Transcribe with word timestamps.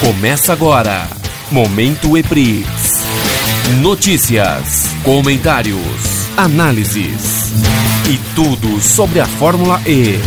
Começa 0.00 0.52
agora. 0.52 1.08
Momento 1.50 2.16
EPRIX. 2.16 2.66
Notícias, 3.80 4.86
comentários, 5.04 5.78
análises 6.36 7.52
e 8.10 8.18
tudo 8.34 8.80
sobre 8.80 9.20
a 9.20 9.26
Fórmula 9.26 9.80
E. 9.86 10.18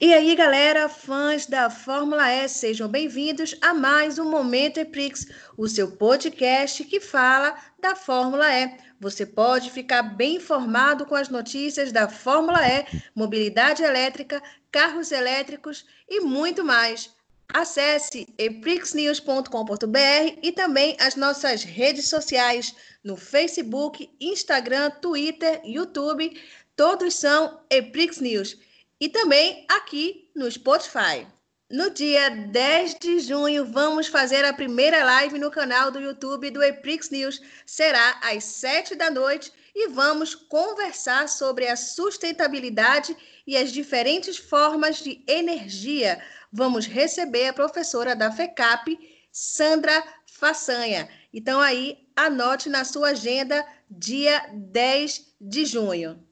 E 0.00 0.12
aí, 0.12 0.34
galera, 0.34 0.88
fãs 0.88 1.46
da 1.46 1.70
Fórmula 1.70 2.28
E, 2.30 2.48
sejam 2.48 2.88
bem-vindos 2.88 3.56
a 3.62 3.72
mais 3.72 4.18
um 4.18 4.28
Momento 4.28 4.78
EPRIX, 4.78 5.26
o 5.56 5.68
seu 5.68 5.92
podcast 5.92 6.84
que 6.84 7.00
fala 7.00 7.54
da 7.80 7.94
Fórmula 7.94 8.52
E. 8.52 8.76
Você 9.02 9.26
pode 9.26 9.68
ficar 9.68 10.04
bem 10.04 10.36
informado 10.36 11.04
com 11.04 11.16
as 11.16 11.28
notícias 11.28 11.90
da 11.90 12.08
Fórmula 12.08 12.60
E, 12.64 12.86
mobilidade 13.16 13.82
elétrica, 13.82 14.40
carros 14.70 15.10
elétricos 15.10 15.84
e 16.08 16.20
muito 16.20 16.62
mais. 16.62 17.10
Acesse 17.52 18.32
eprixnews.com.br 18.38 20.38
e 20.40 20.52
também 20.52 20.96
as 21.00 21.16
nossas 21.16 21.64
redes 21.64 22.08
sociais 22.08 22.76
no 23.02 23.16
Facebook, 23.16 24.08
Instagram, 24.20 24.90
Twitter, 24.90 25.60
YouTube. 25.64 26.40
Todos 26.76 27.16
são 27.16 27.60
Eprix 27.68 28.20
News. 28.20 28.56
E 29.00 29.08
também 29.08 29.66
aqui 29.68 30.30
no 30.32 30.48
Spotify. 30.48 31.26
No 31.72 31.88
dia 31.88 32.28
10 32.28 32.96
de 33.00 33.18
junho, 33.20 33.64
vamos 33.64 34.06
fazer 34.06 34.44
a 34.44 34.52
primeira 34.52 35.02
live 35.02 35.38
no 35.38 35.50
canal 35.50 35.90
do 35.90 35.98
YouTube 35.98 36.50
do 36.50 36.62
Eprix 36.62 37.08
News. 37.08 37.40
Será 37.64 38.20
às 38.22 38.44
7 38.44 38.94
da 38.94 39.10
noite 39.10 39.50
e 39.74 39.88
vamos 39.88 40.34
conversar 40.34 41.30
sobre 41.30 41.66
a 41.66 41.74
sustentabilidade 41.74 43.16
e 43.46 43.56
as 43.56 43.72
diferentes 43.72 44.36
formas 44.36 44.98
de 44.98 45.24
energia. 45.26 46.22
Vamos 46.52 46.84
receber 46.84 47.46
a 47.46 47.54
professora 47.54 48.14
da 48.14 48.30
FECAP, 48.30 48.98
Sandra 49.32 50.04
Façanha. 50.26 51.08
Então 51.32 51.58
aí, 51.58 52.06
anote 52.14 52.68
na 52.68 52.84
sua 52.84 53.12
agenda 53.12 53.66
dia 53.90 54.46
10 54.52 55.36
de 55.40 55.64
junho. 55.64 56.22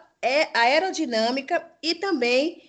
Aerodinâmica 0.54 1.70
e 1.82 1.94
também 1.96 2.62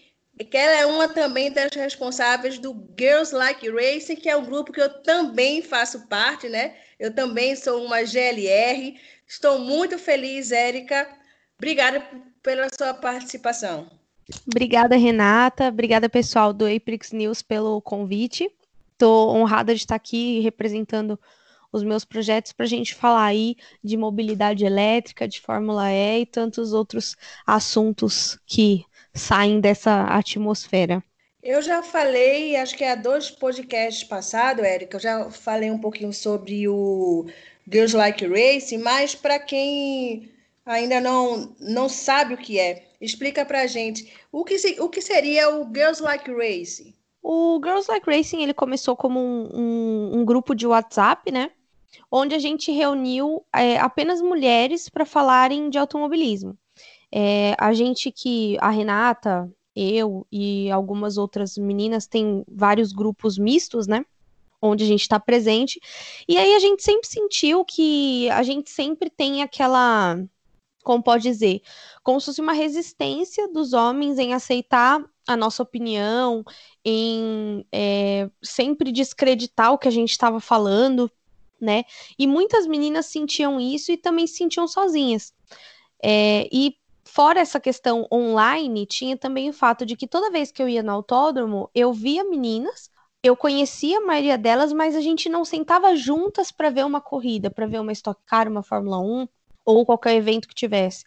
que 0.51 0.57
ela 0.57 0.81
é 0.81 0.87
uma 0.87 1.09
também 1.09 1.53
das 1.53 1.73
responsáveis 1.77 2.59
do 2.59 2.75
Girls 2.99 3.33
Like 3.33 3.71
Racing, 3.71 4.17
que 4.17 4.29
é 4.29 4.37
um 4.37 4.45
grupo 4.45 4.73
que 4.73 4.81
eu 4.81 4.89
também 5.03 5.63
faço 5.63 6.09
parte, 6.09 6.49
né? 6.49 6.75
Eu 7.05 7.15
também 7.15 7.55
sou 7.55 7.85
uma 7.85 8.03
GLR, 8.03 8.99
Estou 9.27 9.59
muito 9.59 9.99
feliz, 9.99 10.53
Érica. 10.53 11.07
Obrigada 11.59 12.03
pela 12.43 12.67
sua 12.75 12.95
participação. 12.95 13.91
Obrigada, 14.47 14.97
Renata. 14.97 15.69
Obrigada, 15.69 16.09
pessoal 16.09 16.51
do 16.51 16.65
Aprix 16.67 17.13
News, 17.13 17.43
pelo 17.43 17.83
convite. 17.83 18.51
Estou 18.93 19.37
honrada 19.37 19.75
de 19.75 19.81
estar 19.81 19.97
aqui 19.97 20.41
representando 20.41 21.21
os 21.71 21.83
meus 21.83 22.07
projetos 22.07 22.53
para 22.53 22.65
a 22.65 22.69
gente 22.69 22.95
falar 22.95 23.25
aí 23.27 23.57
de 23.83 23.99
mobilidade 23.99 24.65
elétrica, 24.65 25.29
de 25.29 25.43
Fórmula 25.43 25.91
E 25.93 26.23
e 26.23 26.27
tantos 26.27 26.73
outros 26.73 27.17
assuntos 27.47 28.39
que 28.47 28.83
saem 29.13 29.61
dessa 29.61 30.05
atmosfera. 30.05 31.03
Eu 31.45 31.61
já 31.61 31.83
falei, 31.83 32.57
acho 32.57 32.75
que 32.75 32.83
há 32.83 32.95
dois 32.95 33.31
podcasts 33.31 34.03
passados, 34.03 34.65
Érica, 34.65 34.97
eu 34.97 35.01
já 35.01 35.31
falei 35.31 35.71
um 35.71 35.79
pouquinho 35.79 36.11
sobre 36.11 36.67
o 36.67 37.27
Girls 37.71 37.95
Like 37.95 38.27
Racing, 38.27 38.79
mas 38.79 39.15
para 39.15 39.39
quem 39.39 40.33
ainda 40.65 41.03
não, 41.03 41.55
não 41.61 41.87
sabe 41.87 42.33
o 42.33 42.39
que 42.39 42.59
é, 42.59 42.87
explica 42.99 43.45
para 43.45 43.67
gente 43.67 44.11
o 44.33 44.43
que, 44.43 44.57
o 44.81 44.89
que 44.89 45.03
seria 45.03 45.55
o 45.55 45.67
Girls 45.67 46.03
Like 46.03 46.33
Racing. 46.33 46.95
O 47.23 47.61
Girls 47.63 47.91
Like 47.91 48.11
Racing 48.11 48.43
ele 48.43 48.55
começou 48.55 48.97
como 48.97 49.21
um, 49.21 49.51
um, 49.53 50.21
um 50.21 50.25
grupo 50.25 50.55
de 50.55 50.67
WhatsApp, 50.67 51.31
né? 51.31 51.51
Onde 52.11 52.35
a 52.35 52.39
gente 52.39 52.73
reuniu 52.73 53.45
é, 53.55 53.77
apenas 53.77 54.23
mulheres 54.23 54.89
para 54.89 55.05
falarem 55.05 55.69
de 55.69 55.77
automobilismo. 55.77 56.57
É, 57.13 57.55
a 57.59 57.75
gente 57.75 58.11
que, 58.11 58.57
a 58.61 58.71
Renata, 58.71 59.47
eu 59.75 60.27
e 60.31 60.71
algumas 60.71 61.17
outras 61.17 61.57
meninas 61.57 62.07
tem 62.07 62.45
vários 62.49 62.93
grupos 62.93 63.39
mistos, 63.39 63.87
né? 63.87 64.05
onde 64.67 64.85
a 64.85 64.87
gente 64.87 65.03
está 65.03 65.21
presente. 65.21 65.81
E 66.29 66.37
aí 66.37 66.55
a 66.55 66.59
gente 66.59 66.83
sempre 66.83 67.07
sentiu 67.07 67.65
que 67.65 68.29
a 68.31 68.43
gente 68.43 68.71
sempre 68.71 69.11
tem 69.11 69.43
aquela, 69.43 70.19
como 70.83 71.03
pode 71.03 71.23
dizer, 71.23 71.61
como 72.03 72.21
se 72.21 72.27
fosse 72.27 72.41
uma 72.41 72.53
resistência 72.53 73.49
dos 73.49 73.73
homens 73.73 74.19
em 74.19 74.33
aceitar 74.33 75.05
a 75.27 75.37
nossa 75.37 75.63
opinião, 75.63 76.45
em 76.85 77.65
é, 77.73 78.29
sempre 78.43 78.93
descreditar 78.93 79.73
o 79.73 79.79
que 79.79 79.89
a 79.89 79.91
gente 79.91 80.11
estava 80.11 80.41
falando, 80.41 81.11
né? 81.61 81.85
E 82.19 82.27
muitas 82.27 82.67
meninas 82.67 83.07
sentiam 83.07 83.61
isso 83.61 83.91
e 83.93 83.97
também 83.97 84.27
se 84.27 84.37
sentiam 84.37 84.69
sozinhas. 84.69 85.33
É, 86.03 86.47
e 86.53 86.77
fora 87.15 87.41
essa 87.41 87.61
questão 87.61 88.07
online, 88.13 88.87
tinha 88.87 89.17
também 89.17 89.51
o 89.51 89.53
fato 89.53 89.87
de 89.87 89.97
que 89.97 90.07
toda 90.07 90.31
vez 90.31 90.51
que 90.51 90.63
eu 90.63 90.69
ia 90.69 90.83
no 90.83 90.93
autódromo, 90.93 91.71
eu 91.75 91.93
via 91.93 92.25
meninas 92.25 92.91
eu 93.25 93.35
conhecia 93.35 93.97
a 93.97 94.01
maioria 94.03 94.37
delas, 94.37 94.71
mas 94.71 94.95
a 94.95 95.01
gente 95.01 95.31
não 95.31 95.47
sentava 95.47 95.97
juntas 95.97 96.53
para 96.53 96.69
ver 96.69 96.85
uma 96.85 97.01
corrida, 97.01 97.51
para 97.51 97.67
ver 97.67 97.81
uma 97.81 97.91
Stock 97.91 98.21
Car, 98.27 98.47
uma 98.47 98.63
Fórmula 98.63 98.99
1 99.01 99.27
ou 99.65 99.87
qualquer 99.87 100.15
evento 100.15 100.47
que 100.47 100.55
tivesse. 100.55 101.05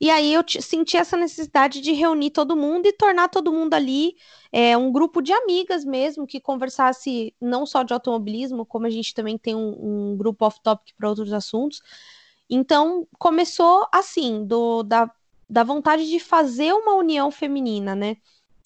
E 0.00 0.08
aí 0.08 0.32
eu 0.32 0.42
senti 0.62 0.96
essa 0.96 1.14
necessidade 1.14 1.82
de 1.82 1.92
reunir 1.92 2.30
todo 2.30 2.56
mundo 2.56 2.86
e 2.86 2.92
tornar 2.94 3.28
todo 3.28 3.52
mundo 3.52 3.74
ali 3.74 4.14
é, 4.50 4.78
um 4.78 4.90
grupo 4.90 5.20
de 5.20 5.30
amigas 5.30 5.84
mesmo, 5.84 6.26
que 6.26 6.40
conversasse 6.40 7.34
não 7.38 7.66
só 7.66 7.82
de 7.82 7.92
automobilismo, 7.92 8.64
como 8.64 8.86
a 8.86 8.90
gente 8.90 9.12
também 9.12 9.36
tem 9.36 9.54
um, 9.54 10.12
um 10.12 10.16
grupo 10.16 10.46
off-topic 10.46 10.96
para 10.96 11.10
outros 11.10 11.34
assuntos. 11.34 11.82
Então 12.48 13.06
começou 13.18 13.86
assim, 13.92 14.42
do, 14.46 14.82
da, 14.82 15.10
da 15.48 15.64
vontade 15.64 16.08
de 16.08 16.20
fazer 16.20 16.72
uma 16.72 16.94
união 16.94 17.30
feminina, 17.30 17.94
né? 17.94 18.16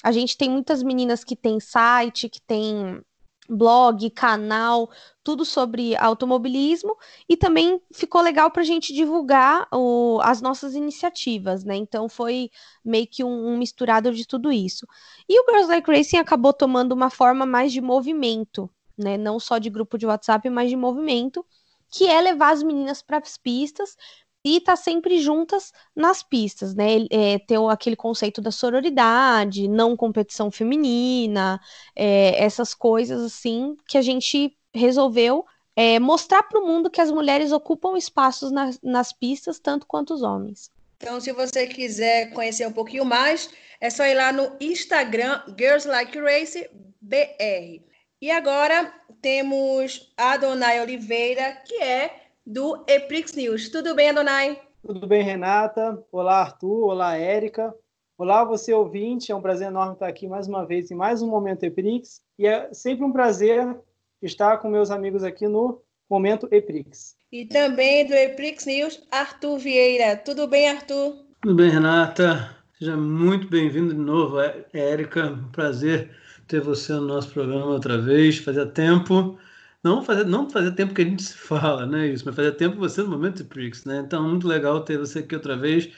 A 0.02 0.11
gente 0.11 0.37
tem 0.37 0.50
muitas 0.50 0.82
meninas 0.82 1.23
que 1.23 1.37
têm 1.37 1.61
site, 1.61 2.29
que 2.29 2.40
têm 2.40 3.00
blog, 3.49 4.08
canal, 4.11 4.90
tudo 5.23 5.44
sobre 5.44 5.96
automobilismo 5.96 6.96
e 7.29 7.37
também 7.37 7.81
ficou 7.93 8.20
legal 8.20 8.50
para 8.50 8.62
a 8.62 8.64
gente 8.64 8.93
divulgar 8.93 9.69
o, 9.73 10.20
as 10.23 10.40
nossas 10.40 10.75
iniciativas, 10.75 11.64
né? 11.64 11.76
Então 11.76 12.08
foi 12.08 12.50
meio 12.85 13.06
que 13.06 13.23
um, 13.23 13.49
um, 13.49 13.58
misturado 13.58 14.12
de 14.12 14.26
tudo 14.26 14.50
isso. 14.52 14.87
E 15.28 15.40
o 15.40 15.44
Girls 15.49 15.69
Like 15.69 15.90
Racing 15.90 16.19
acabou 16.19 16.52
tomando 16.52 16.93
uma 16.93 17.11
forma 17.11 17.44
mais 17.46 17.73
de 17.73 17.81
movimento, 17.81 18.70
né? 18.96 19.17
Não 19.17 19.38
só 19.38 19.58
de 19.58 19.70
grupo 19.70 19.99
de 19.99 20.06
WhatsApp, 20.06 20.49
mas 20.50 20.70
de 20.70 20.76
movimento. 20.76 21.44
que 21.90 22.06
é 22.06 22.20
levar 22.20 22.52
as 22.52 22.62
meninas 22.62 23.02
para 23.02 23.19
as 23.19 23.37
pistas 23.37 23.96
e 24.44 24.61
tá 24.61 24.75
sempre 24.75 25.21
juntas 25.21 25.73
nas 25.94 26.23
pistas, 26.23 26.75
né? 26.75 27.06
É, 27.11 27.39
ter 27.39 27.59
aquele 27.71 27.97
conceito 27.97 28.41
da 28.41 28.50
sororidade, 28.50 29.69
não 29.69 29.97
competição 29.97 30.50
feminina, 30.50 31.61
é, 31.94 32.43
essas 32.43 32.75
coisas 32.75 33.23
assim 33.23 33.77
que 33.87 33.97
a 33.97 34.03
gente 34.03 34.56
resolveu 34.75 35.44
é, 35.77 35.99
mostrar 35.99 36.43
para 36.43 36.61
o 36.61 36.67
mundo 36.67 36.91
que 36.91 37.00
as 37.00 37.11
mulheres 37.11 37.53
ocupam 37.53 37.97
espaços 37.97 38.50
nas, 38.50 38.79
nas 38.83 39.12
pistas 39.12 39.59
tanto 39.59 39.87
quanto 39.87 40.15
os 40.15 40.23
homens. 40.23 40.71
Então, 40.97 41.21
se 41.21 41.33
você 41.33 41.67
quiser 41.67 42.33
conhecer 42.33 42.67
um 42.67 42.73
pouquinho 42.73 43.05
mais, 43.05 43.50
é 43.81 43.91
só 43.91 44.05
ir 44.05 44.15
lá 44.15 44.33
no 44.33 44.53
Instagram 44.61 45.43
Girls 45.59 45.88
Like 45.88 46.17
Race 46.19 46.69
BR. 47.00 47.83
E 48.21 48.31
agora 48.31 48.93
temos 49.21 50.12
a 50.17 50.33
Adonai 50.33 50.81
Oliveira, 50.81 51.61
que 51.67 51.83
é 51.83 52.22
do 52.47 52.85
Eprix 52.89 53.35
News. 53.35 53.69
Tudo 53.69 53.94
bem, 53.94 54.11
Adonai? 54.11 54.61
Tudo 54.85 55.06
bem, 55.06 55.23
Renata? 55.23 56.03
Olá, 56.11 56.41
Arthur. 56.41 56.89
Olá, 56.89 57.17
Érica. 57.17 57.75
Olá, 58.19 58.44
você 58.44 58.73
ouvinte. 58.73 59.31
É 59.31 59.35
um 59.35 59.41
prazer 59.41 59.69
enorme 59.69 59.94
estar 59.94 60.09
aqui 60.09 60.27
mais 60.27 60.49
uma 60.49 60.67
vez 60.67 60.91
em 60.91 60.94
mais 60.94 61.23
um 61.23 61.29
Momento 61.29 61.65
Eprix. 61.65 62.21
E 62.39 62.47
é 62.47 62.73
sempre 62.73 63.05
um 63.05 63.12
prazer 63.12 63.77
estar 64.21 64.59
com 64.59 64.69
meus 64.69 64.91
amigos 64.91 65.23
aqui 65.23 65.47
no 65.47 65.81
Momento 66.11 66.49
Eprix. 66.50 67.17
E 67.31 67.47
também 67.47 68.06
do 68.06 68.12
Eprix 68.12 68.67
News, 68.67 69.03
Arthur 69.11 69.59
Vieira. 69.59 70.17
Tudo 70.17 70.47
bem, 70.47 70.69
Arthur? 70.69 71.25
Tudo 71.41 71.55
bem, 71.55 71.71
Renata. 71.71 72.56
Seja 72.79 72.97
muito 72.97 73.49
bem-vindo 73.49 73.95
de 73.95 74.00
novo, 74.00 74.37
Érica. 74.73 75.38
Prazer 75.53 76.11
ter 76.49 76.61
você 76.61 76.93
no 76.93 77.03
nosso 77.03 77.33
programa 77.33 77.67
outra 77.67 77.99
vez. 77.99 78.38
Fazia 78.38 78.67
tempo, 78.67 79.38
não 79.82 80.02
fazia, 80.05 80.25
não 80.25 80.49
fazia 80.50 80.70
tempo 80.73 80.94
que 80.94 81.02
a 81.02 81.05
gente 81.05 81.23
se 81.25 81.34
fala, 81.37 81.87
né? 81.87 82.08
Isso, 82.08 82.25
mas 82.26 82.34
fazia 82.34 82.52
tempo 82.52 82.76
você 82.79 83.02
no 83.02 83.08
momento 83.11 83.38
de 83.38 83.44
Prix, 83.44 83.84
né? 83.84 83.99
Então, 83.99 84.29
muito 84.29 84.46
legal 84.46 84.81
ter 84.84 84.99
você 84.99 85.20
aqui 85.20 85.34
outra 85.34 85.56
vez, 85.56 85.90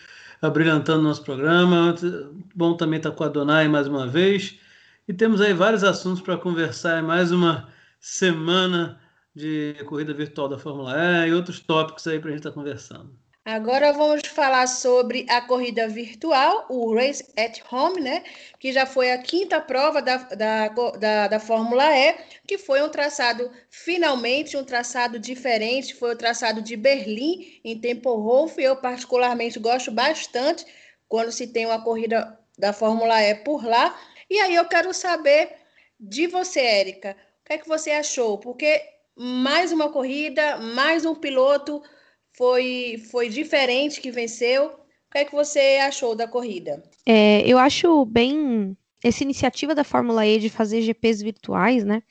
abrilhantando 0.42 1.02
nosso 1.02 1.22
programa. 1.24 1.94
Bom 2.54 2.76
também 2.76 2.98
estar 2.98 3.12
com 3.12 3.24
a 3.24 3.28
Donai 3.28 3.68
mais 3.68 3.86
uma 3.86 4.06
vez. 4.06 4.58
E 5.08 5.12
temos 5.12 5.40
aí 5.40 5.52
vários 5.52 5.84
assuntos 5.84 6.22
para 6.22 6.36
conversar. 6.38 7.02
Mais 7.02 7.30
uma 7.32 7.68
semana 8.00 9.00
de 9.34 9.74
corrida 9.86 10.14
virtual 10.14 10.48
da 10.48 10.58
Fórmula 10.58 10.94
E 11.26 11.28
e 11.30 11.34
outros 11.34 11.60
tópicos 11.60 12.06
aí 12.06 12.18
para 12.20 12.28
a 12.30 12.32
gente 12.32 12.40
estar 12.40 12.52
conversando. 12.52 13.23
Agora 13.44 13.92
vamos 13.92 14.26
falar 14.28 14.66
sobre 14.66 15.26
a 15.28 15.38
corrida 15.42 15.86
virtual, 15.86 16.64
o 16.70 16.94
Race 16.94 17.22
at 17.36 17.60
Home, 17.70 18.00
né? 18.00 18.24
Que 18.58 18.72
já 18.72 18.86
foi 18.86 19.12
a 19.12 19.18
quinta 19.18 19.60
prova 19.60 20.00
da, 20.00 20.16
da, 20.16 20.68
da, 20.68 21.28
da 21.28 21.38
Fórmula 21.38 21.84
E, 21.94 22.16
que 22.46 22.56
foi 22.56 22.82
um 22.82 22.88
traçado, 22.88 23.50
finalmente, 23.68 24.56
um 24.56 24.64
traçado 24.64 25.18
diferente. 25.18 25.94
Foi 25.94 26.14
o 26.14 26.16
traçado 26.16 26.62
de 26.62 26.74
Berlim, 26.74 27.60
em 27.62 27.78
Tempelhof. 27.78 28.58
Eu, 28.58 28.76
particularmente, 28.76 29.58
gosto 29.58 29.90
bastante 29.90 30.64
quando 31.06 31.30
se 31.30 31.46
tem 31.46 31.66
uma 31.66 31.84
corrida 31.84 32.38
da 32.58 32.72
Fórmula 32.72 33.22
E 33.22 33.34
por 33.34 33.62
lá. 33.62 33.94
E 34.30 34.40
aí 34.40 34.54
eu 34.54 34.64
quero 34.64 34.94
saber 34.94 35.50
de 36.00 36.26
você, 36.26 36.60
Érica, 36.60 37.14
o 37.42 37.44
que 37.44 37.52
é 37.52 37.58
que 37.58 37.68
você 37.68 37.90
achou? 37.90 38.38
Porque 38.38 38.82
mais 39.14 39.70
uma 39.70 39.90
corrida, 39.90 40.56
mais 40.56 41.04
um 41.04 41.14
piloto 41.14 41.82
foi, 42.36 43.02
foi 43.10 43.28
diferente 43.28 44.00
que 44.00 44.10
venceu. 44.10 44.66
O 44.66 45.12
que 45.12 45.18
é 45.18 45.24
que 45.24 45.34
você 45.34 45.78
achou 45.82 46.14
da 46.14 46.26
corrida? 46.26 46.82
É, 47.06 47.42
eu 47.46 47.58
acho 47.58 48.04
bem 48.06 48.76
essa 49.02 49.22
iniciativa 49.22 49.74
da 49.74 49.84
Fórmula 49.84 50.26
E 50.26 50.38
de 50.38 50.50
fazer 50.50 50.82
GPs 50.82 51.22
virtuais, 51.22 51.84
né? 51.84 52.02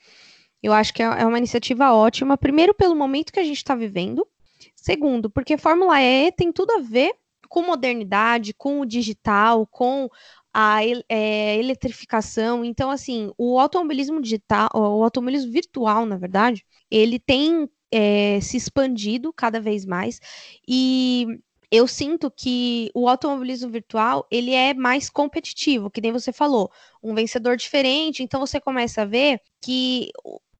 Eu 0.62 0.72
acho 0.72 0.94
que 0.94 1.02
é, 1.02 1.06
é 1.06 1.26
uma 1.26 1.38
iniciativa 1.38 1.92
ótima. 1.92 2.38
Primeiro, 2.38 2.72
pelo 2.72 2.96
momento 2.96 3.32
que 3.32 3.40
a 3.40 3.44
gente 3.44 3.58
está 3.58 3.74
vivendo. 3.74 4.26
Segundo, 4.74 5.28
porque 5.28 5.58
Fórmula 5.58 6.00
E 6.00 6.32
tem 6.32 6.50
tudo 6.50 6.72
a 6.72 6.78
ver 6.80 7.12
com 7.48 7.62
modernidade, 7.62 8.54
com 8.54 8.80
o 8.80 8.86
digital, 8.86 9.66
com 9.66 10.08
a 10.52 10.80
é, 11.08 11.58
eletrificação. 11.58 12.64
Então, 12.64 12.90
assim, 12.90 13.30
o 13.36 13.58
automobilismo 13.58 14.20
digital, 14.22 14.70
o 14.74 15.02
automobilismo 15.02 15.52
virtual, 15.52 16.06
na 16.06 16.16
verdade, 16.16 16.64
ele 16.90 17.18
tem 17.18 17.68
é, 17.94 18.40
se 18.40 18.56
expandido 18.56 19.32
cada 19.32 19.60
vez 19.60 19.86
mais 19.86 20.20
e 20.66 21.26
eu 21.70 21.88
sinto 21.88 22.30
que 22.30 22.90
o 22.94 23.08
automobilismo 23.08 23.70
virtual 23.70 24.26
ele 24.30 24.52
é 24.52 24.74
mais 24.74 25.10
competitivo, 25.10 25.90
que 25.90 26.00
nem 26.00 26.12
você 26.12 26.32
falou, 26.32 26.70
um 27.02 27.14
vencedor 27.14 27.56
diferente. 27.56 28.22
Então 28.22 28.38
você 28.38 28.60
começa 28.60 29.02
a 29.02 29.04
ver 29.04 29.40
que, 29.60 30.10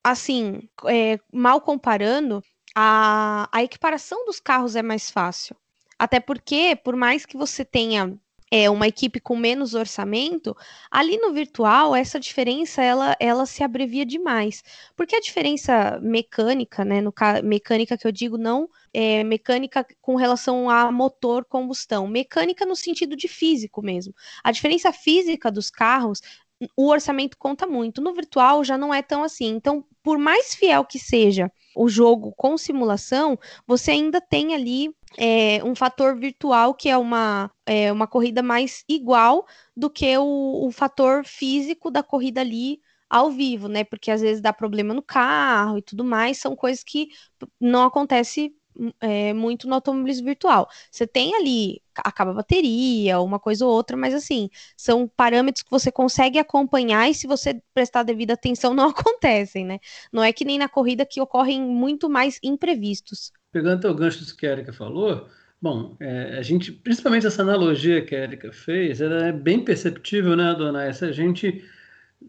assim, 0.02 0.68
é, 0.86 1.18
mal 1.32 1.60
comparando, 1.60 2.42
a, 2.74 3.48
a 3.52 3.62
equiparação 3.62 4.24
dos 4.26 4.40
carros 4.40 4.74
é 4.74 4.82
mais 4.82 5.08
fácil. 5.08 5.56
Até 5.98 6.18
porque, 6.18 6.76
por 6.84 6.96
mais 6.96 7.24
que 7.24 7.36
você 7.36 7.64
tenha 7.64 8.18
é, 8.56 8.70
uma 8.70 8.86
equipe 8.86 9.18
com 9.18 9.36
menos 9.36 9.74
orçamento, 9.74 10.56
ali 10.88 11.16
no 11.18 11.32
virtual 11.32 11.92
essa 11.92 12.20
diferença 12.20 12.80
ela, 12.80 13.16
ela 13.18 13.46
se 13.46 13.64
abrevia 13.64 14.06
demais, 14.06 14.62
porque 14.94 15.16
a 15.16 15.20
diferença 15.20 15.98
mecânica, 16.00 16.84
né, 16.84 17.00
no 17.00 17.12
mecânica 17.42 17.98
que 17.98 18.06
eu 18.06 18.12
digo 18.12 18.38
não 18.38 18.68
é, 18.92 19.24
mecânica 19.24 19.84
com 20.00 20.14
relação 20.14 20.70
a 20.70 20.92
motor 20.92 21.44
combustão, 21.44 22.06
mecânica 22.06 22.64
no 22.64 22.76
sentido 22.76 23.16
de 23.16 23.26
físico 23.26 23.82
mesmo. 23.82 24.14
A 24.44 24.52
diferença 24.52 24.92
física 24.92 25.50
dos 25.50 25.68
carros 25.68 26.20
o 26.76 26.88
orçamento 26.88 27.36
conta 27.36 27.66
muito. 27.66 28.00
No 28.00 28.14
virtual 28.14 28.62
já 28.62 28.78
não 28.78 28.94
é 28.94 29.02
tão 29.02 29.24
assim. 29.24 29.48
Então, 29.48 29.84
por 30.02 30.16
mais 30.18 30.54
fiel 30.54 30.84
que 30.84 30.98
seja 30.98 31.50
o 31.74 31.88
jogo 31.88 32.32
com 32.36 32.56
simulação, 32.56 33.36
você 33.66 33.90
ainda 33.90 34.20
tem 34.20 34.54
ali 34.54 34.94
é, 35.16 35.62
um 35.64 35.74
fator 35.74 36.16
virtual 36.18 36.74
que 36.74 36.88
é 36.88 36.96
uma, 36.96 37.50
é, 37.66 37.92
uma 37.92 38.06
corrida 38.06 38.42
mais 38.42 38.84
igual 38.88 39.46
do 39.76 39.90
que 39.90 40.16
o, 40.18 40.66
o 40.66 40.70
fator 40.72 41.24
físico 41.24 41.90
da 41.90 42.02
corrida 42.02 42.40
ali 42.40 42.80
ao 43.08 43.30
vivo, 43.30 43.68
né? 43.68 43.84
Porque 43.84 44.10
às 44.10 44.20
vezes 44.20 44.42
dá 44.42 44.52
problema 44.52 44.92
no 44.94 45.02
carro 45.02 45.78
e 45.78 45.82
tudo 45.82 46.04
mais, 46.04 46.38
são 46.38 46.56
coisas 46.56 46.82
que 46.82 47.08
não 47.60 47.84
acontece 47.84 48.54
é, 49.00 49.32
muito 49.32 49.68
no 49.68 49.74
automobilismo 49.74 50.26
virtual. 50.26 50.68
Você 50.90 51.06
tem 51.06 51.34
ali, 51.36 51.80
acaba 51.96 52.32
a 52.32 52.34
bateria, 52.34 53.20
uma 53.20 53.38
coisa 53.38 53.64
ou 53.66 53.72
outra, 53.72 53.96
mas 53.96 54.14
assim, 54.14 54.50
são 54.76 55.06
parâmetros 55.08 55.62
que 55.62 55.70
você 55.70 55.92
consegue 55.92 56.38
acompanhar 56.38 57.08
e 57.08 57.14
se 57.14 57.26
você 57.26 57.60
prestar 57.72 58.02
devida 58.02 58.34
atenção, 58.34 58.74
não 58.74 58.88
acontecem, 58.90 59.64
né? 59.64 59.78
Não 60.12 60.22
é 60.22 60.32
que 60.32 60.44
nem 60.44 60.58
na 60.58 60.68
corrida 60.68 61.06
que 61.06 61.20
ocorrem 61.20 61.60
muito 61.62 62.08
mais 62.10 62.38
imprevistos. 62.42 63.32
Pegando 63.54 63.88
o 63.88 63.94
gancho 63.94 64.24
do 64.24 64.36
que 64.36 64.48
a 64.48 64.50
Erika 64.50 64.72
falou, 64.72 65.28
bom, 65.62 65.96
é, 66.00 66.38
a 66.38 66.42
gente, 66.42 66.72
principalmente 66.72 67.24
essa 67.24 67.42
analogia 67.42 68.04
que 68.04 68.12
a 68.12 68.24
Erika 68.24 68.52
fez, 68.52 69.00
ela 69.00 69.28
é 69.28 69.32
bem 69.32 69.64
perceptível, 69.64 70.34
né, 70.34 70.52
dona? 70.58 70.82
Essa 70.82 71.06
a 71.06 71.12
gente 71.12 71.64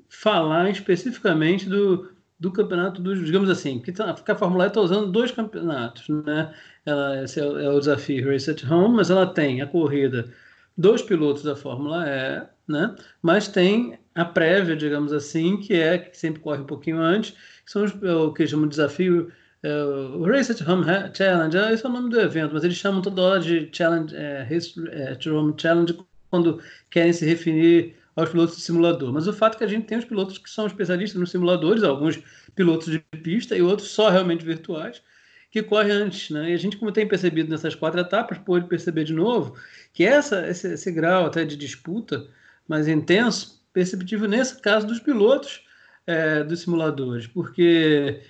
falar 0.07 0.69
especificamente 0.69 1.67
do, 1.67 2.11
do 2.39 2.51
campeonato 2.51 3.01
dos, 3.01 3.25
digamos 3.25 3.49
assim, 3.49 3.79
que, 3.79 3.91
tá, 3.91 4.13
que 4.13 4.31
a 4.31 4.35
Fórmula 4.35 4.65
E 4.65 4.67
está 4.67 4.79
usando 4.79 5.11
dois 5.11 5.31
campeonatos, 5.31 6.07
né? 6.09 6.53
Ela, 6.85 7.23
esse 7.23 7.39
é, 7.39 7.43
é, 7.43 7.69
o 7.69 7.79
desafio 7.79 8.29
Race 8.29 8.51
at 8.51 8.63
Home, 8.69 8.97
mas 8.97 9.09
ela 9.09 9.25
tem 9.25 9.63
a 9.63 9.65
corrida 9.65 10.31
dos 10.77 11.01
pilotos 11.01 11.41
da 11.41 11.55
Fórmula 11.55 12.05
E, 12.07 12.71
né? 12.71 12.95
Mas 13.19 13.47
tem 13.47 13.97
a 14.13 14.23
prévia, 14.23 14.75
digamos 14.75 15.11
assim, 15.11 15.57
que 15.57 15.73
é 15.73 15.97
que 15.97 16.15
sempre 16.15 16.39
corre 16.39 16.61
um 16.61 16.67
pouquinho 16.67 16.99
antes, 16.99 17.31
que 17.65 17.71
são 17.71 17.83
os, 17.83 18.03
é 18.03 18.13
o 18.13 18.31
que 18.31 18.45
chamam 18.45 18.67
de 18.67 18.75
desafio 18.75 19.31
é, 19.65 19.83
o 19.83 20.23
Race 20.25 20.51
at 20.51 20.61
Home 20.61 20.85
Challenge, 21.11 21.57
esse 21.73 21.83
é 21.83 21.89
o 21.89 21.91
nome 21.91 22.11
do 22.11 22.19
evento, 22.19 22.53
mas 22.53 22.63
eles 22.63 22.77
chamam 22.77 23.01
toda 23.01 23.19
hora 23.19 23.39
de 23.39 23.67
Challenge, 23.71 24.15
é, 24.15 24.43
Race 24.43 24.73
at 25.11 25.25
Home 25.25 25.55
Challenge 25.57 25.97
quando 26.29 26.61
querem 26.91 27.11
se 27.11 27.25
referir 27.25 27.95
aos 28.15 28.29
pilotos 28.29 28.57
de 28.57 28.61
simulador. 28.61 29.11
Mas 29.11 29.27
o 29.27 29.33
fato 29.33 29.55
é 29.55 29.57
que 29.57 29.63
a 29.63 29.67
gente 29.67 29.87
tem 29.87 29.97
os 29.97 30.05
pilotos 30.05 30.37
que 30.37 30.49
são 30.49 30.67
especialistas 30.67 31.19
nos 31.19 31.31
simuladores, 31.31 31.81
alguns 31.83 32.21
pilotos 32.55 32.91
de 32.91 32.99
pista 33.23 33.57
e 33.57 33.61
outros 33.63 33.89
só 33.89 34.09
realmente 34.09 34.45
virtuais, 34.45 35.01
que 35.49 35.63
correm 35.63 35.91
antes. 35.91 36.29
Né? 36.29 36.51
E 36.51 36.53
a 36.53 36.57
gente, 36.57 36.77
como 36.77 36.91
tem 36.91 37.07
percebido 37.07 37.49
nessas 37.49 37.73
quatro 37.73 37.99
etapas, 37.99 38.37
pôde 38.37 38.67
perceber 38.67 39.03
de 39.03 39.13
novo 39.13 39.55
que 39.93 40.05
essa, 40.05 40.47
esse, 40.47 40.73
esse 40.73 40.91
grau 40.91 41.25
até 41.25 41.43
de 41.43 41.57
disputa 41.57 42.27
mais 42.67 42.87
intenso, 42.87 43.63
perceptível 43.73 44.29
nesse 44.29 44.61
caso 44.61 44.85
dos 44.85 44.99
pilotos 44.99 45.63
é, 46.05 46.43
dos 46.43 46.61
simuladores, 46.61 47.25
porque 47.25 48.21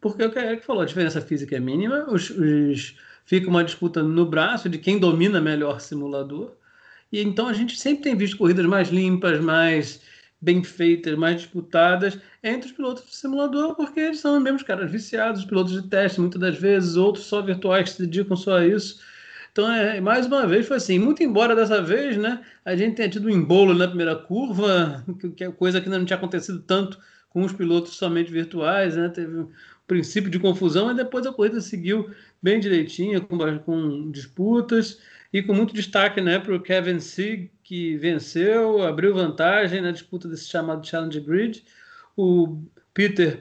porque 0.00 0.22
o 0.22 0.30
que 0.30 0.38
Eric 0.38 0.64
falou, 0.64 0.82
a 0.82 0.86
diferença 0.86 1.20
física 1.20 1.56
é 1.56 1.60
mínima, 1.60 2.06
os, 2.08 2.30
os, 2.30 2.96
fica 3.24 3.48
uma 3.48 3.64
disputa 3.64 4.02
no 4.02 4.26
braço 4.26 4.68
de 4.68 4.78
quem 4.78 4.98
domina 4.98 5.40
melhor 5.40 5.80
simulador, 5.80 6.52
e 7.10 7.20
então 7.20 7.48
a 7.48 7.52
gente 7.52 7.78
sempre 7.78 8.02
tem 8.04 8.16
visto 8.16 8.36
corridas 8.36 8.66
mais 8.66 8.88
limpas, 8.88 9.40
mais 9.40 10.00
bem 10.40 10.62
feitas, 10.62 11.16
mais 11.16 11.36
disputadas 11.36 12.18
entre 12.42 12.68
os 12.68 12.72
pilotos 12.72 13.04
de 13.04 13.16
simulador, 13.16 13.74
porque 13.74 14.00
eles 14.00 14.20
são 14.20 14.38
mesmo 14.38 14.64
caras 14.64 14.90
viciados, 14.90 15.40
os 15.40 15.46
pilotos 15.46 15.72
de 15.72 15.88
teste, 15.88 16.20
muitas 16.20 16.40
das 16.40 16.56
vezes, 16.56 16.96
outros 16.96 17.24
só 17.24 17.42
virtuais 17.42 17.90
que 17.90 17.96
se 17.96 18.06
dedicam 18.06 18.36
só 18.36 18.58
a 18.58 18.66
isso. 18.66 19.00
Então, 19.50 19.70
é, 19.72 20.00
mais 20.00 20.26
uma 20.26 20.46
vez, 20.46 20.66
foi 20.66 20.76
assim. 20.76 20.98
Muito 20.98 21.22
embora 21.22 21.56
dessa 21.56 21.82
vez, 21.82 22.16
né, 22.16 22.40
a 22.64 22.76
gente 22.76 22.94
tenha 22.94 23.08
tido 23.08 23.26
um 23.26 23.30
embolo 23.30 23.74
na 23.74 23.88
primeira 23.88 24.14
curva, 24.14 25.04
que, 25.20 25.30
que 25.30 25.44
é 25.44 25.50
coisa 25.50 25.80
que 25.80 25.88
não 25.88 26.04
tinha 26.04 26.16
acontecido 26.16 26.60
tanto 26.60 26.98
com 27.30 27.42
os 27.42 27.52
pilotos 27.52 27.96
somente 27.96 28.30
virtuais, 28.30 28.96
né? 28.96 29.08
Teve 29.08 29.46
princípio 29.88 30.30
de 30.30 30.38
confusão, 30.38 30.90
e 30.90 30.94
depois 30.94 31.26
a 31.26 31.32
corrida 31.32 31.60
seguiu 31.60 32.10
bem 32.40 32.60
direitinha, 32.60 33.20
com, 33.20 33.58
com 33.58 34.10
disputas 34.12 35.00
e 35.32 35.42
com 35.42 35.54
muito 35.54 35.74
destaque 35.74 36.20
né, 36.20 36.38
para 36.38 36.54
o 36.54 36.60
Kevin 36.60 37.00
Sieg, 37.00 37.50
que 37.64 37.96
venceu, 37.96 38.82
abriu 38.82 39.14
vantagem 39.14 39.80
na 39.80 39.90
disputa 39.90 40.28
desse 40.28 40.46
chamado 40.46 40.86
Challenge 40.86 41.20
Grid. 41.20 41.64
O 42.16 42.62
Peter 42.92 43.40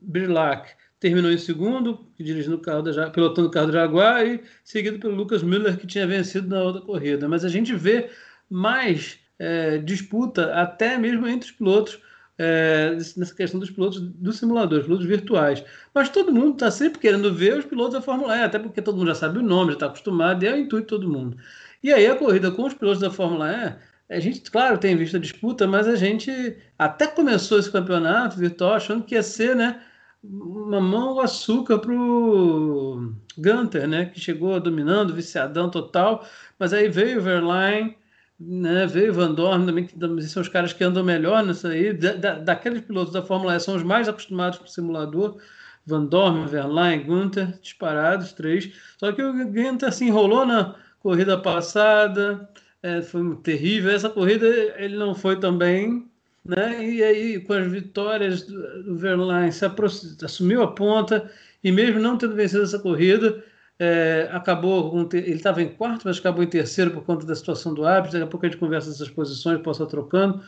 Birlach 0.00 0.70
terminou 1.00 1.32
em 1.32 1.38
segundo, 1.38 2.06
dirigindo 2.18 2.56
o 2.56 2.60
carro 2.60 2.82
da, 2.82 3.10
pilotando 3.10 3.48
o 3.48 3.50
carro 3.50 3.68
do 3.68 3.72
Jaguar, 3.72 4.26
e 4.26 4.42
seguido 4.62 4.98
pelo 4.98 5.14
Lucas 5.14 5.42
Miller, 5.42 5.78
que 5.78 5.86
tinha 5.86 6.06
vencido 6.06 6.48
na 6.48 6.62
outra 6.62 6.82
corrida. 6.82 7.28
Mas 7.28 7.44
a 7.44 7.48
gente 7.48 7.74
vê 7.74 8.10
mais 8.50 9.18
é, 9.38 9.78
disputa 9.78 10.52
até 10.54 10.98
mesmo 10.98 11.26
entre 11.26 11.48
os 11.48 11.56
pilotos 11.56 11.98
é, 12.38 12.92
nessa 12.94 13.34
questão 13.34 13.58
dos 13.58 13.70
pilotos 13.70 14.00
do 14.00 14.32
simulador, 14.32 14.84
pilotos 14.84 15.06
virtuais. 15.06 15.64
Mas 15.92 16.08
todo 16.08 16.32
mundo 16.32 16.52
está 16.52 16.70
sempre 16.70 17.00
querendo 17.00 17.34
ver 17.34 17.58
os 17.58 17.64
pilotos 17.64 17.94
da 17.94 18.00
Fórmula 18.00 18.36
E, 18.36 18.42
até 18.42 18.58
porque 18.58 18.80
todo 18.80 18.96
mundo 18.96 19.08
já 19.08 19.14
sabe 19.16 19.38
o 19.38 19.42
nome, 19.42 19.72
já 19.72 19.74
está 19.74 19.86
acostumado, 19.86 20.44
e 20.44 20.46
é 20.46 20.52
o 20.54 20.56
intuito 20.56 20.84
de 20.84 20.88
todo 20.88 21.10
mundo. 21.10 21.36
E 21.82 21.92
aí 21.92 22.06
a 22.06 22.16
corrida 22.16 22.50
com 22.50 22.64
os 22.64 22.74
pilotos 22.74 23.00
da 23.00 23.10
Fórmula 23.10 23.50
E, 24.08 24.14
a 24.16 24.20
gente, 24.20 24.50
claro, 24.50 24.78
tem 24.78 24.96
visto 24.96 25.16
a 25.16 25.20
disputa, 25.20 25.66
mas 25.66 25.86
a 25.86 25.96
gente 25.96 26.56
até 26.78 27.06
começou 27.06 27.58
esse 27.58 27.70
campeonato 27.70 28.38
virtual 28.38 28.74
achando 28.74 29.04
que 29.04 29.14
ia 29.14 29.22
ser, 29.22 29.54
né, 29.54 29.82
uma 30.22 30.80
mão 30.80 31.14
com 31.14 31.20
açúcar 31.20 31.78
pro 31.78 33.12
Gunter, 33.36 33.86
né, 33.86 34.06
que 34.06 34.18
chegou 34.20 34.58
dominando, 34.60 35.14
viciadão 35.14 35.70
total, 35.70 36.26
mas 36.58 36.72
aí 36.72 36.88
veio 36.88 37.18
o 37.18 37.22
Verlaine, 37.22 37.96
né? 38.38 38.86
Veio 38.86 39.12
Van 39.12 39.32
Dorn 39.32 39.66
também, 39.66 39.86
que 39.86 40.22
são 40.22 40.42
os 40.42 40.48
caras 40.48 40.72
que 40.72 40.84
andam 40.84 41.02
melhor 41.02 41.44
nisso 41.44 41.66
aí. 41.66 41.92
Da, 41.92 42.12
da, 42.12 42.38
daqueles 42.38 42.82
pilotos 42.82 43.12
da 43.12 43.22
Fórmula 43.22 43.56
E, 43.56 43.60
são 43.60 43.76
os 43.76 43.82
mais 43.82 44.08
acostumados 44.08 44.58
com 44.58 44.64
o 44.64 44.68
simulador. 44.68 45.38
Van 45.84 46.04
Dorn, 46.04 46.46
Verlaine, 46.46 47.04
Gunther, 47.04 47.58
disparados, 47.60 48.32
três. 48.32 48.70
Só 48.98 49.10
que 49.12 49.22
o 49.22 49.32
Gunther 49.32 49.92
se 49.92 50.04
enrolou 50.04 50.44
na 50.46 50.76
corrida 51.00 51.38
passada, 51.38 52.48
é, 52.82 53.02
foi 53.02 53.36
terrível. 53.36 53.90
Essa 53.90 54.10
corrida 54.10 54.46
ele 54.76 54.96
não 54.96 55.14
foi 55.14 55.40
também, 55.40 56.06
né? 56.44 56.84
E 56.84 57.02
aí, 57.02 57.40
com 57.40 57.54
as 57.54 57.66
vitórias 57.66 58.42
do 58.42 58.96
Verlaine, 58.96 59.52
se 59.52 59.64
assumiu 60.24 60.62
a 60.62 60.72
ponta 60.72 61.30
e 61.64 61.72
mesmo 61.72 61.98
não 61.98 62.16
tendo 62.16 62.34
vencido 62.34 62.62
essa 62.62 62.78
corrida, 62.78 63.42
é, 63.78 64.28
acabou, 64.32 64.94
um, 64.94 65.08
ele 65.12 65.34
estava 65.34 65.62
em 65.62 65.68
quarto, 65.68 66.02
mas 66.04 66.18
acabou 66.18 66.42
em 66.42 66.48
terceiro 66.48 66.90
por 66.90 67.04
conta 67.04 67.24
da 67.24 67.34
situação 67.34 67.72
do 67.72 67.86
árbitro. 67.86 68.18
Daqui 68.18 68.24
a 68.24 68.30
pouco 68.30 68.46
a 68.46 68.48
gente 68.48 68.58
conversa 68.58 68.90
essas 68.90 69.08
posições, 69.08 69.60
posso 69.62 69.82
estar 69.82 69.90
trocando. 69.90 70.42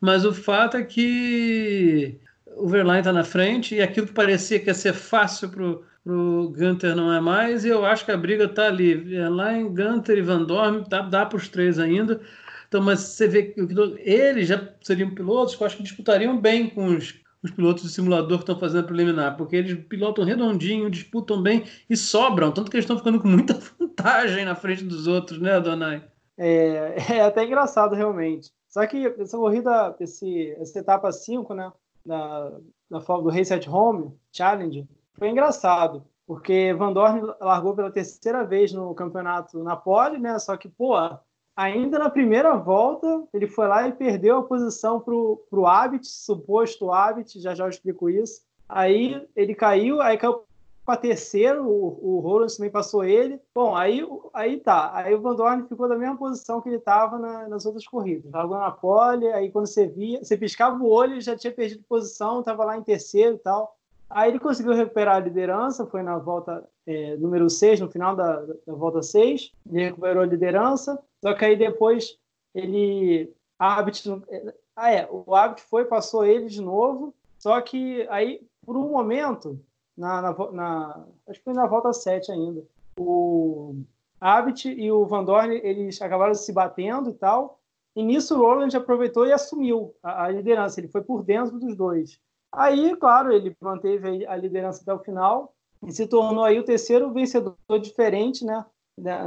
Mas 0.00 0.24
o 0.24 0.34
fato 0.34 0.76
é 0.76 0.82
que 0.82 2.18
o 2.56 2.68
Verlaine 2.68 3.00
está 3.00 3.12
na 3.12 3.24
frente 3.24 3.76
e 3.76 3.82
aquilo 3.82 4.06
que 4.06 4.12
parecia 4.12 4.58
que 4.58 4.66
ia 4.66 4.74
ser 4.74 4.94
fácil 4.94 5.48
para 5.48 5.64
o 6.12 6.48
Gunter 6.50 6.96
não 6.96 7.12
é 7.12 7.20
mais. 7.20 7.64
E 7.64 7.68
eu 7.68 7.86
acho 7.86 8.04
que 8.04 8.10
a 8.10 8.16
briga 8.16 8.44
está 8.44 8.66
ali. 8.66 8.94
Verlaine, 8.94 9.68
Gunter 9.68 10.18
e 10.18 10.22
Van 10.22 10.42
Dorme, 10.42 10.84
dá, 10.88 11.02
dá 11.02 11.24
para 11.24 11.36
os 11.36 11.48
três 11.48 11.78
ainda. 11.78 12.20
Então, 12.66 12.82
mas 12.82 13.00
você 13.00 13.28
vê 13.28 13.42
que 13.44 13.60
eles 14.00 14.48
já 14.48 14.68
seriam 14.80 15.14
pilotos 15.14 15.54
que 15.54 15.62
eu 15.62 15.66
acho 15.66 15.76
que 15.76 15.82
disputariam 15.82 16.40
bem 16.40 16.70
com 16.70 16.86
os 16.86 17.21
os 17.42 17.50
pilotos 17.50 17.82
de 17.82 17.90
simulador 17.90 18.38
que 18.38 18.44
estão 18.44 18.58
fazendo 18.58 18.84
a 18.84 18.86
preliminar, 18.86 19.36
porque 19.36 19.56
eles 19.56 19.74
pilotam 19.86 20.24
redondinho, 20.24 20.90
disputam 20.90 21.42
bem 21.42 21.64
e 21.90 21.96
sobram, 21.96 22.52
tanto 22.52 22.70
que 22.70 22.76
eles 22.76 22.84
estão 22.84 22.96
ficando 22.98 23.20
com 23.20 23.28
muita 23.28 23.54
vantagem 23.78 24.44
na 24.44 24.54
frente 24.54 24.84
dos 24.84 25.06
outros, 25.06 25.40
né, 25.40 25.56
Adonai? 25.56 26.04
É, 26.38 26.96
é 27.10 27.20
até 27.22 27.44
engraçado, 27.44 27.94
realmente. 27.94 28.50
Só 28.68 28.86
que 28.86 29.06
essa 29.18 29.36
corrida, 29.36 29.94
esse, 30.00 30.50
essa 30.58 30.78
etapa 30.78 31.10
5, 31.12 31.52
né, 31.52 31.70
da, 32.06 32.50
da 32.90 32.98
do 32.98 33.28
Race 33.28 33.52
at 33.52 33.66
Home 33.68 34.12
Challenge, 34.32 34.88
foi 35.14 35.28
engraçado, 35.28 36.04
porque 36.26 36.72
Van 36.74 36.92
Dorn 36.92 37.20
largou 37.40 37.74
pela 37.74 37.90
terceira 37.90 38.44
vez 38.44 38.72
no 38.72 38.94
campeonato 38.94 39.62
na 39.62 39.76
pole, 39.76 40.18
né, 40.18 40.38
só 40.38 40.56
que, 40.56 40.68
pô, 40.68 40.94
ainda 41.56 41.98
na 41.98 42.10
primeira 42.10 42.56
volta, 42.56 43.24
ele 43.32 43.46
foi 43.46 43.66
lá 43.66 43.86
e 43.86 43.92
perdeu 43.92 44.38
a 44.38 44.42
posição 44.42 45.00
para 45.00 45.14
o 45.14 45.66
Abit, 45.66 46.06
suposto 46.06 46.90
Abit, 46.90 47.40
já 47.40 47.54
já 47.54 47.64
eu 47.64 47.70
explico 47.70 48.08
isso. 48.08 48.42
Aí 48.68 49.26
ele 49.36 49.54
caiu, 49.54 50.00
aí 50.00 50.16
caiu 50.16 50.44
para 50.84 50.96
terceiro, 50.96 51.64
o, 51.64 52.16
o 52.16 52.20
Roland 52.20 52.48
também 52.56 52.70
passou 52.70 53.04
ele. 53.04 53.40
Bom, 53.54 53.76
aí, 53.76 54.04
aí 54.34 54.58
tá. 54.58 54.90
Aí 54.94 55.14
o 55.14 55.20
Van 55.20 55.34
Dorn 55.34 55.68
ficou 55.68 55.88
da 55.88 55.96
mesma 55.96 56.16
posição 56.16 56.60
que 56.60 56.68
ele 56.68 56.76
estava 56.76 57.18
na, 57.18 57.48
nas 57.48 57.64
outras 57.64 57.86
corridas. 57.86 58.32
Largou 58.32 58.58
na 58.58 58.70
pole, 58.70 59.26
aí 59.32 59.50
quando 59.50 59.66
você 59.66 59.86
via, 59.86 60.22
você 60.22 60.36
piscava 60.36 60.82
o 60.82 60.88
olho, 60.88 61.20
já 61.20 61.36
tinha 61.36 61.52
perdido 61.52 61.84
posição, 61.88 62.40
estava 62.40 62.64
lá 62.64 62.76
em 62.76 62.82
terceiro 62.82 63.36
e 63.36 63.38
tal. 63.38 63.76
Aí 64.14 64.30
ele 64.30 64.38
conseguiu 64.38 64.74
recuperar 64.74 65.16
a 65.16 65.20
liderança, 65.20 65.86
foi 65.86 66.02
na 66.02 66.18
volta 66.18 66.68
é, 66.86 67.16
número 67.16 67.48
6, 67.48 67.80
no 67.80 67.90
final 67.90 68.14
da, 68.14 68.40
da 68.66 68.74
volta 68.74 69.02
6, 69.02 69.52
ele 69.70 69.84
recuperou 69.84 70.22
a 70.22 70.26
liderança, 70.26 71.02
só 71.22 71.34
que 71.34 71.44
aí 71.44 71.56
depois 71.56 72.18
ele. 72.54 73.32
Abbott, 73.58 74.02
ah, 74.76 74.90
é, 74.90 75.08
o 75.10 75.34
Abbott 75.34 75.62
foi, 75.62 75.84
passou 75.84 76.24
ele 76.24 76.46
de 76.46 76.60
novo, 76.60 77.14
só 77.38 77.60
que 77.60 78.06
aí, 78.10 78.44
por 78.66 78.76
um 78.76 78.90
momento, 78.90 79.58
na, 79.96 80.20
na, 80.20 80.52
na 80.52 81.06
acho 81.28 81.38
que 81.38 81.44
foi 81.44 81.54
na 81.54 81.66
volta 81.66 81.92
7 81.92 82.32
ainda, 82.32 82.64
o 82.98 83.76
Abbott 84.20 84.68
e 84.68 84.90
o 84.90 85.06
Van 85.06 85.24
Dorn, 85.24 85.54
eles 85.62 86.02
acabaram 86.02 86.34
se 86.34 86.52
batendo 86.52 87.10
e 87.10 87.14
tal, 87.14 87.60
e 87.94 88.02
nisso 88.02 88.34
o 88.34 88.38
Roland 88.38 88.76
aproveitou 88.76 89.26
e 89.26 89.32
assumiu 89.32 89.94
a, 90.02 90.24
a 90.24 90.28
liderança, 90.28 90.80
ele 90.80 90.88
foi 90.88 91.02
por 91.02 91.22
dentro 91.22 91.58
dos 91.58 91.76
dois. 91.76 92.20
Aí, 92.52 92.94
claro, 92.96 93.32
ele 93.32 93.56
manteve 93.60 94.26
a 94.26 94.36
liderança 94.36 94.82
até 94.82 94.92
o 94.92 95.02
final 95.02 95.54
e 95.82 95.92
se 95.92 96.06
tornou 96.06 96.44
aí 96.44 96.58
o 96.58 96.64
terceiro 96.64 97.12
vencedor 97.12 97.56
diferente, 97.80 98.44
né, 98.44 98.64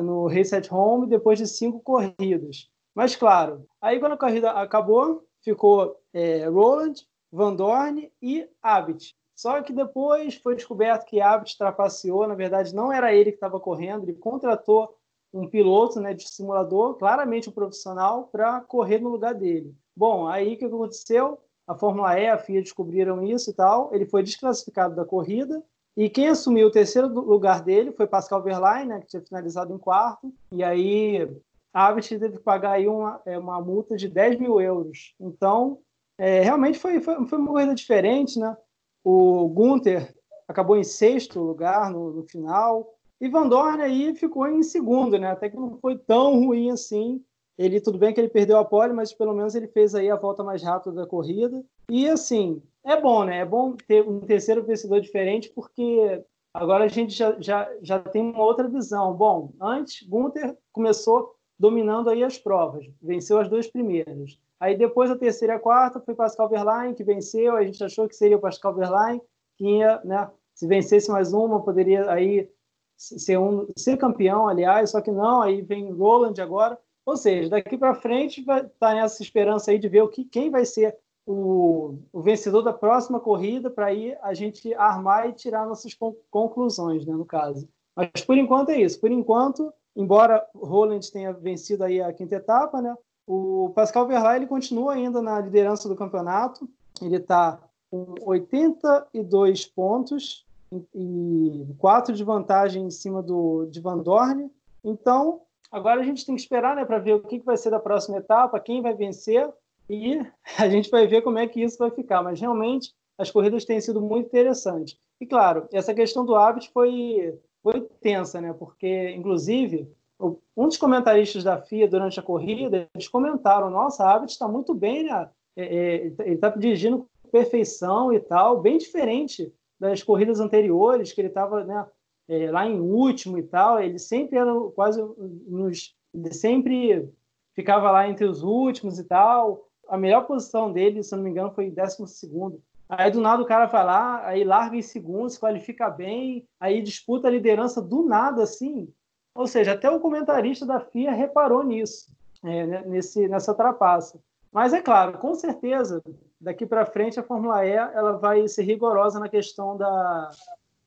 no 0.01 0.27
Race 0.27 0.55
at 0.55 0.71
Home 0.71 1.07
depois 1.07 1.39
de 1.39 1.47
cinco 1.47 1.79
corridas. 1.79 2.69
Mas 2.93 3.15
claro, 3.15 3.65
aí 3.81 3.99
quando 3.99 4.13
a 4.13 4.17
corrida 4.17 4.51
acabou, 4.51 5.27
ficou 5.43 5.99
é, 6.13 6.47
Roland, 6.47 6.93
Van 7.31 7.53
Dorn 7.53 8.09
e 8.21 8.47
Abbott. 8.61 9.13
Só 9.35 9.61
que 9.61 9.73
depois 9.73 10.35
foi 10.35 10.55
descoberto 10.55 11.05
que 11.05 11.19
Abbott 11.19 11.57
trapaceou, 11.57 12.25
na 12.27 12.35
verdade 12.35 12.73
não 12.73 12.93
era 12.93 13.13
ele 13.13 13.31
que 13.31 13.37
estava 13.37 13.59
correndo, 13.59 14.05
ele 14.05 14.13
contratou 14.13 14.95
um 15.33 15.49
piloto 15.49 15.99
né, 15.99 16.13
de 16.13 16.29
simulador, 16.29 16.95
claramente 16.95 17.49
um 17.49 17.51
profissional, 17.51 18.29
para 18.31 18.61
correr 18.61 18.99
no 18.99 19.09
lugar 19.09 19.33
dele. 19.33 19.75
Bom, 19.93 20.27
aí 20.27 20.53
o 20.53 20.57
que 20.57 20.63
aconteceu? 20.63 21.37
A 21.67 21.75
Fórmula 21.75 22.19
E, 22.19 22.27
a 22.27 22.37
FIA 22.37 22.61
descobriram 22.61 23.23
isso 23.23 23.49
e 23.49 23.53
tal. 23.53 23.93
Ele 23.93 24.05
foi 24.05 24.23
desclassificado 24.23 24.95
da 24.95 25.05
corrida. 25.05 25.63
E 25.97 26.09
quem 26.09 26.27
assumiu 26.27 26.67
o 26.67 26.71
terceiro 26.71 27.07
lugar 27.07 27.61
dele 27.63 27.91
foi 27.91 28.05
Pascal 28.05 28.43
Verlaine, 28.43 28.89
né, 28.89 28.99
que 28.99 29.07
tinha 29.07 29.21
finalizado 29.21 29.73
em 29.73 29.77
quarto. 29.77 30.33
E 30.51 30.63
aí 30.63 31.27
a 31.73 31.87
Abbott 31.87 32.19
teve 32.19 32.37
que 32.37 32.43
pagar 32.43 32.71
aí 32.71 32.87
uma, 32.87 33.21
é, 33.25 33.37
uma 33.37 33.59
multa 33.61 33.95
de 33.95 34.07
10 34.07 34.39
mil 34.39 34.59
euros. 34.61 35.13
Então, 35.19 35.79
é, 36.17 36.41
realmente 36.41 36.79
foi, 36.79 36.99
foi, 37.01 37.25
foi, 37.25 37.39
uma 37.39 37.47
corrida 37.51 37.73
diferente. 37.73 38.39
Né? 38.39 38.55
O 39.03 39.47
Gunther 39.47 40.13
acabou 40.47 40.77
em 40.77 40.83
sexto 40.83 41.39
lugar 41.39 41.89
no, 41.89 42.11
no 42.11 42.23
final. 42.23 42.93
E 43.19 43.29
Van 43.29 43.47
Dorn 43.47 43.81
aí 43.81 44.13
ficou 44.15 44.47
em 44.47 44.61
segundo, 44.61 45.17
né? 45.17 45.31
Até 45.31 45.49
que 45.49 45.55
não 45.55 45.77
foi 45.79 45.97
tão 45.97 46.45
ruim 46.45 46.69
assim. 46.69 47.23
Ele, 47.57 47.79
tudo 47.79 47.97
bem 47.97 48.13
que 48.13 48.19
ele 48.19 48.29
perdeu 48.29 48.57
a 48.57 48.65
pole, 48.65 48.93
mas 48.93 49.13
pelo 49.13 49.33
menos 49.33 49.55
ele 49.55 49.67
fez 49.67 49.95
aí 49.95 50.09
a 50.09 50.15
volta 50.15 50.43
mais 50.43 50.61
rápida 50.61 50.93
da 50.95 51.07
corrida. 51.07 51.63
E 51.89 52.07
assim, 52.09 52.61
é 52.83 52.99
bom, 52.99 53.23
né? 53.23 53.39
É 53.39 53.45
bom 53.45 53.73
ter 53.87 54.07
um 54.07 54.19
terceiro 54.19 54.63
vencedor 54.63 54.99
diferente, 54.99 55.49
porque 55.55 56.21
agora 56.53 56.83
a 56.83 56.87
gente 56.87 57.13
já, 57.13 57.35
já, 57.39 57.69
já 57.81 57.99
tem 57.99 58.21
uma 58.21 58.43
outra 58.43 58.67
visão. 58.67 59.13
Bom, 59.13 59.53
antes, 59.61 60.07
Gunther 60.07 60.57
começou 60.73 61.35
dominando 61.57 62.09
aí 62.09 62.23
as 62.23 62.37
provas, 62.37 62.85
venceu 63.01 63.39
as 63.39 63.49
duas 63.49 63.67
primeiras. 63.67 64.37
Aí 64.59 64.77
depois 64.77 65.09
a 65.09 65.17
terceira 65.17 65.53
e 65.53 65.57
a 65.57 65.59
quarta 65.59 65.99
foi 65.99 66.15
Pascal 66.15 66.49
Verlaine, 66.49 66.95
que 66.95 67.03
venceu, 67.03 67.55
a 67.55 67.63
gente 67.63 67.83
achou 67.83 68.07
que 68.07 68.15
seria 68.15 68.37
o 68.37 68.41
Pascal 68.41 68.73
Verlaine, 68.73 69.21
que 69.57 69.77
ia, 69.77 70.01
né, 70.03 70.29
se 70.53 70.67
vencesse 70.67 71.09
mais 71.09 71.33
uma, 71.33 71.63
poderia 71.63 72.09
aí 72.11 72.49
ser, 72.97 73.37
um, 73.37 73.67
ser 73.77 73.97
campeão, 73.97 74.47
aliás, 74.47 74.91
só 74.91 75.01
que 75.01 75.11
não, 75.11 75.41
aí 75.41 75.61
vem 75.61 75.91
Roland 75.91 76.41
agora. 76.41 76.77
Ou 77.05 77.15
seja, 77.15 77.49
daqui 77.49 77.77
para 77.77 77.93
frente 77.93 78.43
vai 78.43 78.61
estar 78.61 78.71
tá 78.79 78.93
nessa 78.95 79.21
esperança 79.21 79.71
aí 79.71 79.77
de 79.77 79.87
ver 79.87 80.01
o 80.01 80.07
que, 80.07 80.23
quem 80.23 80.49
vai 80.49 80.65
ser 80.65 80.97
o, 81.25 81.97
o 82.11 82.21
vencedor 82.21 82.61
da 82.61 82.73
próxima 82.73 83.19
corrida 83.19 83.69
para 83.69 83.87
aí 83.87 84.15
a 84.21 84.33
gente 84.33 84.73
armar 84.75 85.29
e 85.29 85.33
tirar 85.33 85.65
nossas 85.65 85.95
conclusões, 86.29 87.05
né, 87.05 87.13
no 87.13 87.25
caso. 87.25 87.67
Mas 87.95 88.09
por 88.25 88.37
enquanto 88.37 88.69
é 88.69 88.81
isso. 88.81 88.99
Por 88.99 89.11
enquanto, 89.11 89.71
embora 89.95 90.45
Roland 90.55 91.11
tenha 91.11 91.33
vencido 91.33 91.83
aí 91.83 92.01
a 92.01 92.13
quinta 92.13 92.35
etapa, 92.35 92.81
né, 92.81 92.95
o 93.27 93.71
Pascal 93.73 94.07
Verlaine 94.07 94.43
ele 94.43 94.49
continua 94.49 94.93
ainda 94.93 95.21
na 95.21 95.39
liderança 95.39 95.89
do 95.89 95.95
campeonato. 95.95 96.69
Ele 97.01 97.17
está 97.17 97.59
com 97.89 98.13
82 98.21 99.65
pontos 99.65 100.45
e 100.93 101.65
4 101.77 102.13
de 102.13 102.23
vantagem 102.23 102.83
em 102.83 102.91
cima 102.91 103.23
do 103.23 103.65
de 103.65 103.79
Van 103.79 103.97
Dorn. 103.97 104.51
Então, 104.83 105.41
Agora 105.75 105.99
a 105.99 106.03
gente 106.05 106.25
tem 106.25 106.33
que 106.33 106.41
esperar 106.41 106.73
né, 106.73 106.85
para 106.85 106.99
ver 106.99 107.15
o 107.15 107.19
que, 107.19 107.37
que 107.37 107.45
vai 107.45 107.57
ser 107.57 107.69
da 107.69 107.81
próxima 107.81 108.17
etapa, 108.17 108.61
quem 108.61 108.81
vai 108.81 108.93
vencer, 108.93 109.45
e 109.89 110.21
a 110.57 110.69
gente 110.69 110.89
vai 110.89 111.05
ver 111.05 111.21
como 111.21 111.37
é 111.37 111.45
que 111.45 111.61
isso 111.61 111.77
vai 111.77 111.91
ficar. 111.91 112.23
Mas 112.23 112.39
realmente 112.39 112.93
as 113.17 113.29
corridas 113.29 113.65
têm 113.65 113.81
sido 113.81 114.01
muito 114.01 114.27
interessantes. 114.27 114.97
E 115.19 115.25
claro, 115.25 115.67
essa 115.73 115.93
questão 115.93 116.25
do 116.25 116.33
hábito 116.33 116.71
foi, 116.71 117.37
foi 117.61 117.81
tensa, 117.99 118.39
né? 118.39 118.53
Porque, 118.53 119.09
inclusive, 119.09 119.91
um 120.17 120.65
dos 120.65 120.77
comentaristas 120.77 121.43
da 121.43 121.61
FIA 121.61 121.89
durante 121.89 122.21
a 122.21 122.23
corrida, 122.23 122.87
eles 122.95 123.09
comentaram: 123.09 123.69
nossa, 123.69 124.05
a 124.05 124.15
Abbott 124.15 124.31
está 124.31 124.47
muito 124.47 124.73
bem, 124.73 125.03
né? 125.03 125.29
É, 125.57 125.63
é, 125.63 125.95
ele 126.19 126.35
está 126.35 126.47
dirigindo 126.51 126.99
com 126.99 127.29
perfeição 127.29 128.13
e 128.13 128.19
tal, 128.21 128.61
bem 128.61 128.77
diferente 128.77 129.53
das 129.77 130.01
corridas 130.01 130.39
anteriores, 130.39 131.11
que 131.11 131.19
ele 131.19 131.27
estava 131.27 131.65
né, 131.65 131.85
é, 132.27 132.51
lá 132.51 132.65
em 132.65 132.79
último 132.79 133.37
e 133.37 133.43
tal. 133.43 133.79
Ele 133.79 133.99
sempre 133.99 134.37
era 134.37 134.53
quase 134.75 135.01
nos. 135.47 135.95
Ele 136.13 136.33
sempre 136.33 137.09
ficava 137.53 137.91
lá 137.91 138.07
entre 138.07 138.25
os 138.25 138.43
últimos 138.43 138.99
e 138.99 139.03
tal. 139.03 139.67
A 139.87 139.97
melhor 139.97 140.25
posição 140.25 140.71
dele, 140.71 141.03
se 141.03 141.15
não 141.15 141.23
me 141.23 141.29
engano, 141.29 141.51
foi 141.51 141.69
décimo 141.69 142.07
segundo. 142.07 142.61
Aí 142.87 143.09
do 143.09 143.19
nada 143.19 143.41
o 143.41 143.45
cara 143.45 143.65
vai 143.65 143.83
lá, 143.83 144.27
aí 144.27 144.43
larga 144.43 144.77
em 144.77 144.81
segundo, 144.81 145.29
se 145.29 145.39
qualifica 145.39 145.89
bem, 145.89 146.47
aí 146.59 146.81
disputa 146.83 147.27
a 147.27 147.31
liderança 147.31 147.81
do 147.81 148.03
nada, 148.03 148.43
assim. 148.43 148.87
Ou 149.33 149.47
seja, 149.47 149.73
até 149.73 149.89
o 149.89 149.99
comentarista 149.99 150.65
da 150.65 150.79
FIA 150.79 151.11
reparou 151.11 151.63
nisso, 151.63 152.11
é, 152.43 152.65
né, 152.65 152.83
nesse, 152.85 153.27
nessa 153.27 153.53
trapaça. 153.53 154.19
Mas 154.51 154.71
é 154.71 154.81
claro, 154.81 155.17
com 155.17 155.33
certeza, 155.33 156.01
daqui 156.39 156.65
para 156.65 156.85
frente 156.85 157.19
a 157.19 157.23
Fórmula 157.23 157.65
E 157.65 157.71
ela 157.71 158.13
vai 158.13 158.47
ser 158.47 158.63
rigorosa 158.63 159.19
na 159.19 159.27
questão 159.27 159.75
da, 159.75 160.29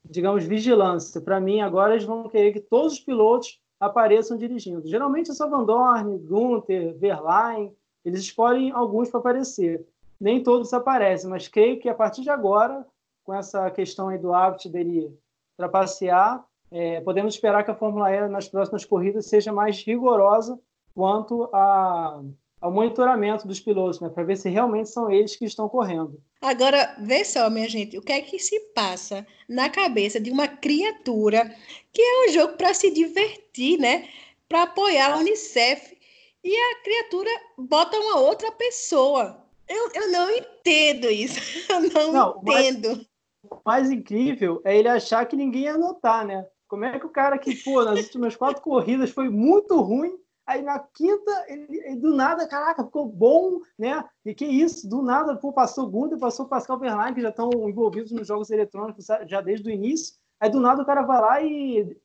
digamos, 0.03 0.43
vigilância. 0.43 1.21
Para 1.21 1.39
mim, 1.39 1.61
agora 1.61 1.93
eles 1.93 2.05
vão 2.05 2.27
querer 2.27 2.53
que 2.53 2.59
todos 2.59 2.93
os 2.93 2.99
pilotos 2.99 3.59
apareçam 3.79 4.37
dirigindo. 4.37 4.87
Geralmente 4.87 5.31
é 5.31 5.33
só 5.33 5.47
Van 5.47 5.63
Dorn, 5.63 6.17
Gunther, 6.19 6.97
Verlaine, 6.97 7.73
eles 8.03 8.21
escolhem 8.21 8.71
alguns 8.71 9.09
para 9.09 9.19
aparecer. 9.19 9.85
Nem 10.19 10.43
todos 10.43 10.73
aparecem, 10.73 11.29
mas 11.29 11.47
creio 11.47 11.79
que 11.79 11.87
a 11.87 11.93
partir 11.93 12.21
de 12.21 12.29
agora, 12.29 12.85
com 13.23 13.33
essa 13.33 13.69
questão 13.71 14.09
aí 14.09 14.17
do 14.17 14.33
hábito 14.33 14.69
dele 14.69 15.17
trapacear, 15.55 16.45
é, 16.71 17.01
podemos 17.01 17.33
esperar 17.33 17.63
que 17.63 17.71
a 17.71 17.75
Fórmula 17.75 18.11
E 18.11 18.27
nas 18.27 18.47
próximas 18.47 18.85
corridas 18.85 19.25
seja 19.27 19.51
mais 19.51 19.81
rigorosa 19.83 20.59
quanto 20.93 21.49
a, 21.53 22.21
ao 22.61 22.71
monitoramento 22.71 23.47
dos 23.47 23.59
pilotos, 23.59 23.99
né, 23.99 24.09
para 24.09 24.23
ver 24.23 24.37
se 24.37 24.49
realmente 24.49 24.89
são 24.89 25.09
eles 25.09 25.35
que 25.35 25.45
estão 25.45 25.69
correndo. 25.69 26.21
Agora, 26.41 26.95
vê 26.99 27.23
só, 27.23 27.49
minha 27.49 27.69
gente, 27.69 27.97
o 27.97 28.01
que 28.01 28.11
é 28.11 28.21
que 28.21 28.37
se 28.39 28.59
passa 28.73 29.25
na 29.47 29.69
cabeça 29.69 30.19
de 30.19 30.31
uma 30.31 30.47
criatura 30.47 31.53
que 31.91 32.01
é 32.01 32.27
um 32.27 32.33
jogo 32.33 32.53
para 32.53 32.73
se 32.73 32.91
divertir, 32.91 33.79
né? 33.79 34.07
Para 34.47 34.63
apoiar 34.63 35.13
a 35.13 35.17
Unicef 35.17 35.97
e 36.43 36.55
a 36.55 36.83
criatura 36.83 37.29
bota 37.57 37.97
uma 37.97 38.19
outra 38.19 38.51
pessoa. 38.51 39.43
Eu, 39.67 39.89
eu 39.93 40.11
não 40.11 40.29
entendo 40.31 41.09
isso. 41.09 41.39
Eu 41.69 42.11
não, 42.11 42.11
não 42.11 42.41
entendo. 42.41 42.87
O 42.87 42.95
mais, 42.95 43.07
o 43.51 43.61
mais 43.65 43.91
incrível 43.91 44.61
é 44.65 44.77
ele 44.77 44.87
achar 44.87 45.25
que 45.25 45.35
ninguém 45.35 45.63
ia 45.63 45.77
notar, 45.77 46.25
né? 46.25 46.45
Como 46.67 46.85
é 46.85 46.99
que 46.99 47.05
o 47.05 47.09
cara 47.09 47.37
que, 47.37 47.55
pô, 47.55 47.83
nas 47.83 47.99
últimas 47.99 48.35
quatro 48.35 48.61
corridas 48.61 49.11
foi 49.11 49.29
muito 49.29 49.79
ruim, 49.81 50.17
aí 50.49 50.63
na 50.63 50.79
quinta, 50.79 51.45
ele, 51.47 51.67
ele, 51.69 51.95
do 51.97 52.15
nada, 52.15 52.47
caraca, 52.47 52.83
ficou 52.83 53.07
bom, 53.07 53.59
né? 53.77 54.03
E 54.25 54.33
que 54.33 54.45
isso, 54.45 54.89
do 54.89 55.03
nada, 55.03 55.35
pô, 55.35 55.53
passou 55.53 55.85
o 55.85 55.89
Gunther, 55.89 56.17
passou 56.17 56.45
o 56.45 56.49
Pascal 56.49 56.79
Verlaine, 56.79 57.13
que 57.13 57.21
já 57.21 57.29
estão 57.29 57.49
envolvidos 57.69 58.11
nos 58.11 58.27
jogos 58.27 58.49
eletrônicos 58.49 59.05
já 59.27 59.41
desde 59.41 59.69
o 59.69 59.71
início. 59.71 60.15
Aí 60.39 60.49
do 60.49 60.59
nada 60.59 60.81
o 60.81 60.85
cara 60.85 61.03
vai 61.03 61.21
lá 61.21 61.41
e 61.41 61.95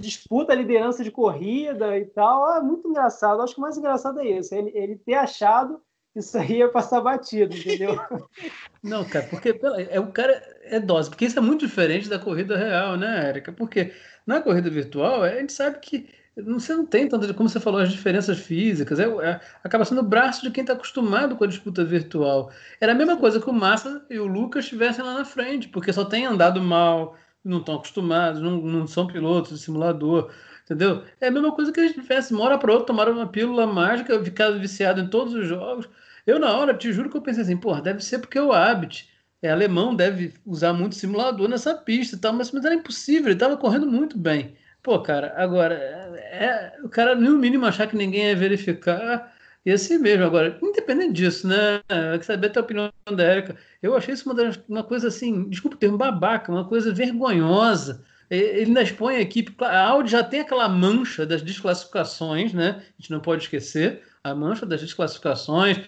disputa 0.00 0.52
a 0.52 0.56
liderança 0.56 1.04
de 1.04 1.10
corrida 1.12 1.96
e 1.96 2.04
tal. 2.06 2.44
Ah, 2.46 2.60
muito 2.60 2.88
engraçado. 2.88 3.40
Acho 3.40 3.54
que 3.54 3.60
o 3.60 3.62
mais 3.62 3.78
engraçado 3.78 4.20
é 4.20 4.26
isso, 4.26 4.52
ele, 4.54 4.72
ele 4.74 4.96
ter 4.96 5.14
achado 5.14 5.80
que 6.12 6.18
isso 6.18 6.36
aí 6.36 6.58
ia 6.58 6.68
passar 6.68 7.00
batido, 7.00 7.56
entendeu? 7.56 7.96
Não, 8.82 9.04
cara, 9.04 9.26
porque 9.28 9.58
é, 9.90 10.00
o 10.00 10.10
cara 10.12 10.32
é 10.64 10.80
dose, 10.80 11.08
porque 11.08 11.24
isso 11.24 11.38
é 11.38 11.42
muito 11.42 11.66
diferente 11.66 12.08
da 12.08 12.18
corrida 12.18 12.56
real, 12.56 12.96
né, 12.96 13.28
Érica? 13.28 13.52
Porque 13.52 13.92
na 14.26 14.42
corrida 14.42 14.68
virtual, 14.68 15.22
a 15.22 15.30
gente 15.30 15.52
sabe 15.52 15.78
que 15.78 16.21
você 16.36 16.74
não 16.74 16.86
tem 16.86 17.08
tanto, 17.08 17.32
como 17.34 17.48
você 17.48 17.60
falou, 17.60 17.80
as 17.80 17.92
diferenças 17.92 18.38
físicas. 18.38 18.98
É, 18.98 19.04
é 19.04 19.40
acaba 19.62 19.84
sendo 19.84 20.00
o 20.00 20.04
braço 20.04 20.42
de 20.42 20.50
quem 20.50 20.62
está 20.62 20.72
acostumado 20.72 21.36
com 21.36 21.44
a 21.44 21.46
disputa 21.46 21.84
virtual. 21.84 22.50
Era 22.80 22.92
a 22.92 22.94
mesma 22.94 23.16
coisa 23.16 23.40
que 23.40 23.50
o 23.50 23.52
Massa 23.52 24.04
e 24.08 24.18
o 24.18 24.26
Lucas 24.26 24.64
estivessem 24.64 25.04
lá 25.04 25.14
na 25.14 25.24
frente, 25.24 25.68
porque 25.68 25.92
só 25.92 26.04
tem 26.04 26.24
andado 26.26 26.60
mal, 26.62 27.16
não 27.44 27.58
estão 27.58 27.76
acostumados, 27.76 28.40
não, 28.40 28.60
não 28.62 28.86
são 28.86 29.06
pilotos 29.06 29.58
de 29.58 29.64
simulador. 29.64 30.30
Entendeu? 30.64 31.04
É 31.20 31.28
a 31.28 31.30
mesma 31.30 31.52
coisa 31.52 31.72
que 31.72 31.80
a 31.80 31.86
gente 31.86 32.00
tivesse, 32.00 32.32
uma 32.32 32.44
hora 32.44 32.58
para 32.58 32.72
outra, 32.72 32.86
tomaram 32.86 33.12
uma 33.12 33.26
pílula 33.26 33.66
mágica, 33.66 34.22
ficado 34.24 34.58
viciado 34.58 35.00
em 35.00 35.08
todos 35.08 35.34
os 35.34 35.46
jogos. 35.46 35.88
Eu, 36.26 36.38
na 36.38 36.56
hora, 36.56 36.72
te 36.72 36.92
juro 36.92 37.10
que 37.10 37.16
eu 37.16 37.22
pensei 37.22 37.42
assim, 37.42 37.56
porra, 37.56 37.82
deve 37.82 38.00
ser 38.02 38.20
porque 38.20 38.38
o 38.38 38.52
Habit 38.52 39.10
é 39.42 39.50
alemão, 39.50 39.94
deve 39.94 40.34
usar 40.46 40.72
muito 40.72 40.94
simulador 40.94 41.48
nessa 41.48 41.74
pista 41.74 42.16
e 42.16 42.18
tal, 42.18 42.32
mas, 42.32 42.50
mas 42.52 42.64
era 42.64 42.74
impossível, 42.74 43.26
ele 43.26 43.34
estava 43.34 43.56
correndo 43.56 43.86
muito 43.86 44.16
bem. 44.16 44.56
Pô, 44.82 45.00
cara, 45.00 45.32
agora, 45.36 45.74
é, 45.74 46.72
o 46.82 46.88
cara 46.88 47.14
no 47.14 47.38
mínimo 47.38 47.64
achar 47.66 47.86
que 47.86 47.96
ninguém 47.96 48.26
ia 48.26 48.36
verificar, 48.36 49.32
e 49.64 49.70
assim 49.70 49.98
mesmo. 49.98 50.24
Agora, 50.24 50.58
independente 50.62 51.12
disso, 51.14 51.46
né? 51.46 51.76
Eu 51.88 52.12
quero 52.12 52.24
saber 52.24 52.46
a 52.48 52.50
tua 52.50 52.62
opinião 52.62 52.92
da 53.14 53.22
Érica. 53.22 53.56
Eu 53.80 53.96
achei 53.96 54.14
isso 54.14 54.30
uma, 54.30 54.52
uma 54.68 54.84
coisa 54.84 55.08
assim, 55.08 55.48
desculpa 55.48 55.76
o 55.76 55.78
termo, 55.78 55.96
babaca, 55.96 56.50
uma 56.50 56.68
coisa 56.68 56.92
vergonhosa. 56.92 58.04
Ele 58.28 58.66
ainda 58.66 58.82
expõe 58.82 59.16
a 59.16 59.20
equipe. 59.20 59.54
A 59.64 59.86
Audi 59.88 60.10
já 60.10 60.24
tem 60.24 60.40
aquela 60.40 60.68
mancha 60.68 61.24
das 61.26 61.42
desclassificações, 61.42 62.52
né? 62.52 62.82
A 62.98 63.02
gente 63.02 63.10
não 63.10 63.20
pode 63.20 63.44
esquecer 63.44 64.02
a 64.24 64.34
mancha 64.34 64.64
das 64.66 64.80
desclassificações, 64.80 65.78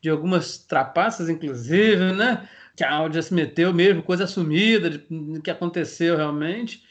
de 0.00 0.10
algumas 0.10 0.58
trapaças, 0.58 1.28
inclusive, 1.28 2.12
né? 2.12 2.48
Que 2.76 2.84
a 2.84 2.92
Audi 2.92 3.16
já 3.16 3.22
se 3.22 3.34
meteu 3.34 3.72
mesmo, 3.72 4.02
coisa 4.02 4.24
assumida 4.24 4.90
de, 4.90 4.98
que 5.42 5.50
aconteceu 5.50 6.16
realmente. 6.16 6.84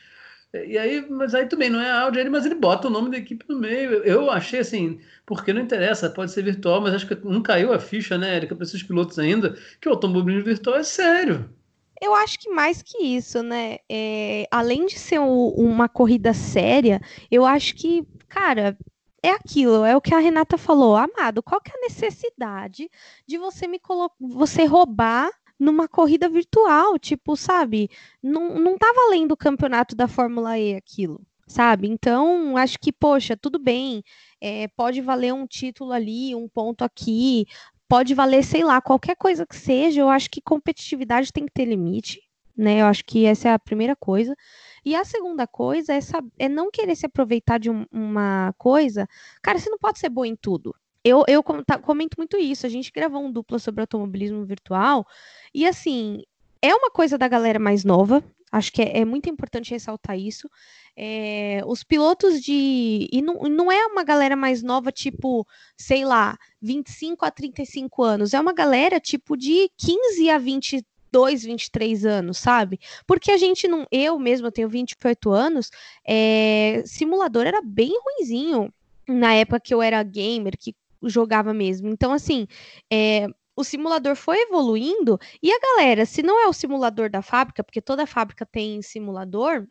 E 0.53 0.77
aí, 0.77 1.03
mas 1.09 1.33
aí 1.33 1.47
também 1.47 1.67
não 1.67 1.81
é 1.81 1.89
a 1.89 2.01
Audi, 2.01 2.29
mas 2.29 2.45
ele 2.45 2.53
bota 2.53 2.87
o 2.87 2.91
nome 2.91 3.09
da 3.09 3.17
equipe 3.17 3.43
no 3.49 3.59
meio. 3.59 4.03
Eu 4.03 4.29
achei 4.29 4.59
assim, 4.59 4.99
porque 5.25 5.51
não 5.51 5.61
interessa, 5.61 6.11
pode 6.11 6.31
ser 6.31 6.43
virtual, 6.43 6.79
mas 6.79 6.93
acho 6.93 7.07
que 7.07 7.15
não 7.25 7.41
caiu 7.41 7.73
a 7.73 7.79
ficha, 7.79 8.19
né, 8.19 8.35
Erika, 8.35 8.55
para 8.55 8.63
esses 8.63 8.83
pilotos 8.83 9.17
ainda, 9.17 9.57
que 9.81 9.89
o 9.89 9.91
automobilismo 9.91 10.45
virtual 10.45 10.75
é 10.77 10.83
sério. 10.83 11.49
Eu 11.99 12.13
acho 12.13 12.37
que 12.37 12.49
mais 12.49 12.83
que 12.83 13.03
isso, 13.03 13.41
né? 13.41 13.77
É, 13.89 14.45
além 14.51 14.85
de 14.85 14.99
ser 14.99 15.19
um, 15.19 15.47
uma 15.49 15.89
corrida 15.89 16.33
séria, 16.33 17.01
eu 17.31 17.45
acho 17.45 17.73
que, 17.75 18.05
cara, 18.27 18.77
é 19.23 19.31
aquilo, 19.31 19.85
é 19.85 19.95
o 19.95 20.01
que 20.01 20.13
a 20.13 20.19
Renata 20.19 20.57
falou, 20.57 20.95
amado, 20.95 21.41
qual 21.41 21.61
que 21.61 21.71
é 21.71 21.75
a 21.75 21.81
necessidade 21.81 22.89
de 23.25 23.37
você 23.37 23.65
me 23.65 23.79
colocar, 23.79 24.15
você 24.19 24.65
roubar 24.65 25.31
numa 25.63 25.87
corrida 25.87 26.27
virtual, 26.29 26.99
tipo, 26.99 27.35
sabe? 27.37 27.89
Não, 28.21 28.55
não 28.59 28.77
tá 28.77 28.91
valendo 28.95 29.31
o 29.31 29.37
campeonato 29.37 29.95
da 29.95 30.07
Fórmula 30.07 30.59
E 30.59 30.75
aquilo, 30.75 31.21
sabe? 31.47 31.87
Então, 31.87 32.57
acho 32.57 32.77
que, 32.79 32.91
poxa, 32.91 33.37
tudo 33.37 33.57
bem, 33.57 34.03
é, 34.41 34.67
pode 34.69 35.01
valer 35.01 35.33
um 35.33 35.47
título 35.47 35.93
ali, 35.93 36.35
um 36.35 36.49
ponto 36.49 36.83
aqui, 36.83 37.45
pode 37.87 38.13
valer, 38.13 38.43
sei 38.43 38.63
lá, 38.63 38.81
qualquer 38.81 39.15
coisa 39.15 39.45
que 39.45 39.55
seja, 39.55 40.01
eu 40.01 40.09
acho 40.09 40.29
que 40.29 40.41
competitividade 40.41 41.31
tem 41.31 41.45
que 41.45 41.53
ter 41.53 41.65
limite, 41.65 42.19
né? 42.57 42.81
Eu 42.81 42.85
acho 42.87 43.03
que 43.05 43.25
essa 43.25 43.49
é 43.49 43.53
a 43.53 43.59
primeira 43.59 43.95
coisa. 43.95 44.35
E 44.85 44.95
a 44.95 45.05
segunda 45.05 45.47
coisa 45.47 45.93
é, 45.93 45.99
é 46.39 46.49
não 46.49 46.69
querer 46.71 46.95
se 46.95 47.05
aproveitar 47.05 47.57
de 47.59 47.69
um, 47.69 47.85
uma 47.91 48.53
coisa. 48.57 49.07
Cara, 49.41 49.57
você 49.59 49.69
não 49.69 49.77
pode 49.77 49.99
ser 49.99 50.09
boa 50.09 50.27
em 50.27 50.35
tudo, 50.35 50.75
eu, 51.03 51.23
eu 51.27 51.43
comento 51.43 52.15
muito 52.17 52.37
isso. 52.37 52.65
A 52.65 52.69
gente 52.69 52.91
gravou 52.91 53.23
um 53.23 53.31
dupla 53.31 53.59
sobre 53.59 53.81
automobilismo 53.81 54.45
virtual. 54.45 55.05
E 55.53 55.65
assim, 55.65 56.23
é 56.61 56.73
uma 56.73 56.89
coisa 56.89 57.17
da 57.17 57.27
galera 57.27 57.59
mais 57.59 57.83
nova. 57.83 58.23
Acho 58.51 58.71
que 58.71 58.81
é, 58.81 58.99
é 58.99 59.05
muito 59.05 59.29
importante 59.29 59.71
ressaltar 59.71 60.17
isso. 60.17 60.49
É, 60.95 61.61
os 61.65 61.83
pilotos 61.83 62.41
de. 62.41 63.09
E 63.11 63.21
não, 63.21 63.35
não 63.49 63.71
é 63.71 63.85
uma 63.87 64.03
galera 64.03 64.35
mais 64.35 64.63
nova, 64.63 64.91
tipo, 64.91 65.45
sei 65.75 66.05
lá, 66.05 66.37
25 66.61 67.25
a 67.25 67.31
35 67.31 68.03
anos. 68.03 68.33
É 68.33 68.39
uma 68.39 68.53
galera, 68.53 68.99
tipo, 68.99 69.35
de 69.35 69.69
15 69.77 70.29
a 70.29 70.37
22, 70.37 71.43
23 71.43 72.05
anos, 72.05 72.37
sabe? 72.37 72.79
Porque 73.07 73.31
a 73.31 73.37
gente 73.37 73.67
não. 73.67 73.85
Eu 73.91 74.17
mesmo, 74.19 74.47
eu 74.47 74.51
tenho 74.51 74.69
28 74.69 75.31
anos, 75.31 75.69
é, 76.07 76.83
simulador 76.85 77.45
era 77.47 77.61
bem 77.61 77.91
ruinzinho. 78.05 78.71
Na 79.07 79.33
época 79.33 79.59
que 79.59 79.73
eu 79.73 79.81
era 79.81 80.01
gamer, 80.01 80.53
que 80.57 80.73
jogava 81.09 81.53
mesmo. 81.53 81.89
Então, 81.89 82.11
assim, 82.11 82.47
é, 82.91 83.27
o 83.55 83.63
simulador 83.63 84.15
foi 84.15 84.41
evoluindo 84.41 85.19
e 85.41 85.51
a 85.51 85.59
galera, 85.59 86.05
se 86.05 86.23
não 86.23 86.39
é 86.39 86.47
o 86.47 86.53
simulador 86.53 87.09
da 87.09 87.21
fábrica, 87.21 87.63
porque 87.63 87.81
toda 87.81 88.07
fábrica 88.07 88.45
tem 88.45 88.81
simulador, 88.81 89.67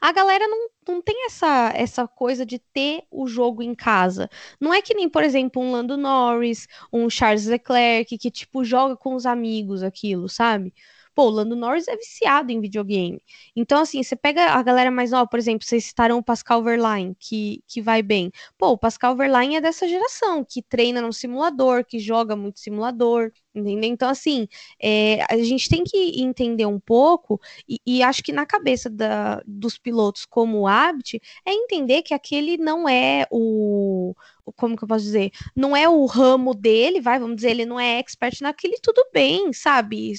a 0.00 0.12
galera 0.12 0.46
não, 0.48 0.68
não 0.88 1.02
tem 1.02 1.26
essa, 1.26 1.70
essa 1.74 2.08
coisa 2.08 2.46
de 2.46 2.58
ter 2.58 3.02
o 3.10 3.26
jogo 3.26 3.62
em 3.62 3.74
casa. 3.74 4.28
Não 4.60 4.72
é 4.72 4.80
que 4.80 4.94
nem, 4.94 5.08
por 5.08 5.22
exemplo, 5.22 5.60
um 5.62 5.72
Lando 5.72 5.96
Norris, 5.96 6.66
um 6.92 7.10
Charles 7.10 7.46
Leclerc, 7.46 8.16
que, 8.16 8.30
tipo, 8.30 8.64
joga 8.64 8.96
com 8.96 9.14
os 9.14 9.26
amigos 9.26 9.82
aquilo, 9.82 10.28
sabe? 10.28 10.72
Pô, 11.16 11.24
o 11.24 11.30
Lando 11.30 11.56
Norris 11.56 11.88
é 11.88 11.96
viciado 11.96 12.52
em 12.52 12.60
videogame. 12.60 13.20
Então, 13.56 13.80
assim, 13.80 14.02
você 14.02 14.14
pega 14.14 14.50
a 14.50 14.62
galera 14.62 14.90
mais 14.90 15.12
nova, 15.12 15.26
por 15.26 15.38
exemplo, 15.38 15.66
vocês 15.66 15.86
citaram 15.86 16.18
o 16.18 16.22
Pascal 16.22 16.62
Verlaine, 16.62 17.16
que, 17.18 17.62
que 17.66 17.80
vai 17.80 18.02
bem. 18.02 18.30
Pô, 18.58 18.68
o 18.72 18.78
Pascal 18.78 19.16
Verlaine 19.16 19.56
é 19.56 19.60
dessa 19.62 19.88
geração, 19.88 20.44
que 20.44 20.62
treina 20.62 21.00
no 21.00 21.12
simulador, 21.14 21.86
que 21.86 21.98
joga 21.98 22.36
muito 22.36 22.60
simulador, 22.60 23.32
entendeu? 23.56 23.90
Então, 23.90 24.08
assim, 24.08 24.48
é, 24.80 25.22
a 25.32 25.36
gente 25.38 25.68
tem 25.68 25.82
que 25.84 26.20
entender 26.20 26.66
um 26.66 26.78
pouco, 26.80 27.40
e, 27.68 27.80
e 27.86 28.02
acho 28.02 28.22
que 28.22 28.32
na 28.32 28.46
cabeça 28.46 28.90
da, 28.90 29.42
dos 29.46 29.78
pilotos 29.78 30.24
como 30.24 30.60
o 30.60 30.66
Abt, 30.66 31.20
é 31.44 31.52
entender 31.52 32.02
que 32.02 32.14
aquele 32.14 32.56
não 32.56 32.88
é 32.88 33.26
o 33.30 34.14
como 34.54 34.76
que 34.76 34.84
eu 34.84 34.88
posso 34.88 35.04
dizer? 35.04 35.30
Não 35.54 35.76
é 35.76 35.88
o 35.88 36.04
ramo 36.06 36.54
dele, 36.54 37.00
vai, 37.00 37.18
vamos 37.18 37.36
dizer, 37.36 37.50
ele 37.50 37.66
não 37.66 37.80
é 37.80 37.98
expert 37.98 38.40
naquele, 38.40 38.78
tudo 38.80 39.04
bem, 39.12 39.52
sabe? 39.52 40.12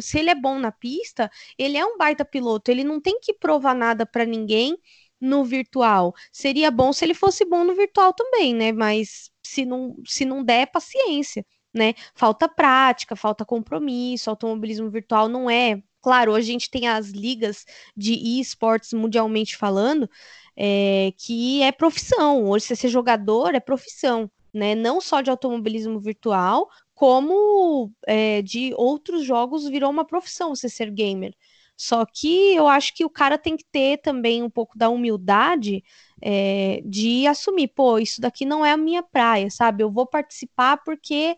Se 0.00 0.18
ele 0.18 0.30
é 0.30 0.34
bom 0.34 0.58
na 0.58 0.72
pista, 0.72 1.30
ele 1.58 1.76
é 1.76 1.84
um 1.84 1.98
baita 1.98 2.24
piloto, 2.24 2.70
ele 2.70 2.84
não 2.84 3.00
tem 3.00 3.20
que 3.20 3.34
provar 3.34 3.74
nada 3.74 4.06
para 4.06 4.24
ninguém 4.24 4.78
no 5.20 5.44
virtual. 5.44 6.14
Seria 6.32 6.70
bom 6.70 6.92
se 6.92 7.04
ele 7.04 7.14
fosse 7.14 7.44
bom 7.44 7.64
no 7.64 7.74
virtual 7.74 8.12
também, 8.12 8.54
né? 8.54 8.72
Mas 8.72 9.30
se 9.42 9.64
não, 9.64 9.96
se 10.06 10.24
não 10.24 10.42
der, 10.44 10.66
paciência, 10.70 11.44
né? 11.74 11.94
Falta 12.14 12.48
prática, 12.48 13.16
falta 13.16 13.44
compromisso, 13.44 14.30
automobilismo 14.30 14.88
virtual 14.88 15.28
não 15.28 15.50
é. 15.50 15.82
Claro, 16.00 16.32
hoje 16.32 16.50
a 16.50 16.52
gente 16.52 16.70
tem 16.70 16.86
as 16.88 17.08
ligas 17.10 17.64
de 17.96 18.12
esportes 18.40 18.92
mundialmente 18.92 19.56
falando, 19.56 20.08
é, 20.56 21.12
que 21.16 21.62
é 21.62 21.72
profissão. 21.72 22.44
Hoje, 22.44 22.66
você 22.66 22.76
ser 22.76 22.88
jogador 22.88 23.54
é 23.54 23.60
profissão, 23.60 24.30
né? 24.52 24.74
Não 24.74 25.00
só 25.00 25.20
de 25.20 25.30
automobilismo 25.30 25.98
virtual, 25.98 26.68
como 26.94 27.90
é, 28.06 28.42
de 28.42 28.72
outros 28.76 29.24
jogos 29.24 29.68
virou 29.68 29.90
uma 29.90 30.04
profissão 30.04 30.54
você 30.54 30.68
ser 30.68 30.90
gamer. 30.90 31.34
Só 31.76 32.04
que 32.06 32.54
eu 32.54 32.68
acho 32.68 32.94
que 32.94 33.04
o 33.04 33.10
cara 33.10 33.36
tem 33.38 33.56
que 33.56 33.64
ter 33.64 33.98
também 33.98 34.42
um 34.42 34.50
pouco 34.50 34.78
da 34.78 34.88
humildade 34.88 35.82
é, 36.22 36.80
de 36.84 37.26
assumir, 37.26 37.68
pô, 37.68 37.98
isso 37.98 38.20
daqui 38.20 38.44
não 38.44 38.64
é 38.64 38.72
a 38.72 38.76
minha 38.76 39.02
praia, 39.02 39.50
sabe? 39.50 39.82
Eu 39.82 39.90
vou 39.90 40.06
participar 40.06 40.78
porque 40.84 41.36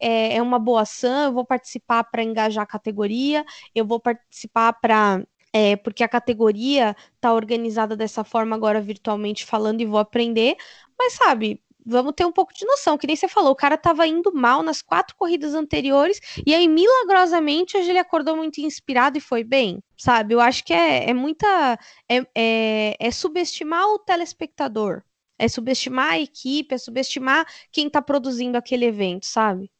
é, 0.00 0.36
é 0.36 0.42
uma 0.42 0.58
boa 0.58 0.82
ação, 0.82 1.24
eu 1.26 1.32
vou 1.32 1.44
participar 1.46 2.04
para 2.04 2.22
engajar 2.22 2.64
a 2.64 2.66
categoria, 2.66 3.44
eu 3.74 3.86
vou 3.86 4.00
participar 4.00 4.72
para 4.74 5.22
é, 5.52 5.76
porque 5.76 6.02
a 6.02 6.08
categoria 6.08 6.96
tá 7.20 7.32
organizada 7.34 7.96
dessa 7.96 8.24
forma 8.24 8.56
agora 8.56 8.80
virtualmente 8.80 9.44
falando 9.44 9.80
e 9.82 9.86
vou 9.86 9.98
aprender, 9.98 10.56
mas 10.98 11.14
sabe, 11.14 11.62
vamos 11.84 12.12
ter 12.16 12.24
um 12.24 12.32
pouco 12.32 12.52
de 12.54 12.64
noção, 12.64 12.96
que 12.96 13.06
nem 13.06 13.16
você 13.16 13.28
falou, 13.28 13.52
o 13.52 13.56
cara 13.56 13.76
tava 13.76 14.06
indo 14.06 14.32
mal 14.34 14.62
nas 14.62 14.82
quatro 14.82 15.16
corridas 15.16 15.54
anteriores, 15.54 16.20
e 16.46 16.54
aí, 16.54 16.68
milagrosamente, 16.68 17.76
hoje 17.76 17.90
ele 17.90 17.98
acordou 17.98 18.36
muito 18.36 18.60
inspirado 18.60 19.18
e 19.18 19.20
foi 19.20 19.44
bem, 19.44 19.82
sabe? 19.96 20.34
Eu 20.34 20.40
acho 20.40 20.64
que 20.64 20.72
é, 20.72 21.10
é 21.10 21.14
muita. 21.14 21.78
É, 22.08 22.26
é, 22.34 22.96
é 22.98 23.10
subestimar 23.10 23.86
o 23.86 23.98
telespectador, 23.98 25.02
é 25.38 25.48
subestimar 25.48 26.12
a 26.12 26.20
equipe, 26.20 26.74
é 26.74 26.78
subestimar 26.78 27.46
quem 27.70 27.90
tá 27.90 28.00
produzindo 28.00 28.56
aquele 28.56 28.84
evento, 28.86 29.26
sabe? 29.26 29.70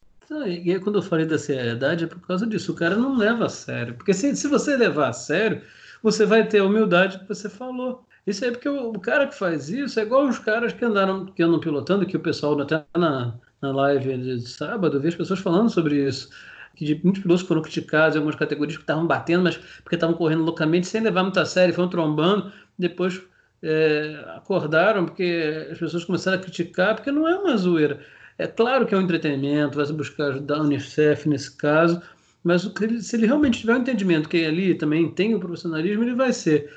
E 0.46 0.78
quando 0.80 0.98
eu 0.98 1.02
falei 1.02 1.26
da 1.26 1.38
seriedade 1.38 2.04
é 2.04 2.06
por 2.06 2.20
causa 2.20 2.46
disso. 2.46 2.72
O 2.72 2.74
cara 2.74 2.96
não 2.96 3.16
leva 3.16 3.46
a 3.46 3.48
sério. 3.50 3.94
Porque 3.94 4.14
se, 4.14 4.34
se 4.34 4.48
você 4.48 4.76
levar 4.76 5.08
a 5.08 5.12
sério, 5.12 5.62
você 6.02 6.24
vai 6.24 6.46
ter 6.46 6.60
a 6.60 6.64
humildade 6.64 7.18
que 7.18 7.28
você 7.28 7.50
falou. 7.50 8.06
Isso 8.26 8.44
aí 8.44 8.52
porque 8.52 8.68
o, 8.68 8.92
cara 9.00 9.26
que 9.26 9.34
faz 9.34 9.68
isso 9.68 9.98
é 9.98 10.04
igual 10.04 10.26
os 10.28 10.38
caras 10.38 10.72
que 10.72 10.84
andaram, 10.84 11.26
que 11.26 11.42
andam 11.42 11.58
pilotando, 11.58 12.06
que 12.06 12.16
o 12.16 12.20
pessoal 12.20 12.60
até 12.60 12.84
na, 12.96 13.34
na 13.60 13.72
live 13.72 14.16
de 14.16 14.48
sábado, 14.48 15.00
vê 15.00 15.08
as 15.08 15.14
pessoas 15.14 15.40
falando 15.40 15.70
sobre 15.70 16.06
isso. 16.06 16.30
Que 16.76 17.00
muitos 17.02 17.22
pilotos 17.22 17.46
foram 17.46 17.62
criticados 17.62 18.14
em 18.14 18.18
algumas 18.18 18.36
categorias 18.38 18.76
que 18.76 18.82
estavam 18.82 19.06
batendo, 19.06 19.42
mas 19.44 19.56
porque 19.56 19.96
estavam 19.96 20.16
correndo 20.16 20.44
loucamente, 20.44 20.86
sem 20.86 21.02
levar 21.02 21.22
muito 21.22 21.38
a 21.40 21.44
sério, 21.44 21.74
foram 21.74 21.88
trombando, 21.88 22.52
depois 22.78 23.20
é, 23.62 24.24
acordaram 24.36 25.04
porque 25.04 25.68
as 25.70 25.78
pessoas 25.78 26.04
começaram 26.04 26.38
a 26.38 26.40
criticar, 26.40 26.94
porque 26.94 27.10
não 27.10 27.28
é 27.28 27.36
uma 27.36 27.56
zoeira. 27.56 28.00
É 28.38 28.46
claro 28.46 28.86
que 28.86 28.94
é 28.94 28.98
um 28.98 29.02
entretenimento, 29.02 29.76
vai 29.76 29.86
buscar 29.92 30.28
ajudar 30.28 30.56
a 30.56 30.62
Unicef 30.62 31.28
nesse 31.28 31.56
caso, 31.56 32.00
mas 32.42 32.62
se 33.00 33.16
ele 33.16 33.26
realmente 33.26 33.60
tiver 33.60 33.74
um 33.74 33.80
entendimento 33.80 34.28
que 34.28 34.44
ali 34.44 34.74
também 34.74 35.10
tem 35.10 35.34
o 35.34 35.40
profissionalismo, 35.40 36.02
ele 36.02 36.14
vai 36.14 36.32
ser 36.32 36.70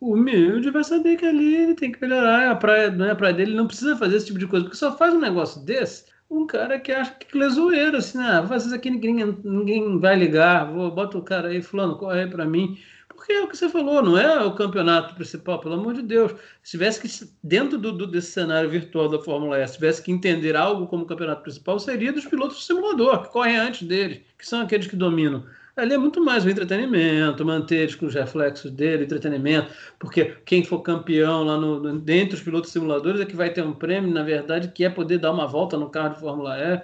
humilde 0.00 0.70
vai 0.70 0.84
saber 0.84 1.16
que 1.16 1.26
ali 1.26 1.54
ele 1.54 1.74
tem 1.74 1.92
que 1.92 2.00
melhorar 2.00 2.50
a 2.50 2.56
praia, 2.56 2.90
não 2.90 3.06
é 3.06 3.10
a 3.12 3.16
praia 3.16 3.34
dele, 3.34 3.54
não 3.54 3.66
precisa 3.66 3.96
fazer 3.96 4.16
esse 4.16 4.26
tipo 4.26 4.38
de 4.38 4.46
coisa, 4.46 4.64
porque 4.64 4.78
só 4.78 4.96
faz 4.96 5.14
um 5.14 5.20
negócio 5.20 5.64
desse 5.64 6.04
um 6.30 6.46
cara 6.46 6.78
que 6.78 6.92
acha 6.92 7.14
que 7.14 7.42
é 7.42 7.48
zoeira, 7.48 7.98
assim, 7.98 8.18
ah, 8.18 8.40
vou 8.40 8.48
fazer 8.48 8.66
isso 8.66 8.74
aqui, 8.74 8.90
ninguém, 8.90 9.14
ninguém 9.42 9.98
vai 9.98 10.14
ligar, 10.14 10.70
vou, 10.70 10.90
bota 10.90 11.16
o 11.16 11.22
cara 11.22 11.48
aí, 11.48 11.62
fulano, 11.62 11.96
corre 11.96 12.20
aí 12.20 12.28
pra 12.28 12.44
mim, 12.44 12.78
porque 13.08 13.32
é 13.32 13.42
o 13.42 13.48
que 13.48 13.56
você 13.56 13.68
falou, 13.68 14.02
não 14.02 14.16
é 14.16 14.44
o 14.44 14.54
campeonato 14.54 15.14
principal, 15.14 15.58
pelo 15.58 15.74
amor 15.74 15.94
de 15.94 16.02
Deus. 16.02 16.32
Se 16.62 16.72
tivesse 16.72 17.00
que, 17.00 17.32
dentro 17.42 17.78
do, 17.78 17.92
do, 17.92 18.06
desse 18.06 18.30
cenário 18.30 18.70
virtual 18.70 19.08
da 19.08 19.18
Fórmula 19.18 19.58
S, 19.58 19.74
tivesse 19.74 20.02
que 20.02 20.12
entender 20.12 20.54
algo 20.54 20.86
como 20.86 21.06
campeonato 21.06 21.42
principal, 21.42 21.78
seria 21.80 22.12
dos 22.12 22.26
pilotos 22.26 22.58
do 22.58 22.62
simulador, 22.62 23.22
que 23.22 23.32
correm 23.32 23.56
antes 23.56 23.86
deles, 23.88 24.20
que 24.38 24.46
são 24.46 24.60
aqueles 24.60 24.86
que 24.86 24.96
dominam. 24.96 25.44
Ali 25.78 25.94
é 25.94 25.98
muito 25.98 26.20
mais 26.20 26.44
o 26.44 26.50
entretenimento, 26.50 27.44
manter 27.44 27.76
eles 27.76 27.94
com 27.94 28.06
os 28.06 28.14
reflexos 28.14 28.68
dele, 28.70 29.04
entretenimento, 29.04 29.72
porque 29.96 30.36
quem 30.44 30.64
for 30.64 30.80
campeão 30.80 31.44
lá 31.44 31.56
no, 31.56 31.78
no, 31.78 31.98
dentre 32.00 32.34
os 32.34 32.42
pilotos 32.42 32.72
simuladores 32.72 33.20
é 33.20 33.24
que 33.24 33.36
vai 33.36 33.50
ter 33.50 33.62
um 33.62 33.72
prêmio, 33.72 34.10
na 34.10 34.24
verdade, 34.24 34.68
que 34.68 34.84
é 34.84 34.90
poder 34.90 35.18
dar 35.18 35.30
uma 35.30 35.46
volta 35.46 35.76
no 35.76 35.88
carro 35.88 36.14
de 36.14 36.20
Fórmula 36.20 36.58
E, 36.58 36.82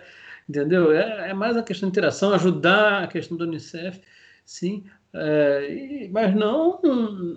entendeu? 0.48 0.92
É, 0.92 1.30
é 1.30 1.34
mais 1.34 1.56
a 1.56 1.62
questão 1.62 1.88
de 1.88 1.92
interação, 1.92 2.32
ajudar 2.34 3.02
a 3.02 3.06
questão 3.08 3.36
do 3.36 3.44
Unicef, 3.44 4.00
sim. 4.44 4.84
É, 5.12 6.08
mas 6.12 6.32
não 6.34 6.80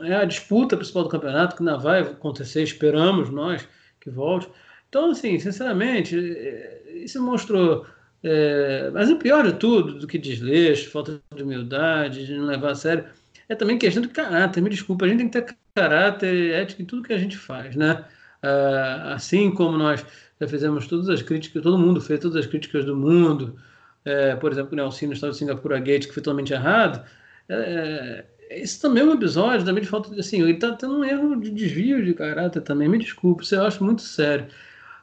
é 0.04 0.15
a 0.15 0.26
disputa 0.26 0.78
principal 0.78 1.04
do 1.04 1.10
campeonato, 1.10 1.56
que 1.56 1.63
não 1.63 1.80
vai 1.80 2.02
acontecer, 2.02 2.62
esperamos 2.62 3.32
nós 3.32 3.67
que 4.00 4.12
volte. 4.12 4.48
Então, 4.89 5.10
assim, 5.12 5.39
sinceramente, 5.39 6.15
é, 6.15 6.84
isso 7.04 7.22
mostrou. 7.22 7.86
É, 8.30 8.90
mas 8.92 9.10
o 9.10 9.18
pior 9.18 9.46
de 9.46 9.54
tudo, 9.54 10.00
do 10.00 10.08
que 10.08 10.18
desleixo, 10.18 10.92
falta 10.92 11.22
de 11.34 11.44
humildade, 11.44 12.26
de 12.26 12.38
não 12.38 12.46
levar 12.46 12.72
a 12.72 12.76
sério, 12.76 13.06
é 13.48 13.56
também 13.56 13.78
questão 13.78 14.02
de 14.02 14.10
caráter. 14.10 14.62
Me 14.62 14.70
desculpa, 14.70 15.06
a 15.06 15.08
gente 15.08 15.20
tem 15.20 15.30
que 15.30 15.42
ter 15.42 15.56
caráter 15.74 16.54
ético 16.54 16.82
em 16.82 16.86
tudo 16.86 17.04
que 17.04 17.13
a 17.13 17.18
gente 17.18 17.38
faz, 17.38 17.76
né? 17.76 18.04
É, 18.44 19.13
assim 19.13 19.50
como 19.52 19.78
nós 19.78 20.06
já 20.42 20.48
fizemos 20.48 20.88
todas 20.88 21.10
as 21.10 21.22
críticas, 21.22 21.63
todo 21.63 21.78
mundo 21.78 22.02
fez 22.02 22.20
todas 22.20 22.36
as 22.38 22.46
críticas 22.46 22.84
do 22.86 22.96
mundo, 22.96 23.56
é, 24.04 24.36
por 24.36 24.52
exemplo, 24.52 24.74
o 24.74 24.76
Nelson 24.76 25.08
no 25.08 25.13
estado 25.13 25.32
de 25.32 25.38
Singapura 25.38 25.80
Gate, 25.80 26.08
que 26.08 26.13
foi 26.13 26.22
totalmente 26.22 26.54
errado, 26.54 27.04
é, 27.50 28.26
esse 28.50 28.82
também 28.82 29.04
é 29.04 29.06
um 29.06 29.13
episódio 29.13 29.66
também 29.66 29.84
de 29.84 29.90
falta 29.90 30.10
de. 30.13 30.20
Assim, 30.20 30.42
ele 30.42 30.56
tá 30.56 30.74
tendo 30.74 30.98
um 31.00 31.06
erro 31.06 31.36
de 31.40 31.50
desvio 31.52 32.04
de 32.04 32.13
caráter 32.13 32.62
também. 32.62 32.88
Me 32.88 32.98
desculpe, 32.98 33.44
isso 33.44 33.56
eu 33.56 33.66
acho 33.66 33.84
muito 33.84 34.02
sério. 34.02 34.48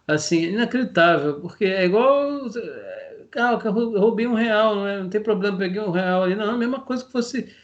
Assim, 0.06 0.44
inacreditável, 0.44 1.40
porque 1.40 1.64
é 1.64 1.84
igual. 1.84 2.48
Ah, 3.38 3.58
eu 3.64 3.98
roubei 4.00 4.26
um 4.26 4.34
real, 4.34 4.76
não, 4.76 4.86
é, 4.86 5.02
não 5.02 5.08
tem 5.08 5.22
problema, 5.22 5.58
peguei 5.58 5.80
um 5.80 5.90
real 5.90 6.22
ali. 6.24 6.34
Não, 6.34 6.50
é 6.50 6.54
a 6.54 6.56
mesma 6.56 6.80
coisa 6.80 7.04
que 7.04 7.12
fosse. 7.12 7.54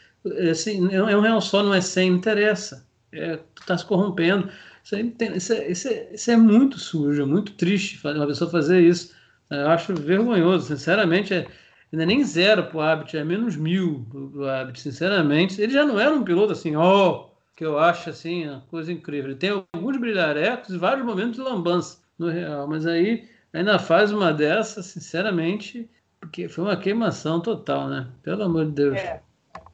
Assim, 0.51 0.93
é 0.93 1.17
um 1.17 1.21
real 1.21 1.41
só, 1.41 1.63
não 1.63 1.73
é 1.75 1.81
100, 1.81 2.11
não 2.11 2.17
interessa. 2.19 2.87
É, 3.13 3.37
tu 3.55 3.67
tá 3.67 3.77
se 3.77 3.85
corrompendo. 3.87 4.51
Isso, 4.85 4.95
aí 4.95 5.11
tem, 5.11 5.37
isso, 5.37 5.53
é, 5.53 5.71
isso, 5.71 5.89
é, 5.89 6.09
isso 6.13 6.31
é 6.31 6.37
muito 6.37 6.79
sujo, 6.79 7.23
é 7.23 7.27
muito 7.27 7.53
triste 7.53 8.01
uma 8.07 8.27
pessoa 8.27 8.51
fazer 8.51 8.81
isso. 8.81 9.15
Eu 9.51 9.69
acho 9.69 9.95
vergonhoso, 9.95 10.67
sinceramente. 10.67 11.35
É, 11.35 11.47
Ainda 11.93 12.07
nem 12.07 12.23
zero 12.23 12.67
pro 12.67 12.81
Abt, 12.81 13.17
é 13.17 13.25
menos 13.25 13.57
mil 13.57 14.07
pro 14.11 14.49
Abt, 14.49 14.81
sinceramente. 14.81 15.61
Ele 15.61 15.73
já 15.73 15.85
não 15.85 15.99
era 15.99 16.15
um 16.15 16.23
piloto 16.23 16.53
assim, 16.53 16.77
ó, 16.77 17.11
oh, 17.11 17.31
que 17.57 17.65
eu 17.65 17.79
acho 17.79 18.11
assim, 18.11 18.47
uma 18.47 18.61
coisa 18.71 18.93
incrível. 18.93 19.31
Ele 19.31 19.39
tem 19.39 19.51
alguns 19.51 19.97
brilharecos 19.97 20.71
e 20.71 20.79
vários 20.79 21.05
momentos 21.05 21.35
de 21.35 21.43
lambança 21.43 21.99
no 22.17 22.29
real, 22.29 22.69
mas 22.69 22.87
aí 22.87 23.29
ainda 23.53 23.79
faz 23.79 24.13
uma 24.13 24.33
dessa, 24.33 24.83
sinceramente, 24.83 25.89
porque 26.21 26.49
foi 26.49 26.65
uma 26.65 26.77
queimação 26.77 27.41
total, 27.41 27.89
né? 27.89 28.11
Pelo 28.23 28.45
amor 28.45 28.67
de 28.67 28.73
Deus. 28.73 28.97
É, 28.97 29.23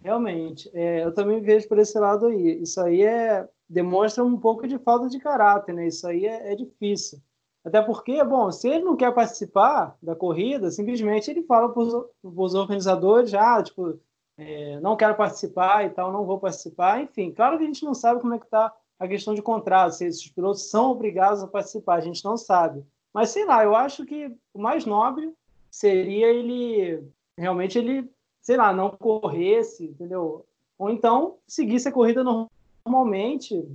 realmente. 0.03 0.71
É, 0.73 1.05
eu 1.05 1.13
também 1.13 1.41
vejo 1.41 1.69
por 1.69 1.79
esse 1.79 1.99
lado 1.99 2.27
aí. 2.27 2.63
Isso 2.63 2.81
aí 2.81 3.03
é 3.03 3.49
demonstra 3.69 4.25
um 4.25 4.39
pouco 4.39 4.67
de 4.67 4.79
falta 4.79 5.09
de 5.09 5.19
caráter, 5.19 5.75
né? 5.75 5.89
Isso 5.89 6.07
aí 6.07 6.25
é, 6.25 6.53
é 6.53 6.55
difícil. 6.55 7.21
Até 7.65 7.83
porque, 7.83 8.23
bom, 8.23 8.51
se 8.53 8.69
ele 8.69 8.85
não 8.85 8.97
quer 8.97 9.13
participar 9.13 9.97
da 10.01 10.15
corrida, 10.15 10.71
simplesmente 10.71 11.31
ele 11.31 11.43
fala 11.43 11.69
para 11.69 11.83
os 12.23 12.55
organizadores, 12.55 13.35
ah, 13.35 13.61
tipo, 13.61 13.99
é, 14.39 14.79
não 14.79 14.97
quero 14.97 15.17
participar 15.17 15.85
e 15.85 15.91
tal, 15.91 16.13
não 16.13 16.25
vou 16.25 16.39
participar. 16.39 17.03
Enfim, 17.03 17.33
claro 17.33 17.59
que 17.59 17.65
a 17.65 17.67
gente 17.67 17.85
não 17.85 17.93
sabe 17.93 18.21
como 18.21 18.35
é 18.35 18.39
que 18.39 18.45
está 18.45 18.73
a 18.99 19.09
questão 19.09 19.35
de 19.35 19.43
contrato, 19.43 19.93
se 19.93 20.07
esses 20.07 20.31
pilotos 20.31 20.71
são 20.71 20.91
obrigados 20.91 21.43
a 21.43 21.47
participar, 21.47 21.97
a 21.97 22.01
gente 22.01 22.25
não 22.25 22.37
sabe. 22.37 22.83
Mas 23.13 23.31
sei 23.31 23.45
lá, 23.45 23.65
eu 23.65 23.75
acho 23.75 24.05
que 24.05 24.35
o 24.53 24.61
mais 24.61 24.85
nobre 24.85 25.33
seria 25.71 26.29
ele 26.29 27.03
realmente 27.39 27.79
ele, 27.79 28.11
sei 28.41 28.57
lá, 28.57 28.73
não 28.73 28.91
corresse, 28.91 29.85
entendeu? 29.85 30.45
Ou 30.79 30.91
então 30.91 31.39
seguisse 31.47 31.89
a 31.89 31.93
corrida 31.93 32.23
normalmente, 32.23 33.67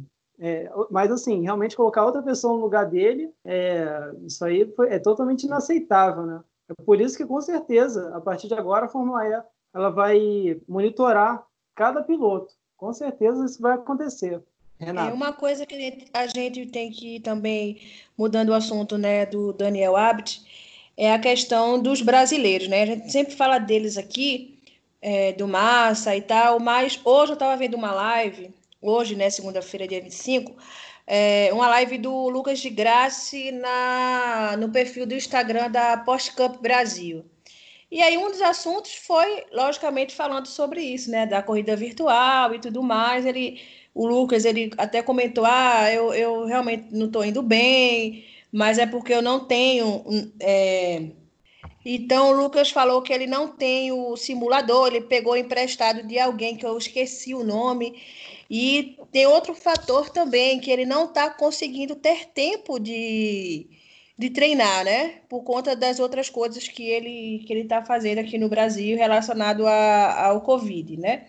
é, 0.43 0.71
mas, 0.89 1.11
assim, 1.11 1.43
realmente 1.43 1.75
colocar 1.75 2.03
outra 2.03 2.23
pessoa 2.23 2.55
no 2.55 2.63
lugar 2.63 2.89
dele, 2.89 3.31
é, 3.45 4.11
isso 4.25 4.43
aí 4.43 4.65
foi, 4.75 4.89
é 4.89 4.97
totalmente 4.97 5.43
inaceitável, 5.43 6.25
né? 6.25 6.43
É 6.67 6.73
por 6.83 6.99
isso 6.99 7.15
que, 7.15 7.25
com 7.25 7.39
certeza, 7.39 8.15
a 8.15 8.19
partir 8.19 8.47
de 8.47 8.55
agora, 8.55 8.87
a 8.87 8.89
Fórmula 8.89 9.23
E 9.27 9.43
ela 9.71 9.91
vai 9.91 10.59
monitorar 10.67 11.45
cada 11.75 12.01
piloto. 12.01 12.55
Com 12.75 12.91
certeza 12.91 13.45
isso 13.45 13.61
vai 13.61 13.73
acontecer. 13.73 14.43
Renato. 14.85 15.11
É 15.11 15.13
uma 15.13 15.31
coisa 15.31 15.65
que 15.65 16.05
a 16.13 16.27
gente 16.27 16.65
tem 16.65 16.91
que 16.91 17.19
também, 17.19 17.79
mudando 18.17 18.49
o 18.49 18.53
assunto 18.53 18.97
né, 18.97 19.25
do 19.25 19.53
Daniel 19.53 19.95
Abt, 19.95 20.41
é 20.97 21.13
a 21.13 21.19
questão 21.19 21.81
dos 21.81 22.01
brasileiros. 22.01 22.67
Né? 22.67 22.83
A 22.83 22.85
gente 22.85 23.11
sempre 23.11 23.35
fala 23.35 23.59
deles 23.59 23.97
aqui, 23.97 24.59
é, 25.01 25.33
do 25.33 25.47
Massa 25.47 26.15
e 26.15 26.21
tal, 26.21 26.59
mas 26.59 26.99
hoje 27.03 27.31
eu 27.31 27.35
estava 27.35 27.55
vendo 27.57 27.75
uma 27.75 27.91
live, 27.91 28.53
hoje, 28.81 29.15
né, 29.15 29.29
segunda-feira, 29.29 29.87
dia 29.87 30.01
25, 30.01 30.55
é, 31.07 31.49
uma 31.53 31.67
live 31.67 31.97
do 31.97 32.29
Lucas 32.29 32.59
de 32.59 32.69
Graça 32.69 33.37
na, 33.51 34.55
no 34.57 34.69
perfil 34.69 35.05
do 35.05 35.15
Instagram 35.15 35.69
da 35.69 35.97
Post 35.97 36.33
Cup 36.33 36.61
Brasil. 36.61 37.25
E 37.91 38.01
aí 38.01 38.17
um 38.17 38.31
dos 38.31 38.41
assuntos 38.41 38.93
foi, 38.95 39.43
logicamente, 39.51 40.15
falando 40.15 40.47
sobre 40.47 40.81
isso, 40.81 41.11
né, 41.11 41.25
da 41.25 41.43
corrida 41.43 41.75
virtual 41.75 42.55
e 42.55 42.59
tudo 42.59 42.81
mais. 42.81 43.25
Ele, 43.25 43.59
o 43.93 44.07
Lucas, 44.07 44.45
ele 44.45 44.71
até 44.77 45.01
comentou, 45.01 45.45
ah, 45.45 45.91
eu, 45.91 46.13
eu 46.13 46.45
realmente 46.45 46.87
não 46.91 47.07
estou 47.07 47.25
indo 47.25 47.41
bem, 47.41 48.25
mas 48.51 48.77
é 48.77 48.85
porque 48.85 49.13
eu 49.13 49.21
não 49.21 49.45
tenho... 49.45 50.03
É... 50.39 51.03
Então, 51.83 52.29
o 52.29 52.31
Lucas 52.33 52.69
falou 52.69 53.01
que 53.01 53.11
ele 53.11 53.25
não 53.25 53.47
tem 53.47 53.91
o 53.91 54.15
simulador, 54.15 54.87
ele 54.87 55.01
pegou 55.01 55.35
emprestado 55.35 56.03
de 56.03 56.19
alguém 56.19 56.55
que 56.55 56.65
eu 56.65 56.77
esqueci 56.77 57.33
o 57.33 57.43
nome, 57.43 57.95
e 58.53 58.97
tem 59.11 59.25
outro 59.25 59.55
fator 59.55 60.09
também, 60.09 60.59
que 60.59 60.69
ele 60.69 60.85
não 60.85 61.05
está 61.05 61.29
conseguindo 61.29 61.95
ter 61.95 62.25
tempo 62.27 62.79
de, 62.79 63.65
de 64.17 64.29
treinar, 64.29 64.83
né? 64.83 65.21
Por 65.29 65.41
conta 65.43 65.75
das 65.75 65.99
outras 65.99 66.29
coisas 66.29 66.67
que 66.67 66.83
ele 66.83 67.43
que 67.45 67.53
ele 67.53 67.61
está 67.61 67.81
fazendo 67.83 68.19
aqui 68.19 68.37
no 68.37 68.49
Brasil 68.49 68.97
relacionado 68.97 69.65
a, 69.65 70.25
ao 70.27 70.41
Covid, 70.41 70.97
né? 70.97 71.27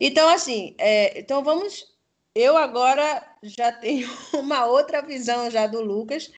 Então, 0.00 0.28
assim, 0.28 0.74
é, 0.78 1.18
então 1.18 1.42
vamos. 1.42 1.92
Eu 2.34 2.56
agora 2.56 3.24
já 3.42 3.70
tenho 3.72 4.08
uma 4.34 4.66
outra 4.66 5.02
visão 5.02 5.50
já 5.50 5.66
do 5.66 5.80
Lucas, 5.80 6.30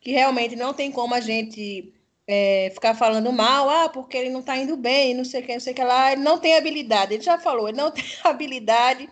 que 0.00 0.12
realmente 0.12 0.56
não 0.56 0.72
tem 0.72 0.90
como 0.90 1.14
a 1.14 1.20
gente 1.20 1.92
é, 2.26 2.70
ficar 2.72 2.94
falando 2.94 3.32
mal, 3.32 3.68
ah, 3.68 3.88
porque 3.88 4.16
ele 4.16 4.30
não 4.30 4.40
está 4.40 4.56
indo 4.56 4.76
bem, 4.76 5.14
não 5.14 5.24
sei 5.24 5.42
o 5.42 5.46
que, 5.46 5.52
não 5.52 5.60
sei 5.60 5.72
o 5.72 5.76
que 5.76 5.84
lá. 5.84 6.12
Ele 6.12 6.22
não 6.22 6.38
tem 6.38 6.56
habilidade, 6.56 7.14
ele 7.14 7.22
já 7.22 7.38
falou, 7.38 7.68
ele 7.68 7.78
não 7.78 7.90
tem 7.92 8.04
habilidade 8.24 9.08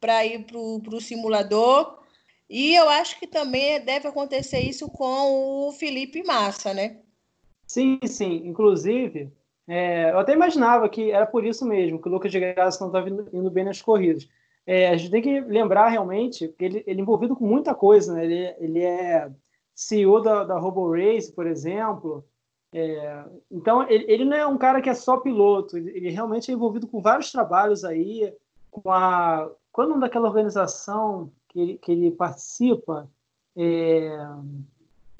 para 0.00 0.24
ir 0.24 0.44
para 0.44 0.58
o 0.58 1.00
simulador. 1.00 1.98
E 2.48 2.74
eu 2.74 2.88
acho 2.88 3.18
que 3.18 3.26
também 3.26 3.80
deve 3.80 4.08
acontecer 4.08 4.60
isso 4.60 4.88
com 4.88 5.68
o 5.68 5.72
Felipe 5.72 6.22
Massa, 6.22 6.72
né? 6.72 6.96
Sim, 7.66 8.00
sim. 8.06 8.42
Inclusive, 8.46 9.30
é, 9.68 10.10
eu 10.10 10.18
até 10.18 10.32
imaginava 10.32 10.88
que 10.88 11.10
era 11.10 11.26
por 11.26 11.44
isso 11.44 11.66
mesmo, 11.66 12.00
que 12.00 12.08
o 12.08 12.10
Lucas 12.10 12.32
de 12.32 12.40
Graça 12.40 12.80
não 12.80 12.88
estava 12.88 13.08
indo 13.08 13.50
bem 13.50 13.64
nas 13.64 13.82
corridas. 13.82 14.26
É, 14.66 14.88
a 14.88 14.96
gente 14.96 15.10
tem 15.10 15.22
que 15.22 15.40
lembrar 15.40 15.88
realmente 15.88 16.48
que 16.48 16.64
ele, 16.64 16.84
ele 16.86 17.00
é 17.00 17.02
envolvido 17.02 17.36
com 17.36 17.46
muita 17.46 17.74
coisa, 17.74 18.14
né? 18.14 18.24
Ele, 18.24 18.54
ele 18.58 18.82
é 18.82 19.30
CEO 19.74 20.20
da, 20.22 20.44
da 20.44 20.58
Robo 20.58 20.90
Race, 20.90 21.32
por 21.32 21.46
exemplo. 21.46 22.24
É, 22.72 23.24
então, 23.50 23.88
ele, 23.88 24.04
ele, 24.08 24.24
não 24.24 24.36
é 24.36 24.46
um 24.46 24.58
cara 24.58 24.80
que 24.80 24.90
é 24.90 24.94
só 24.94 25.18
piloto, 25.18 25.76
ele, 25.76 25.90
ele 25.90 26.10
realmente 26.10 26.50
é 26.50 26.54
envolvido 26.54 26.86
com 26.86 27.00
vários 27.00 27.30
trabalhos 27.30 27.84
aí, 27.84 28.32
com 28.70 28.90
a, 28.90 29.50
qual 29.72 29.84
é 29.84 29.86
o 29.86 29.90
nome 29.90 30.02
daquela 30.02 30.28
organização 30.28 31.30
que 31.48 31.60
ele, 31.60 31.78
que 31.78 31.92
ele 31.92 32.10
participa? 32.10 33.08
É... 33.56 34.18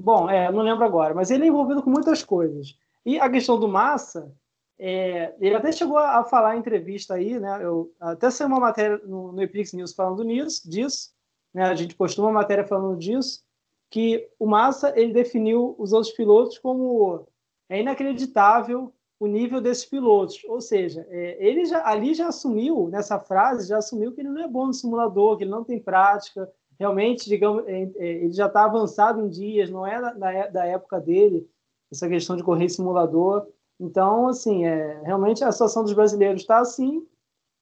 Bom, 0.00 0.28
é, 0.28 0.50
não 0.52 0.62
lembro 0.62 0.84
agora, 0.84 1.14
mas 1.14 1.30
ele 1.30 1.44
é 1.44 1.48
envolvido 1.48 1.82
com 1.82 1.90
muitas 1.90 2.22
coisas. 2.22 2.78
E 3.04 3.18
a 3.18 3.30
questão 3.30 3.58
do 3.58 3.66
Massa, 3.66 4.30
é, 4.78 5.34
ele 5.40 5.54
até 5.54 5.72
chegou 5.72 5.98
a, 5.98 6.18
a, 6.18 6.24
falar 6.24 6.56
em 6.56 6.60
entrevista 6.60 7.14
aí, 7.14 7.38
né? 7.38 7.58
Eu 7.62 7.92
até 7.98 8.30
saiu 8.30 8.48
uma 8.48 8.60
matéria 8.60 8.98
no, 9.04 9.32
no 9.32 9.42
Epix 9.42 9.72
News 9.72 9.94
falando 9.94 10.22
nisso, 10.22 10.68
disso, 10.68 11.12
né? 11.52 11.64
A 11.64 11.74
gente 11.74 11.96
postou 11.96 12.24
uma 12.24 12.32
matéria 12.32 12.66
falando 12.66 12.96
disso, 12.96 13.42
que 13.90 14.28
o 14.38 14.46
Massa 14.46 14.92
ele 14.98 15.12
definiu 15.12 15.74
os 15.78 15.92
outros 15.92 16.12
pilotos 16.12 16.58
como 16.58 17.26
é 17.68 17.80
inacreditável 17.80 18.92
o 19.20 19.26
nível 19.26 19.60
desses 19.60 19.84
pilotos. 19.84 20.42
Ou 20.44 20.60
seja, 20.60 21.06
é, 21.08 21.36
ele 21.44 21.64
já, 21.64 21.86
ali 21.86 22.14
já 22.14 22.28
assumiu, 22.28 22.88
nessa 22.88 23.18
frase, 23.18 23.68
já 23.68 23.78
assumiu 23.78 24.12
que 24.12 24.20
ele 24.20 24.28
não 24.28 24.42
é 24.42 24.48
bom 24.48 24.66
no 24.66 24.74
simulador, 24.74 25.36
que 25.36 25.44
ele 25.44 25.50
não 25.50 25.64
tem 25.64 25.80
prática. 25.80 26.50
Realmente, 26.78 27.28
digamos, 27.28 27.66
é, 27.66 27.82
é, 27.96 28.06
ele 28.24 28.32
já 28.32 28.46
está 28.46 28.64
avançado 28.64 29.20
em 29.20 29.28
dias, 29.28 29.70
não 29.70 29.86
é 29.86 30.00
da, 30.00 30.46
da, 30.46 30.64
época 30.64 31.00
dele, 31.00 31.48
essa 31.90 32.08
questão 32.08 32.36
de 32.36 32.44
correr 32.44 32.68
simulador. 32.68 33.46
Então, 33.80 34.28
assim, 34.28 34.66
é, 34.66 35.00
realmente 35.04 35.44
a 35.44 35.52
situação 35.52 35.84
dos 35.84 35.92
brasileiros 35.92 36.42
está 36.42 36.58
assim, 36.58 37.06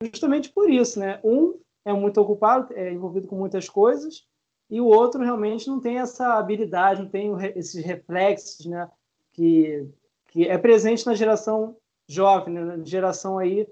justamente 0.03 0.51
por 0.51 0.71
isso, 0.71 0.99
né? 0.99 1.21
Um 1.23 1.59
é 1.85 1.93
muito 1.93 2.21
ocupado, 2.21 2.73
é 2.75 2.93
envolvido 2.93 3.29
com 3.29 3.37
muitas 3.37 3.69
coisas, 3.69 4.27
e 4.71 4.81
o 4.81 4.87
outro 4.87 5.23
realmente 5.23 5.69
não 5.69 5.81
tem 5.81 5.99
essa 5.99 6.35
habilidade, 6.35 7.03
não 7.03 7.09
tem 7.09 7.33
esses 7.55 7.85
reflexos, 7.85 8.67
né? 8.67 8.91
Que 9.33 9.89
que 10.37 10.47
é 10.47 10.59
presente 10.59 11.07
na 11.07 11.15
geração 11.15 11.77
jovem, 12.07 12.53
né? 12.53 12.63
na 12.63 12.85
geração 12.85 13.39
aí 13.39 13.67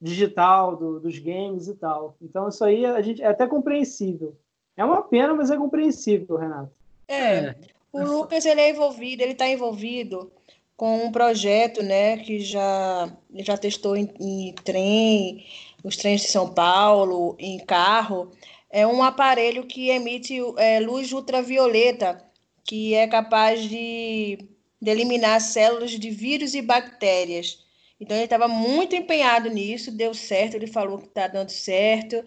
digital 0.00 0.76
do, 0.76 1.00
dos 1.00 1.18
games 1.18 1.66
e 1.66 1.74
tal. 1.74 2.16
Então 2.22 2.48
isso 2.48 2.64
aí 2.64 2.86
a 2.86 3.02
gente 3.02 3.20
é 3.20 3.26
até 3.26 3.48
compreensível. 3.48 4.36
É 4.76 4.84
uma 4.84 5.02
pena, 5.02 5.34
mas 5.34 5.50
é 5.50 5.56
compreensível, 5.56 6.36
Renato. 6.36 6.70
É. 7.08 7.56
O 7.92 8.02
Lucas 8.02 8.44
ele 8.46 8.60
é 8.60 8.70
envolvido, 8.70 9.22
ele 9.22 9.32
está 9.32 9.48
envolvido 9.48 10.30
com 10.76 11.04
um 11.04 11.12
projeto, 11.12 11.82
né, 11.82 12.18
que 12.18 12.40
já 12.40 13.12
já 13.36 13.56
testou 13.56 13.96
em, 13.96 14.10
em 14.20 14.54
trem, 14.54 15.44
os 15.84 15.96
trens 15.96 16.22
de 16.22 16.28
São 16.28 16.52
Paulo, 16.52 17.36
em 17.38 17.58
carro. 17.58 18.30
É 18.70 18.86
um 18.86 19.02
aparelho 19.02 19.66
que 19.66 19.90
emite 19.90 20.38
é, 20.58 20.80
luz 20.80 21.12
ultravioleta, 21.12 22.24
que 22.64 22.94
é 22.94 23.06
capaz 23.06 23.62
de 23.68 24.38
de 24.84 24.90
eliminar 24.90 25.40
células 25.40 25.92
de 25.92 26.10
vírus 26.10 26.54
e 26.54 26.60
bactérias. 26.60 27.64
Então 27.98 28.14
ele 28.16 28.24
estava 28.24 28.46
muito 28.46 28.94
empenhado 28.94 29.48
nisso, 29.48 29.90
deu 29.90 30.12
certo, 30.12 30.56
ele 30.56 30.66
falou 30.66 30.98
que 30.98 31.06
está 31.06 31.26
dando 31.26 31.48
certo 31.48 32.22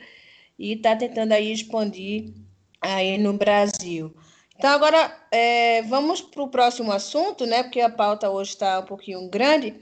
e 0.57 0.73
está 0.73 0.95
tentando 0.95 1.33
aí 1.33 1.51
expandir 1.51 2.33
aí 2.81 3.15
no 3.19 3.33
Brasil. 3.33 4.11
Então 4.57 4.71
agora 4.71 5.15
é, 5.31 5.81
vamos 5.83 6.21
para 6.21 6.41
o 6.41 6.49
próximo 6.49 6.91
assunto, 6.91 7.45
né? 7.45 7.63
Porque 7.63 7.79
a 7.79 7.89
pauta 7.89 8.29
hoje 8.29 8.51
está 8.51 8.79
um 8.79 8.85
pouquinho 8.85 9.29
grande. 9.29 9.75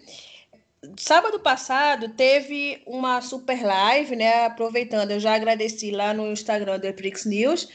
Sábado 0.98 1.40
passado 1.40 2.10
teve 2.10 2.84
uma 2.86 3.22
super 3.22 3.64
live, 3.64 4.16
né? 4.16 4.46
Aproveitando, 4.46 5.12
eu 5.12 5.20
já 5.20 5.34
agradeci 5.34 5.92
lá 5.92 6.14
no 6.14 6.32
Instagram 6.32 6.80
do 6.80 6.86
Eprix 6.86 7.26
News 7.26 7.68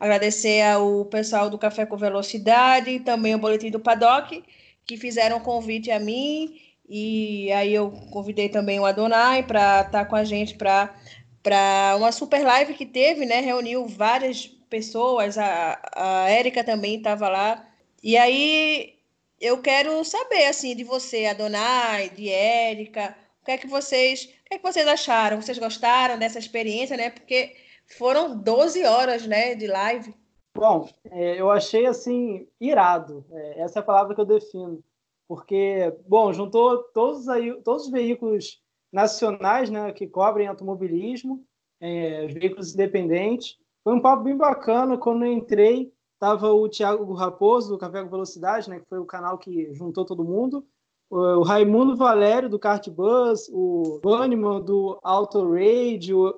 Agradecer 0.00 0.62
ao 0.62 1.04
pessoal 1.04 1.50
do 1.50 1.58
Café 1.58 1.84
com 1.84 1.94
Velocidade, 1.94 3.00
também 3.00 3.34
o 3.34 3.38
Boletim 3.38 3.70
do 3.70 3.78
Paddock, 3.78 4.42
que 4.86 4.96
fizeram 4.96 5.36
um 5.36 5.40
convite 5.40 5.90
a 5.90 6.00
mim, 6.00 6.58
e 6.88 7.52
aí 7.52 7.74
eu 7.74 7.90
convidei 8.10 8.48
também 8.48 8.80
o 8.80 8.86
Adonai 8.86 9.42
para 9.42 9.82
estar 9.82 9.90
tá 9.90 10.04
com 10.06 10.16
a 10.16 10.24
gente 10.24 10.54
para 10.54 11.94
uma 11.98 12.10
super 12.12 12.42
live 12.42 12.72
que 12.72 12.86
teve, 12.86 13.26
né? 13.26 13.40
Reuniu 13.40 13.86
várias 13.86 14.50
pessoas, 14.70 15.36
a, 15.36 15.80
a 15.94 16.30
Érica 16.30 16.64
também 16.64 16.96
estava 16.96 17.28
lá. 17.28 17.68
E 18.02 18.16
aí 18.16 18.94
eu 19.40 19.60
quero 19.60 20.02
saber 20.04 20.46
assim 20.46 20.76
de 20.76 20.84
você, 20.84 21.26
Adonai, 21.26 22.10
de 22.10 22.30
Érica, 22.30 23.16
o 23.42 23.44
que 23.44 23.50
é 23.52 23.58
que 23.58 23.66
vocês, 23.66 24.24
o 24.24 24.26
que 24.26 24.54
é 24.54 24.58
que 24.58 24.62
vocês 24.62 24.86
acharam? 24.86 25.40
Vocês 25.40 25.58
gostaram 25.58 26.18
dessa 26.18 26.38
experiência, 26.38 26.96
né? 26.96 27.10
Porque 27.10 27.56
foram 27.98 28.38
12 28.38 28.84
horas, 28.84 29.26
né, 29.26 29.54
de 29.54 29.66
live. 29.66 30.14
Bom, 30.54 30.88
é, 31.10 31.40
eu 31.40 31.50
achei 31.50 31.86
assim 31.86 32.46
irado. 32.60 33.24
É, 33.30 33.62
essa 33.62 33.78
é 33.78 33.80
a 33.80 33.84
palavra 33.84 34.14
que 34.14 34.20
eu 34.20 34.26
defino, 34.26 34.82
porque 35.26 35.92
bom, 36.06 36.32
juntou 36.32 36.82
todos 36.92 37.28
aí, 37.28 37.54
todos 37.62 37.86
os 37.86 37.90
veículos 37.90 38.60
nacionais, 38.92 39.70
né, 39.70 39.92
que 39.92 40.06
cobrem 40.06 40.48
automobilismo, 40.48 41.44
é, 41.80 42.26
os 42.26 42.34
veículos 42.34 42.74
independentes. 42.74 43.56
Foi 43.90 43.96
um 43.96 44.00
papo 44.00 44.22
bem 44.22 44.36
bacana. 44.36 44.96
Quando 44.96 45.24
eu 45.24 45.32
entrei, 45.32 45.92
tava 46.16 46.52
o 46.52 46.68
Thiago 46.68 47.12
Raposo 47.12 47.70
do 47.70 47.76
Café 47.76 48.04
com 48.04 48.08
Velocidade, 48.08 48.70
né, 48.70 48.78
que 48.78 48.88
foi 48.88 49.00
o 49.00 49.04
canal 49.04 49.36
que 49.36 49.74
juntou 49.74 50.04
todo 50.04 50.22
mundo. 50.22 50.64
O 51.10 51.42
Raimundo 51.42 51.96
Valério 51.96 52.48
do 52.48 52.56
Kart 52.56 52.88
Bus, 52.88 53.50
o 53.52 53.98
Banniman 54.00 54.60
do 54.60 54.96
Auto 55.02 55.42
Rage, 55.42 56.14
o 56.14 56.32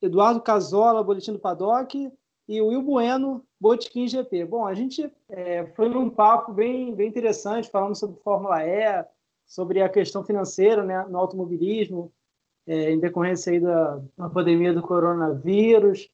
Eduardo 0.00 0.40
Casola, 0.40 1.02
Boletim 1.02 1.32
do 1.32 1.40
Paddock, 1.40 2.08
e 2.46 2.60
o 2.60 2.68
Will 2.68 2.82
Bueno, 2.82 3.44
Botequim 3.60 4.06
GP. 4.06 4.44
Bom, 4.44 4.64
a 4.64 4.72
gente 4.72 5.12
é, 5.28 5.66
foi 5.74 5.88
num 5.88 6.08
papo 6.08 6.52
bem, 6.52 6.94
bem 6.94 7.08
interessante, 7.08 7.68
falando 7.68 7.96
sobre 7.96 8.20
Fórmula 8.22 8.64
E, 8.64 9.04
sobre 9.44 9.82
a 9.82 9.88
questão 9.88 10.22
financeira 10.22 10.84
né, 10.84 11.04
no 11.08 11.18
automobilismo, 11.18 12.12
é, 12.64 12.92
em 12.92 13.00
decorrência 13.00 13.52
aí 13.52 13.58
da, 13.58 14.00
da 14.16 14.30
pandemia 14.30 14.72
do 14.72 14.82
coronavírus. 14.82 16.08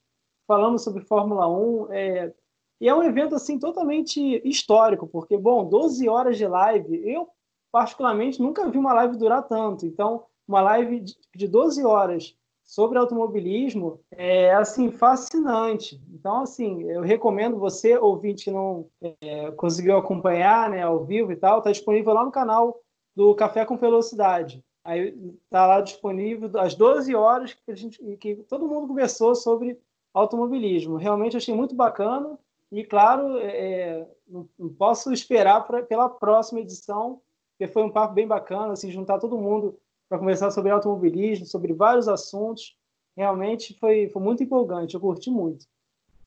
Falamos 0.46 0.82
sobre 0.82 1.02
Fórmula 1.02 1.48
1. 1.48 1.92
É, 1.92 2.34
e 2.80 2.88
é 2.88 2.94
um 2.94 3.02
evento 3.02 3.34
assim 3.34 3.58
totalmente 3.58 4.40
histórico, 4.44 5.06
porque, 5.06 5.36
bom, 5.36 5.68
12 5.68 6.08
horas 6.08 6.36
de 6.36 6.46
live, 6.46 7.00
eu 7.08 7.28
particularmente, 7.72 8.40
nunca 8.40 8.68
vi 8.68 8.76
uma 8.76 8.92
live 8.92 9.16
durar 9.16 9.42
tanto. 9.48 9.86
Então, 9.86 10.26
uma 10.46 10.60
live 10.60 11.02
de 11.34 11.48
12 11.48 11.82
horas 11.84 12.36
sobre 12.62 12.98
automobilismo 12.98 14.00
é 14.10 14.52
assim 14.52 14.90
fascinante. 14.90 16.00
Então, 16.12 16.42
assim, 16.42 16.82
eu 16.82 17.00
recomendo 17.00 17.58
você, 17.58 17.96
ouvinte 17.96 18.44
que 18.44 18.50
não 18.50 18.86
é, 19.00 19.50
conseguiu 19.52 19.96
acompanhar 19.96 20.68
né, 20.68 20.82
ao 20.82 21.04
vivo 21.04 21.32
e 21.32 21.36
tal, 21.36 21.58
está 21.58 21.72
disponível 21.72 22.12
lá 22.12 22.24
no 22.24 22.30
canal 22.30 22.78
do 23.16 23.34
Café 23.34 23.64
com 23.64 23.76
Velocidade. 23.76 24.62
Aí 24.84 25.14
está 25.44 25.66
lá 25.66 25.80
disponível 25.80 26.50
às 26.58 26.74
12 26.74 27.14
horas 27.14 27.54
que, 27.54 27.70
a 27.70 27.74
gente, 27.74 27.98
que 28.16 28.36
todo 28.48 28.68
mundo 28.68 28.88
conversou 28.88 29.34
sobre 29.34 29.78
automobilismo. 30.12 30.96
Realmente 30.96 31.36
achei 31.36 31.54
muito 31.54 31.74
bacana 31.74 32.38
e, 32.70 32.84
claro, 32.84 33.38
é, 33.38 34.06
não, 34.26 34.48
não, 34.58 34.68
posso 34.70 35.12
esperar 35.12 35.60
pra, 35.66 35.82
pela 35.82 36.08
próxima 36.08 36.60
edição, 36.60 37.20
porque 37.50 37.70
foi 37.72 37.82
um 37.82 37.90
papo 37.90 38.14
bem 38.14 38.26
bacana, 38.26 38.72
assim, 38.72 38.90
juntar 38.90 39.18
todo 39.18 39.38
mundo 39.38 39.78
para 40.08 40.18
conversar 40.18 40.50
sobre 40.50 40.70
automobilismo, 40.70 41.46
sobre 41.46 41.72
vários 41.72 42.08
assuntos. 42.08 42.76
Realmente 43.16 43.78
foi, 43.78 44.08
foi 44.08 44.22
muito 44.22 44.42
empolgante, 44.42 44.94
eu 44.94 45.00
curti 45.00 45.30
muito. 45.30 45.66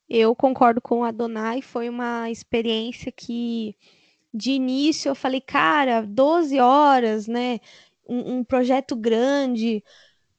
Eu 0.07 0.35
concordo 0.35 0.79
com 0.79 1.03
a 1.03 1.09
Donai, 1.09 1.61
foi 1.61 1.89
uma 1.89 2.29
experiência 2.29 3.11
que 3.11 3.75
de 4.31 4.51
início 4.51 5.09
eu 5.09 5.15
falei, 5.15 5.41
cara, 5.41 6.01
12 6.01 6.59
horas, 6.59 7.25
né? 7.25 7.59
Um, 8.07 8.37
um, 8.37 8.43
projeto 8.43 8.95
grande, 8.95 9.83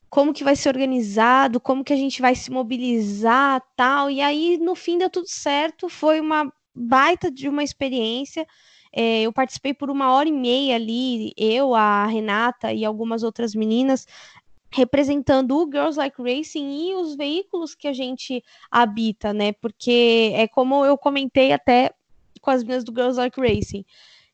como 0.09 0.33
que 0.33 0.45
vai 0.45 0.57
ser 0.57 0.69
organizado, 0.69 1.61
como 1.61 1.85
que 1.85 1.93
a 1.93 1.97
gente 1.97 2.21
vai 2.21 2.35
se 2.35 2.51
mobilizar, 2.51 3.63
tal. 3.77 4.11
E 4.11 4.21
aí, 4.21 4.59
no 4.59 4.75
fim, 4.75 4.99
deu 4.99 5.11
tudo 5.11 5.29
certo, 5.29 5.89
foi 5.89 6.21
uma 6.21 6.53
baita 6.75 7.31
de 7.31 7.49
uma 7.49 7.65
experiência. 7.65 8.47
É, 8.93 9.23
eu 9.23 9.33
participei 9.33 9.75
por 9.75 9.91
uma 9.91 10.13
hora 10.13 10.29
e 10.29 10.33
meia 10.33 10.77
ali, 10.77 11.33
eu, 11.37 11.75
a 11.75 12.07
Renata 12.07 12.73
e 12.73 12.85
algumas 12.85 13.23
outras 13.23 13.55
meninas, 13.55 14.07
representando 14.73 15.57
o 15.57 15.67
Girls 15.67 15.99
Like 15.99 16.21
Racing 16.23 16.89
e 16.89 16.95
os 16.95 17.17
veículos 17.17 17.75
que 17.75 17.89
a 17.89 17.93
gente 17.93 18.43
habita, 18.71 19.33
né? 19.33 19.53
Porque 19.53 20.33
é 20.35 20.49
como 20.49 20.85
eu 20.85 20.97
comentei 20.97 21.53
até 21.53 21.93
com 22.41 22.51
as 22.51 22.63
meninas 22.63 22.85
do 22.85 22.93
Girls 22.93 23.19
Like 23.19 23.41
Racing. 23.41 23.85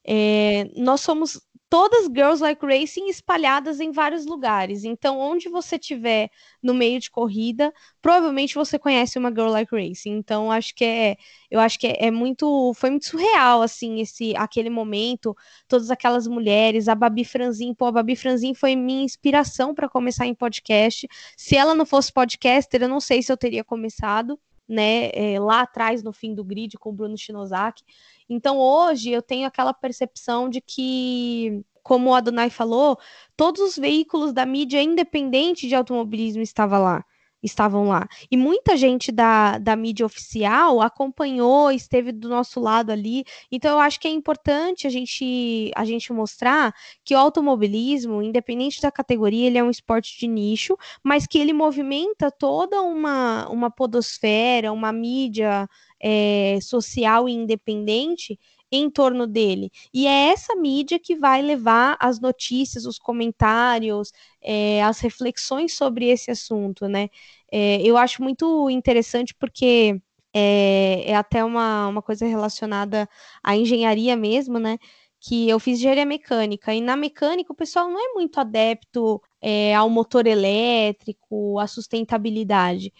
É, 0.05 0.71
nós 0.77 1.01
somos 1.01 1.41
todas 1.73 2.05
Girls 2.05 2.43
Like 2.43 2.67
Racing 2.67 3.09
espalhadas 3.09 3.81
em 3.81 3.93
vários 3.93 4.27
lugares. 4.27 4.85
Então, 4.85 5.19
onde 5.19 5.49
você 5.49 5.79
tiver 5.79 6.29
no 6.63 6.75
meio 6.75 7.01
de 7.01 7.11
corrida, 7.11 7.73
provavelmente 8.03 8.57
você 8.57 8.79
conhece 8.79 9.19
uma 9.19 9.31
Girl 9.31 9.49
Like 9.49 9.75
Racing. 9.75 10.11
Então, 10.11 10.53
acho 10.53 10.75
que 10.75 10.85
é, 10.85 11.17
eu 11.51 11.59
acho 11.59 11.79
que 11.79 11.87
é, 11.87 12.09
é 12.09 12.11
muito, 12.11 12.75
foi 12.75 12.91
muito 12.91 13.07
surreal 13.07 13.63
assim 13.63 14.01
esse 14.01 14.37
aquele 14.37 14.69
momento, 14.69 15.35
todas 15.67 15.91
aquelas 15.91 16.27
mulheres, 16.27 16.89
a 16.89 16.95
Babi 16.95 17.25
Franzin, 17.25 17.73
pô, 17.73 17.87
a 17.87 17.93
Babi 17.93 18.17
Franzin 18.17 18.53
foi 18.53 18.77
minha 18.77 19.03
inspiração 19.03 19.75
para 19.75 19.89
começar 19.89 20.27
em 20.27 20.35
podcast. 20.35 21.09
Se 21.39 21.57
ela 21.57 21.75
não 21.75 21.87
fosse 21.87 22.13
podcaster, 22.13 22.83
eu 22.83 22.89
não 22.89 23.01
sei 23.01 23.23
se 23.23 23.33
eu 23.33 23.37
teria 23.39 23.65
começado. 23.65 24.39
Né, 24.73 25.11
é, 25.13 25.39
lá 25.39 25.61
atrás 25.61 26.03
no 26.03 26.15
fim 26.15 26.35
do 26.35 26.43
grid 26.43 26.79
com 26.79 26.89
o 26.89 26.93
Bruno 26.95 27.19
Shinozaki. 27.19 27.85
Então 28.27 28.57
hoje 28.57 29.11
eu 29.11 29.21
tenho 29.21 29.47
aquela 29.47 29.75
percepção 29.75 30.49
de 30.49 30.63
que, 30.63 31.63
como 31.83 32.09
o 32.09 32.15
Adonai 32.15 32.49
falou, 32.49 32.99
todos 33.37 33.61
os 33.61 33.77
veículos 33.77 34.33
da 34.33 34.47
mídia 34.47 34.83
independente 34.83 35.69
de 35.69 35.75
automobilismo 35.75 36.41
estavam 36.41 36.83
lá 36.83 37.05
estavam 37.43 37.89
lá. 37.89 38.09
E 38.31 38.37
muita 38.37 38.77
gente 38.77 39.11
da, 39.11 39.59
da 39.59 39.75
mídia 39.75 40.07
oficial 40.07 40.81
acompanhou, 40.81 41.71
esteve 41.73 42.13
do 42.13 42.29
nosso 42.29 42.61
lado 42.61 42.91
ali. 42.91 43.25
Então, 43.51 43.73
eu 43.73 43.79
acho 43.81 43.99
que 43.99 44.07
é 44.07 44.11
importante 44.11 44.87
a 44.87 44.91
gente, 44.91 45.71
a 45.75 45.85
gente 45.85 46.13
mostrar 46.13 46.73
que 47.05 47.15
o 47.15 47.19
automobilismo, 47.19 48.23
independente 48.23 48.81
da 48.81 48.91
categoria, 48.91 49.47
ele 49.47 49.59
é 49.59 49.65
um 49.65 49.71
esporte 49.71 50.19
de 50.19 50.29
nicho, 50.29 50.77
mas 51.03 51.27
que 51.27 51.39
ele 51.39 51.53
movimenta 51.53 52.31
toda 52.31 52.81
uma, 52.83 53.49
uma 53.49 53.71
podosfera, 53.71 54.73
uma 54.73 54.93
mídia 54.93 55.69
é, 56.01 56.59
social 56.61 57.29
e 57.29 57.33
independente 57.33 58.39
em 58.73 58.91
torno 58.91 59.27
dele. 59.27 59.71
E 59.93 60.07
é 60.07 60.31
essa 60.31 60.57
mídia 60.57 60.99
que 60.99 61.15
vai 61.15 61.43
levar 61.43 61.97
as 62.01 62.19
notícias, 62.19 62.87
os 62.87 62.99
comentários, 62.99 64.13
é, 64.41 64.83
as 64.83 64.99
reflexões 65.01 65.75
sobre 65.75 66.07
esse 66.09 66.31
assunto, 66.31 66.89
né? 66.89 67.11
É, 67.53 67.83
eu 67.83 67.99
acho 67.99 68.23
muito 68.23 68.71
interessante 68.71 69.35
porque 69.35 70.01
é, 70.35 71.11
é, 71.11 71.15
até 71.15 71.45
uma, 71.45 71.89
uma 71.89 72.03
coisa 72.03 72.27
relacionada 72.27 73.09
à 73.43 73.55
engenharia 73.57 74.17
mesmo, 74.17 74.59
né? 74.59 74.79
Que 75.21 75.49
eu 75.49 75.61
fiz 75.61 75.79
engenharia 75.79 76.07
mecânica, 76.07 76.75
e 76.75 76.81
na 76.81 76.97
mecânica 76.97 77.53
o 77.53 77.57
pessoal 77.57 77.89
não 77.89 78.01
é 78.01 78.15
muito 78.15 78.41
adepto 78.41 79.23
é, 79.41 79.75
ao 79.75 79.89
motor 79.91 80.27
elétrico, 80.27 81.59
à 81.59 81.67
sustentabilidade. 81.67 82.93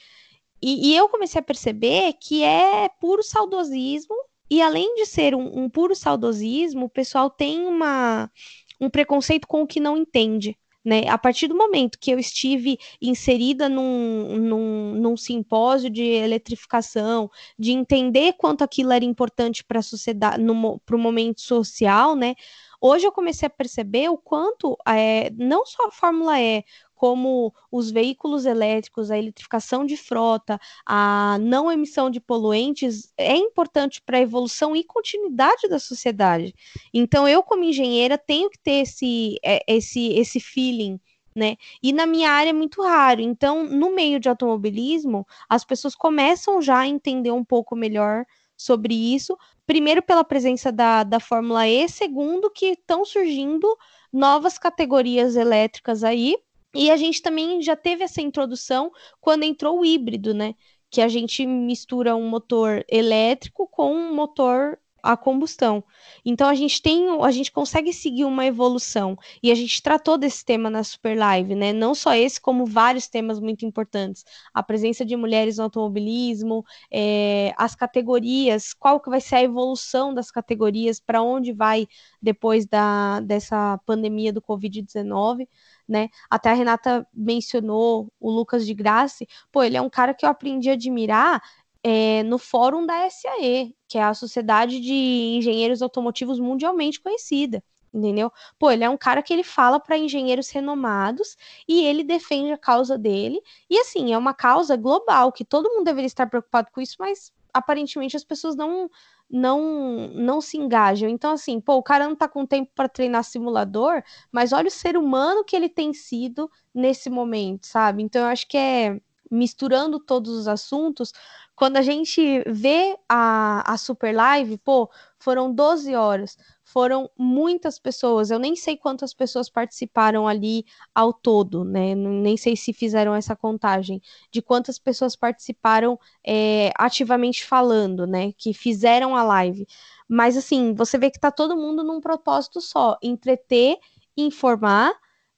E, 0.63 0.93
e, 0.93 0.97
eu 0.97 1.09
comecei 1.09 1.41
a 1.41 1.43
perceber 1.43 2.15
que 2.21 2.43
é 2.45 2.89
puro 3.01 3.23
saudosismo, 3.23 4.15
e 4.53 4.61
além 4.61 4.95
de 4.97 5.07
ser 5.07 5.35
um, 5.35 5.65
um 5.65 5.71
puro 5.71 5.95
saudosismo, 5.95 6.85
o 6.85 6.91
pessoal 6.91 7.31
tem 7.31 7.65
uma, 7.67 8.31
um 8.79 8.91
preconceito 8.91 9.49
com 9.49 9.63
o 9.63 9.67
que 9.67 9.81
não 9.81 9.97
entende. 9.97 10.59
Né? 10.85 11.09
A 11.09 11.17
partir 11.17 11.49
do 11.49 11.57
momento 11.57 11.99
que 11.99 12.11
eu 12.11 12.19
estive 12.19 12.77
inserida 13.01 13.67
num, 13.67 14.37
num, 14.37 14.95
num 14.97 15.17
simpósio 15.17 15.89
de 15.89 16.03
eletrificação, 16.03 17.31
de 17.59 17.73
entender 17.73 18.35
quanto 18.35 18.63
aquilo 18.63 18.93
era 18.93 19.07
importante 19.07 19.65
para 19.65 19.79
a 19.79 19.83
sociedade, 19.83 20.45
para 20.85 20.97
o 20.97 20.99
momento 20.99 21.41
social, 21.41 22.15
né? 22.15 22.35
Hoje 22.79 23.07
eu 23.07 23.13
comecei 23.13 23.47
a 23.47 23.51
perceber 23.51 24.11
o 24.11 24.19
quanto 24.19 24.77
é, 24.87 25.31
não 25.31 25.65
só 25.65 25.87
a 25.87 25.93
Fórmula 25.93 26.39
E, 26.39 26.63
como 27.03 27.53
os 27.69 27.91
veículos 27.91 28.47
elétricos, 28.47 29.11
a 29.11 29.19
eletrificação 29.19 29.85
de 29.85 29.97
frota, 29.97 30.57
a 30.87 31.37
não 31.41 31.69
emissão 31.69 32.09
de 32.09 32.21
poluentes 32.21 33.13
é 33.19 33.35
importante 33.35 34.01
para 34.01 34.19
a 34.19 34.21
evolução 34.21 34.77
e 34.77 34.85
continuidade 34.85 35.67
da 35.69 35.81
sociedade. 35.81 36.55
Então, 36.95 37.27
eu, 37.27 37.43
como 37.43 37.65
engenheira, 37.65 38.17
tenho 38.17 38.49
que 38.49 38.59
ter 38.61 38.83
esse, 38.83 39.35
é, 39.45 39.65
esse, 39.67 40.13
esse 40.13 40.39
feeling. 40.39 41.01
Né? 41.35 41.57
E 41.83 41.93
na 41.93 42.07
minha 42.07 42.31
área 42.31 42.51
é 42.51 42.53
muito 42.53 42.81
raro. 42.81 43.21
Então, 43.21 43.65
no 43.65 43.93
meio 43.93 44.21
de 44.21 44.29
automobilismo, 44.29 45.27
as 45.49 45.65
pessoas 45.65 45.97
começam 45.97 46.63
já 46.63 46.79
a 46.79 46.87
entender 46.87 47.33
um 47.33 47.45
pouco 47.45 47.75
melhor 47.75 48.25
sobre 48.57 48.95
isso. 48.95 49.37
Primeiro, 49.67 50.05
pela 50.05 50.23
presença 50.23 50.71
da, 50.71 51.03
da 51.03 51.19
Fórmula 51.19 51.67
E, 51.67 51.89
segundo, 51.89 52.49
que 52.49 52.67
estão 52.67 53.05
surgindo 53.05 53.67
novas 54.13 54.57
categorias 54.57 55.35
elétricas 55.35 56.05
aí, 56.05 56.37
e 56.75 56.91
a 56.91 56.97
gente 56.97 57.23
também 57.23 57.63
já 57.63 57.77
teve 57.77 58.05
essa 58.05 58.21
introdução 58.21 58.91
quando 59.21 59.45
entrou 59.45 59.81
o 59.81 59.85
híbrido, 59.85 60.35
né? 60.35 60.55
Que 60.91 61.01
a 61.01 61.09
gente 61.09 61.47
mistura 61.47 62.17
um 62.17 62.29
motor 62.29 62.85
elétrico 62.89 63.67
com 63.67 63.95
um 63.95 64.15
motor 64.15 64.79
a 65.03 65.17
combustão. 65.17 65.83
Então 66.25 66.49
a 66.49 66.55
gente 66.55 66.81
tem, 66.81 67.09
a 67.23 67.31
gente 67.33 67.51
consegue 67.51 67.93
seguir 67.93 68.25
uma 68.25 68.47
evolução 68.47 69.17
e 69.43 69.51
a 69.51 69.55
gente 69.55 69.83
tratou 69.83 70.17
desse 70.17 70.45
tema 70.45 70.71
na 70.71 70.85
Super 70.85 71.19
Live, 71.19 71.55
né? 71.57 71.73
Não 71.73 71.95
só 71.95 72.15
esse, 72.15 72.41
como 72.41 72.65
vários 72.65 73.09
temas 73.09 73.41
muito 73.41 73.67
importantes. 73.67 74.25
A 74.55 74.63
presença 74.63 75.05
de 75.05 75.17
mulheres 75.17 75.57
no 75.57 75.65
automobilismo, 75.65 76.65
é, 76.91 77.53
as 77.57 77.75
categorias, 77.75 78.73
qual 78.73 79.01
que 79.01 79.11
vai 79.11 79.21
ser 79.21 79.37
a 79.37 79.43
evolução 79.43 80.15
das 80.15 80.31
categorias, 80.31 81.01
para 81.01 81.21
onde 81.21 81.53
vai 81.53 81.89
depois 82.21 82.65
da, 82.67 83.21
dessa 83.21 83.79
pandemia 83.85 84.33
do 84.33 84.41
Covid-19 84.41 85.49
né? 85.93 86.09
Até 86.29 86.51
a 86.51 86.55
Renata 86.55 87.07
mencionou 87.15 88.13
o 88.19 88.31
Lucas 88.31 88.67
de 88.67 88.75
Graça, 88.75 89.25
pô, 89.53 89.63
ele 89.63 89.77
é 89.77 89.81
um 89.81 89.91
cara 89.91 90.15
que 90.15 90.25
eu 90.27 90.31
aprendi 90.31 90.71
a 90.71 90.73
admirar 90.73 91.43
é, 91.85 92.23
no 92.25 92.39
fórum 92.39 92.87
da 92.87 93.09
SAE, 93.11 93.77
que 93.87 93.99
é 93.99 94.03
a 94.03 94.15
Sociedade 94.15 94.81
de 94.81 94.93
Engenheiros 95.37 95.83
Automotivos 95.83 96.41
mundialmente 96.41 97.01
conhecida. 97.01 97.63
Entendeu? 97.95 98.33
Pô, 98.59 98.71
ele 98.71 98.85
é 98.85 98.89
um 98.89 98.97
cara 98.97 99.23
que 99.23 99.35
ele 99.35 99.45
fala 99.45 99.79
para 99.79 99.99
engenheiros 99.99 100.49
renomados 100.49 101.37
e 101.69 101.85
ele 101.85 102.03
defende 102.03 102.51
a 102.51 102.57
causa 102.57 102.97
dele. 102.97 103.39
E 103.69 103.79
assim, 103.79 104.15
é 104.15 104.19
uma 104.19 104.33
causa 104.33 104.77
global, 104.77 105.31
que 105.31 105.45
todo 105.45 105.69
mundo 105.69 105.85
deveria 105.85 106.07
estar 106.07 106.27
preocupado 106.27 106.71
com 106.73 106.81
isso, 106.81 106.97
mas 106.99 107.31
aparentemente 107.53 108.17
as 108.17 108.25
pessoas 108.25 108.57
não 108.57 108.89
não 109.31 110.09
não 110.15 110.41
se 110.41 110.59
engajam. 110.59 111.09
Então, 111.09 111.33
assim, 111.33 111.61
pô, 111.61 111.77
o 111.77 111.83
cara 111.83 112.07
não 112.07 112.15
tá 112.17 112.29
com 112.29 112.47
tempo 112.47 112.71
para 112.75 112.89
treinar 112.89 113.25
simulador, 113.25 114.03
mas 114.31 114.53
olha 114.53 114.69
o 114.69 114.71
ser 114.71 114.97
humano 114.97 115.45
que 115.45 115.57
ele 115.57 115.69
tem 115.69 115.93
sido 115.95 116.51
nesse 116.75 117.09
momento, 117.11 117.67
sabe? 117.67 118.03
Então, 118.03 118.23
eu 118.23 118.29
acho 118.29 118.47
que 118.49 118.57
é 118.59 119.01
misturando 119.31 119.99
todos 119.99 120.31
os 120.37 120.47
assuntos. 120.47 121.13
Quando 121.57 121.79
a 121.79 121.83
gente 121.83 122.43
vê 122.47 122.97
a, 123.09 123.73
a 123.73 123.77
Super 123.79 124.15
Live, 124.15 124.59
pô, 124.59 124.91
foram 125.19 125.53
12 125.55 125.95
horas. 125.95 126.37
Foram 126.73 127.11
muitas 127.19 127.79
pessoas. 127.79 128.31
Eu 128.31 128.39
nem 128.39 128.57
sei 128.57 128.79
quantas 128.79 129.13
pessoas 129.13 129.51
participaram 129.51 130.27
ali 130.27 130.65
ao 130.95 131.13
todo, 131.13 131.65
né? 131.65 131.95
Nem 131.95 132.37
sei 132.39 132.57
se 132.57 132.73
fizeram 132.73 133.15
essa 133.15 133.37
contagem 133.37 134.01
de 134.31 134.41
quantas 134.41 134.79
pessoas 134.79 135.15
participaram 135.15 135.99
é, 136.27 136.73
ativamente 136.79 137.45
falando, 137.45 138.07
né? 138.07 138.33
Que 138.33 138.55
fizeram 138.55 139.15
a 139.15 139.23
live. 139.23 139.67
Mas 140.09 140.35
assim, 140.37 140.75
você 140.75 140.97
vê 140.97 141.11
que 141.11 141.21
tá 141.21 141.31
todo 141.31 141.57
mundo 141.57 141.85
num 141.85 142.01
propósito 142.01 142.59
só: 142.61 142.97
entreter, 143.03 143.77
informar 144.17 144.95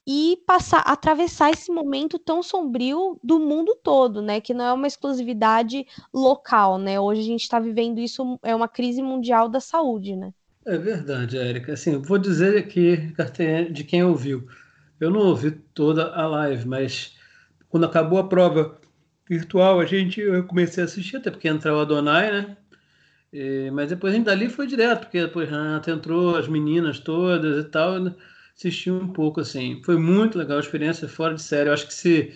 e 0.06 0.38
passar, 0.46 0.80
atravessar 0.80 1.50
esse 1.50 1.72
momento 1.72 2.16
tão 2.18 2.42
sombrio 2.44 3.18
do 3.24 3.40
mundo 3.40 3.76
todo, 3.82 4.22
né? 4.22 4.40
Que 4.40 4.54
não 4.54 4.64
é 4.64 4.72
uma 4.72 4.86
exclusividade 4.86 5.84
local, 6.12 6.78
né? 6.78 7.00
Hoje 7.00 7.22
a 7.22 7.24
gente 7.24 7.42
está 7.42 7.58
vivendo 7.58 7.98
isso, 7.98 8.38
é 8.42 8.54
uma 8.54 8.68
crise 8.68 9.02
mundial 9.02 9.48
da 9.48 9.60
saúde, 9.60 10.14
né? 10.14 10.32
É 10.66 10.78
verdade, 10.78 11.36
Érica. 11.36 11.72
Assim, 11.72 11.98
vou 11.98 12.18
dizer 12.18 12.56
aqui 12.56 13.14
de 13.72 13.84
quem 13.84 14.02
ouviu. 14.02 14.48
Eu 14.98 15.10
não 15.10 15.20
ouvi 15.20 15.50
toda 15.50 16.12
a 16.14 16.26
live, 16.26 16.66
mas 16.66 17.16
quando 17.68 17.86
acabou 17.86 18.18
a 18.18 18.28
prova 18.28 18.80
virtual, 19.28 19.80
a 19.80 19.86
gente 19.86 20.20
eu 20.20 20.44
comecei 20.44 20.82
a 20.82 20.86
assistir, 20.86 21.16
até 21.16 21.30
porque 21.30 21.48
entrou 21.48 21.78
o 21.78 21.80
Adonai, 21.80 22.30
né? 22.30 22.56
E, 23.32 23.70
mas 23.72 23.88
depois 23.88 24.12
a 24.14 24.16
gente 24.16 24.26
dali 24.26 24.48
foi 24.48 24.66
direto, 24.66 25.02
porque 25.02 25.20
depois 25.20 25.48
Renata 25.50 25.90
entrou, 25.90 26.36
as 26.36 26.48
meninas 26.48 26.98
todas 26.98 27.64
e 27.64 27.68
tal. 27.68 28.00
Né? 28.00 28.14
assisti 28.56 28.90
um 28.90 29.08
pouco, 29.08 29.40
assim. 29.40 29.82
Foi 29.84 29.96
muito 29.98 30.38
legal 30.38 30.56
a 30.58 30.60
experiência, 30.60 31.08
fora 31.08 31.34
de 31.34 31.42
série. 31.42 31.68
Eu 31.68 31.74
acho 31.74 31.86
que 31.86 31.94
se, 31.94 32.32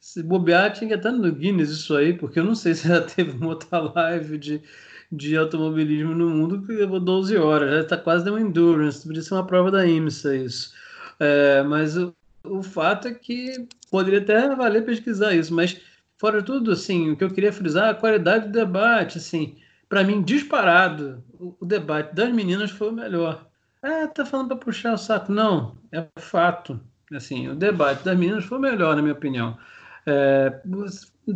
se 0.00 0.22
bobear, 0.22 0.72
tinha 0.72 0.88
que 0.88 0.94
estar 0.94 1.12
no 1.12 1.32
Guinness 1.32 1.70
isso 1.70 1.96
aí, 1.96 2.12
porque 2.12 2.38
eu 2.38 2.44
não 2.44 2.54
sei 2.54 2.74
se 2.74 2.88
já 2.88 3.00
teve 3.02 3.32
uma 3.32 3.48
outra 3.48 3.78
live 3.78 4.38
de, 4.38 4.62
de 5.10 5.36
automobilismo 5.36 6.14
no 6.14 6.30
mundo 6.30 6.62
que 6.62 6.72
levou 6.72 7.00
12 7.00 7.36
horas. 7.36 7.70
Já 7.70 7.80
está 7.80 7.96
quase 7.96 8.24
dando 8.24 8.38
endurance. 8.38 9.06
Podia 9.06 9.22
ser 9.22 9.34
uma 9.34 9.46
prova 9.46 9.70
da 9.70 9.86
IMSA 9.86 10.36
isso. 10.36 10.72
É, 11.18 11.62
mas 11.62 11.96
o, 11.96 12.14
o 12.44 12.62
fato 12.62 13.08
é 13.08 13.14
que 13.14 13.66
poderia 13.90 14.20
até 14.20 14.54
valer 14.54 14.84
pesquisar 14.84 15.34
isso, 15.34 15.52
mas 15.54 15.80
fora 16.18 16.42
tudo, 16.42 16.72
assim, 16.72 17.10
o 17.10 17.16
que 17.16 17.24
eu 17.24 17.30
queria 17.30 17.52
frisar 17.52 17.88
é 17.88 17.90
a 17.90 17.94
qualidade 17.94 18.46
do 18.46 18.52
debate, 18.52 19.18
assim, 19.18 19.56
para 19.88 20.04
mim, 20.04 20.22
disparado, 20.22 21.22
o, 21.38 21.56
o 21.60 21.66
debate 21.66 22.14
das 22.14 22.32
meninas 22.32 22.70
foi 22.70 22.90
o 22.90 22.92
melhor. 22.92 23.46
É, 23.82 24.06
tá 24.06 24.24
falando 24.24 24.48
para 24.48 24.56
puxar 24.56 24.92
o 24.92 24.98
saco. 24.98 25.32
Não, 25.32 25.76
é 25.90 26.06
fato. 26.18 26.80
Assim, 27.12 27.48
o 27.48 27.56
debate 27.56 28.04
das 28.04 28.16
meninas 28.16 28.44
foi 28.44 28.58
melhor, 28.58 28.94
na 28.94 29.02
minha 29.02 29.14
opinião. 29.14 29.58
É, 30.06 30.60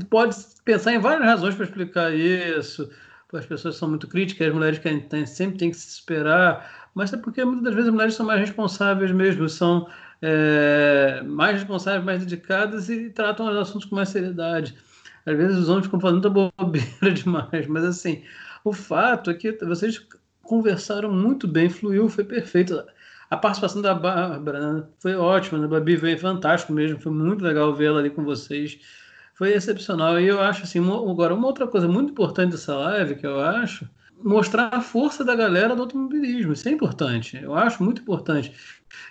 pode 0.09 0.37
pensar 0.64 0.95
em 0.95 0.99
várias 0.99 1.27
razões 1.27 1.55
para 1.55 1.64
explicar 1.64 2.14
isso. 2.14 2.91
As 3.37 3.47
pessoas 3.47 3.76
são 3.76 3.89
muito 3.89 4.07
críticas, 4.07 4.49
as 4.49 4.55
mulheres 4.55 4.78
que 4.78 5.26
sempre 5.26 5.59
têm 5.59 5.70
que 5.70 5.76
se 5.76 5.89
esperar, 5.89 6.89
mas 6.95 7.12
é 7.12 7.16
porque 7.16 7.45
muitas 7.45 7.64
das 7.64 7.74
vezes 7.74 7.89
as 7.89 7.95
mulheres 7.95 8.14
são 8.14 8.26
mais 8.26 8.41
responsáveis 8.41 9.11
mesmo, 9.11 9.49
são 9.49 9.89
é, 10.22 11.22
mais 11.26 11.59
responsáveis, 11.59 12.05
mais 12.05 12.20
dedicadas 12.20 12.89
e 12.89 13.11
tratam 13.11 13.51
os 13.51 13.57
assuntos 13.57 13.89
com 13.89 13.97
mais 13.97 14.09
seriedade. 14.09 14.76
Às 15.26 15.37
vezes 15.37 15.59
os 15.59 15.68
homens 15.68 15.87
ficam 15.87 16.01
falando 16.01 16.30
bobeira 16.30 17.11
demais, 17.12 17.66
mas 17.66 17.85
assim, 17.85 18.22
o 18.62 18.72
fato 18.72 19.30
é 19.30 19.35
que 19.35 19.53
vocês 19.64 20.07
conversaram 20.43 21.11
muito 21.11 21.49
bem, 21.49 21.68
fluiu, 21.68 22.09
foi 22.09 22.24
perfeito. 22.24 22.82
A 23.30 23.37
participação 23.37 23.82
da 23.82 23.95
Bárbara 23.95 24.72
né, 24.74 24.85
foi 24.99 25.14
ótima, 25.14 25.59
né? 25.59 25.64
a 25.64 25.68
Babi 25.68 25.97
veio 25.97 26.18
fantástico 26.18 26.72
mesmo, 26.72 27.01
foi 27.01 27.12
muito 27.12 27.43
legal 27.43 27.74
vê-la 27.74 27.99
ali 27.99 28.11
com 28.11 28.22
vocês. 28.22 28.78
Foi 29.35 29.53
excepcional. 29.53 30.20
E 30.20 30.26
eu 30.26 30.41
acho 30.41 30.62
assim, 30.62 30.80
uma, 30.80 30.97
agora, 31.11 31.35
uma 31.35 31.47
outra 31.47 31.66
coisa 31.66 31.89
muito 31.89 32.11
importante 32.11 32.53
dessa 32.53 32.74
live, 32.76 33.16
que 33.16 33.26
eu 33.26 33.41
acho, 33.41 33.89
mostrar 34.22 34.68
a 34.72 34.80
força 34.80 35.24
da 35.24 35.35
galera 35.35 35.74
do 35.74 35.82
automobilismo. 35.82 36.53
Isso 36.53 36.68
é 36.68 36.72
importante. 36.72 37.37
Eu 37.43 37.55
acho 37.55 37.82
muito 37.82 38.01
importante. 38.01 38.53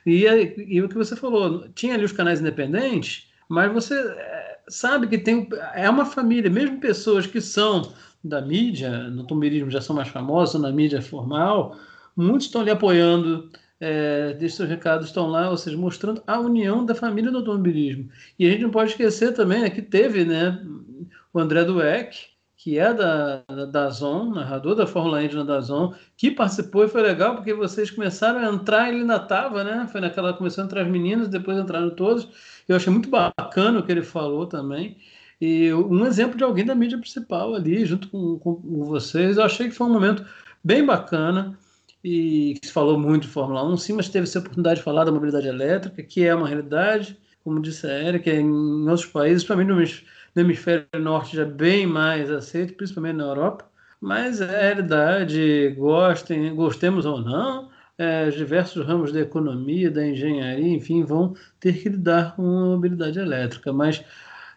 E, 0.05 0.25
e 0.67 0.81
o 0.81 0.89
que 0.89 0.95
você 0.95 1.15
falou, 1.15 1.67
tinha 1.75 1.93
ali 1.93 2.05
os 2.05 2.13
canais 2.13 2.39
independentes, 2.39 3.27
mas 3.49 3.71
você 3.71 3.95
é, 3.95 4.59
sabe 4.67 5.07
que 5.07 5.17
tem 5.17 5.47
é 5.75 5.89
uma 5.89 6.05
família, 6.05 6.49
mesmo 6.49 6.79
pessoas 6.79 7.27
que 7.27 7.41
são 7.41 7.93
da 8.23 8.41
mídia, 8.41 9.09
no 9.09 9.21
automobilismo 9.21 9.69
já 9.69 9.81
são 9.81 9.95
mais 9.95 10.07
famosos, 10.07 10.61
na 10.61 10.71
mídia 10.71 11.01
formal, 11.01 11.77
muitos 12.15 12.47
estão 12.47 12.61
ali 12.61 12.71
apoiando, 12.71 13.49
é, 13.83 14.37
seus 14.47 14.69
recados 14.69 15.07
estão 15.07 15.27
lá, 15.27 15.49
ou 15.49 15.57
seja, 15.57 15.75
mostrando 15.75 16.23
a 16.25 16.39
união 16.39 16.85
da 16.85 16.95
família 16.95 17.29
do 17.29 17.39
automobilismo. 17.39 18.09
E 18.39 18.47
a 18.47 18.51
gente 18.51 18.63
não 18.63 18.69
pode 18.69 18.91
esquecer 18.91 19.33
também 19.33 19.61
né, 19.61 19.69
que 19.69 19.81
teve 19.81 20.23
né, 20.23 20.57
o 21.33 21.39
André 21.39 21.65
Dueck, 21.65 22.17
que 22.55 22.79
é 22.79 22.93
da, 22.93 23.43
da, 23.45 23.65
da 23.65 23.89
Zon, 23.89 24.29
narrador 24.29 24.73
da 24.73 24.87
Fórmula 24.87 25.21
Indy 25.21 25.43
da 25.43 25.59
Zon, 25.59 25.93
que 26.15 26.31
participou 26.31 26.85
e 26.85 26.87
foi 26.87 27.01
legal 27.01 27.35
porque 27.35 27.53
vocês 27.53 27.91
começaram 27.91 28.39
a 28.39 28.53
entrar, 28.53 28.87
ele 28.87 29.01
ainda 29.01 29.17
estava, 29.17 29.65
né? 29.65 29.85
Foi 29.91 29.99
naquela, 29.99 30.31
começou 30.31 30.61
a 30.61 30.65
entrar 30.65 30.83
as 30.83 30.87
meninas, 30.87 31.27
depois 31.27 31.57
entraram 31.57 31.89
todos. 31.89 32.29
Eu 32.65 32.77
achei 32.77 32.91
muito 32.91 33.09
bacana 33.09 33.79
o 33.79 33.83
que 33.83 33.91
ele 33.91 34.01
falou 34.01 34.47
também. 34.47 34.95
E 35.41 35.73
um 35.73 36.05
exemplo 36.05 36.37
de 36.37 36.43
alguém 36.45 36.63
da 36.63 36.73
mídia 36.73 36.97
principal 36.97 37.53
ali, 37.53 37.85
junto 37.85 38.07
com, 38.07 38.39
com 38.39 38.85
vocês, 38.85 39.35
eu 39.35 39.43
achei 39.43 39.67
que 39.67 39.75
foi 39.75 39.87
um 39.87 39.93
momento 39.93 40.25
bem 40.63 40.85
bacana 40.85 41.57
e 42.03 42.55
que 42.59 42.67
se 42.67 42.73
falou 42.73 42.99
muito 42.99 43.23
de 43.23 43.29
Fórmula 43.29 43.63
1, 43.65 43.77
sim, 43.77 43.93
mas 43.93 44.09
teve 44.09 44.23
essa 44.25 44.39
oportunidade 44.39 44.77
de 44.77 44.83
falar 44.83 45.05
da 45.05 45.11
mobilidade 45.11 45.47
elétrica, 45.47 46.03
que 46.03 46.25
é 46.25 46.35
uma 46.35 46.47
realidade, 46.47 47.17
como 47.43 47.61
disse 47.61 47.87
a 47.87 48.03
Erika, 48.03 48.29
em 48.29 48.89
outros 48.89 49.05
países, 49.05 49.43
principalmente 49.43 50.05
no 50.35 50.41
hemisfério 50.41 50.87
norte, 50.99 51.35
já 51.35 51.43
é 51.43 51.45
bem 51.45 51.85
mais 51.87 52.29
aceito, 52.31 52.73
principalmente 52.75 53.15
na 53.15 53.25
Europa, 53.25 53.65
mas 54.01 54.41
é 54.41 54.47
realidade, 54.47 55.69
gostem, 55.77 56.53
gostemos 56.55 57.05
ou 57.05 57.21
não, 57.21 57.69
é, 57.97 58.29
diversos 58.29 58.85
ramos 58.85 59.11
da 59.13 59.21
economia, 59.21 59.89
da 59.89 60.05
engenharia, 60.05 60.73
enfim, 60.73 61.03
vão 61.03 61.35
ter 61.59 61.73
que 61.81 61.89
lidar 61.89 62.35
com 62.35 62.43
a 62.43 62.65
mobilidade 62.75 63.19
elétrica, 63.19 63.71
mas 63.71 64.03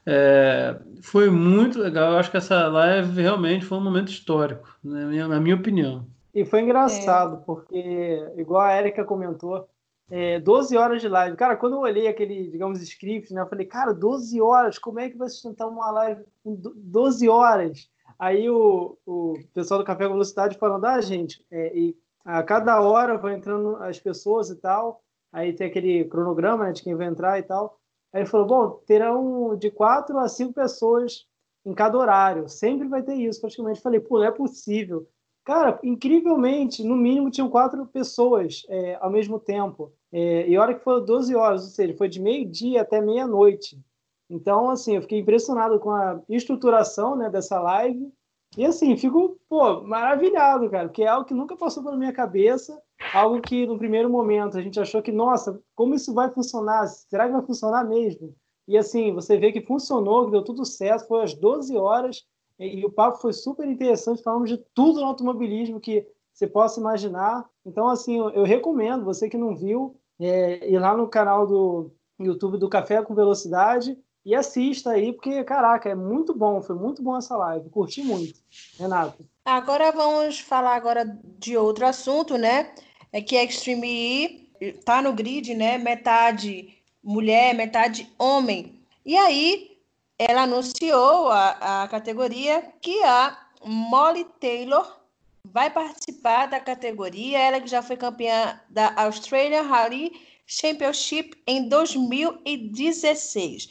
é, 0.05 0.77
foi 1.03 1.29
muito 1.31 1.79
legal. 1.79 2.13
Eu 2.13 2.19
acho 2.19 2.31
que 2.31 2.37
essa 2.37 2.67
live 2.69 3.21
realmente 3.21 3.65
foi 3.65 3.79
um 3.79 3.83
momento 3.83 4.09
histórico, 4.09 4.77
né, 4.83 5.27
na 5.27 5.41
minha 5.41 5.55
opinião. 5.57 6.07
E 6.37 6.45
foi 6.45 6.61
engraçado, 6.61 7.37
é. 7.37 7.41
porque, 7.47 8.33
igual 8.37 8.61
a 8.61 8.79
Erika 8.79 9.07
comentou, 9.07 9.67
é, 10.11 10.39
12 10.39 10.77
horas 10.77 11.01
de 11.01 11.09
live. 11.09 11.35
Cara, 11.35 11.57
quando 11.57 11.77
eu 11.77 11.81
olhei 11.81 12.09
aquele, 12.09 12.51
digamos, 12.51 12.83
script, 12.83 13.33
né, 13.33 13.41
eu 13.41 13.47
falei, 13.47 13.65
cara, 13.65 13.95
12 13.95 14.39
horas, 14.39 14.79
como 14.79 15.01
é 15.01 15.09
que 15.09 15.17
vai 15.17 15.31
sustentar 15.31 15.67
uma 15.67 15.91
live 15.91 16.27
com 16.45 16.55
12 16.55 17.27
horas? 17.27 17.91
Aí 18.19 18.51
o, 18.51 18.99
o 19.07 19.33
pessoal 19.55 19.81
do 19.81 19.87
Café 19.87 20.05
com 20.05 20.13
Velocidade 20.13 20.59
falando, 20.59 20.85
ah, 20.85 21.01
gente, 21.01 21.43
é, 21.51 21.75
e 21.75 21.97
a 22.23 22.43
cada 22.43 22.83
hora 22.83 23.17
vai 23.17 23.33
entrando 23.35 23.77
as 23.77 23.99
pessoas 23.99 24.51
e 24.51 24.57
tal, 24.57 25.03
aí 25.33 25.55
tem 25.55 25.69
aquele 25.69 26.05
cronograma 26.05 26.67
né, 26.67 26.73
de 26.73 26.83
quem 26.83 26.95
vai 26.95 27.07
entrar 27.07 27.39
e 27.39 27.45
tal. 27.45 27.81
Aí 28.13 28.21
ele 28.21 28.29
falou: 28.29 28.47
bom, 28.47 28.71
terão 28.87 29.57
de 29.57 29.71
quatro 29.71 30.19
a 30.19 30.29
cinco 30.29 30.53
pessoas 30.53 31.27
em 31.65 31.73
cada 31.73 31.97
horário. 31.97 32.47
Sempre 32.47 32.89
vai 32.89 33.03
ter 33.03 33.15
isso, 33.15 33.41
praticamente. 33.41 33.81
Falei: 33.81 34.01
pô, 34.01 34.19
não 34.19 34.27
é 34.27 34.31
possível. 34.31 35.09
Cara, 35.47 35.79
incrivelmente, 35.85 36.83
no 36.83 36.97
mínimo 36.97 37.31
tinham 37.31 37.49
quatro 37.49 37.87
pessoas 37.87 38.67
é, 38.69 38.99
ao 39.01 39.09
mesmo 39.09 39.39
tempo. 39.39 39.93
É, 40.11 40.49
e 40.49 40.57
a 40.57 40.61
hora 40.61 40.75
que 40.75 40.83
foi 40.83 41.07
12 41.07 41.37
horas, 41.37 41.63
ou 41.63 41.71
seja, 41.71 41.97
foi 41.97 42.09
de 42.09 42.21
meio-dia 42.21 42.83
até 42.83 43.01
meia-noite. 43.01 43.81
Então, 44.29 44.69
assim, 44.69 44.97
eu 44.97 45.03
fiquei 45.03 45.21
impressionado 45.21 45.79
com 45.79 45.93
a 45.93 46.21
estruturação 46.29 47.15
né, 47.15 47.31
dessa 47.31 47.61
live. 47.61 48.13
E, 48.59 48.67
assim, 48.67 48.97
fico, 48.97 49.39
pô, 49.49 49.83
maravilhado, 49.83 50.69
cara, 50.69 50.89
porque 50.89 51.05
é 51.05 51.07
algo 51.07 51.25
que 51.25 51.35
nunca 51.35 51.57
passou 51.57 51.85
pela 51.85 51.97
minha 51.97 52.13
cabeça 52.13 52.77
algo 53.13 53.41
que 53.41 53.67
no 53.67 53.79
primeiro 53.79 54.11
momento 54.11 54.59
a 54.59 54.63
gente 54.63 54.81
achou 54.81 55.03
que, 55.03 55.13
nossa, 55.13 55.63
como 55.75 55.95
isso 55.95 56.13
vai 56.13 56.31
funcionar? 56.31 56.87
Será 56.89 57.27
que 57.27 57.33
vai 57.33 57.47
funcionar 57.47 57.85
mesmo? 57.85 58.35
E 58.67 58.77
assim, 58.77 59.13
você 59.13 59.37
vê 59.37 59.53
que 59.53 59.61
funcionou, 59.61 60.25
que 60.25 60.33
deu 60.33 60.43
tudo 60.43 60.65
certo, 60.65 61.07
foi 61.07 61.23
às 61.23 61.35
12 61.35 61.77
horas 61.77 62.25
e, 62.59 62.85
o 62.85 62.91
papo 62.91 63.19
foi 63.19 63.33
super 63.33 63.67
interessante, 63.69 64.23
falamos 64.23 64.49
de 64.49 64.59
tudo 64.75 65.01
no 65.01 65.07
automobilismo 65.07 65.81
que 65.81 66.07
você 66.33 66.47
possa 66.47 66.81
imaginar. 66.81 67.45
Então, 67.65 67.89
assim, 67.89 68.19
eu, 68.19 68.31
eu 68.31 68.45
recomendo, 68.45 69.05
você 69.05 69.29
que 69.29 69.37
não 69.37 69.55
viu, 69.55 69.97
é, 70.21 70.71
ir 70.71 70.79
lá 70.79 70.97
no 70.97 71.09
canal 71.09 71.47
do 71.47 71.91
YouTube 72.19 72.59
do 72.59 72.69
Café 72.69 73.03
com 73.03 73.15
Velocidade 73.15 73.97
e 74.25 74.35
assista 74.35 74.91
aí, 74.91 75.13
porque, 75.13 75.45
caraca, 75.45 75.89
é 75.89 75.95
muito 75.95 76.35
bom, 76.35 76.61
foi 76.61 76.75
muito 76.75 77.03
bom 77.03 77.17
essa 77.17 77.37
live, 77.37 77.71
curti 77.71 78.03
muito. 78.03 78.41
Renato. 78.79 79.25
Agora 79.45 79.93
vamos 79.93 80.41
falar 80.41 80.75
agora 80.75 81.05
de 81.39 81.57
outro 81.57 81.87
assunto, 81.87 82.37
né? 82.37 82.75
É 83.13 83.21
que 83.21 83.37
a 83.37 83.45
Extreme 83.45 84.51
E 84.61 84.73
tá 84.85 85.01
no 85.01 85.13
grid, 85.13 85.55
né? 85.55 85.79
Metade 85.79 86.75
mulher, 87.03 87.55
metade 87.55 88.13
homem. 88.19 88.81
E 89.05 89.17
aí 89.17 89.76
ela 90.19 90.43
anunciou 90.43 91.31
a, 91.31 91.83
a 91.83 91.89
categoria 91.89 92.63
que 92.81 93.03
a 93.05 93.37
Molly 93.65 94.25
Taylor 94.41 95.01
vai 95.45 95.71
participar 95.71 96.47
da 96.47 96.61
categoria. 96.61 97.39
Ela 97.39 97.61
que 97.61 97.69
já 97.69 97.83
foi 97.83 97.97
campeã 97.97 98.61
da 98.69 98.93
Australian 98.97 99.63
Rally 99.63 100.13
Championship 100.47 101.37
em 101.47 101.69
2016. 101.69 103.69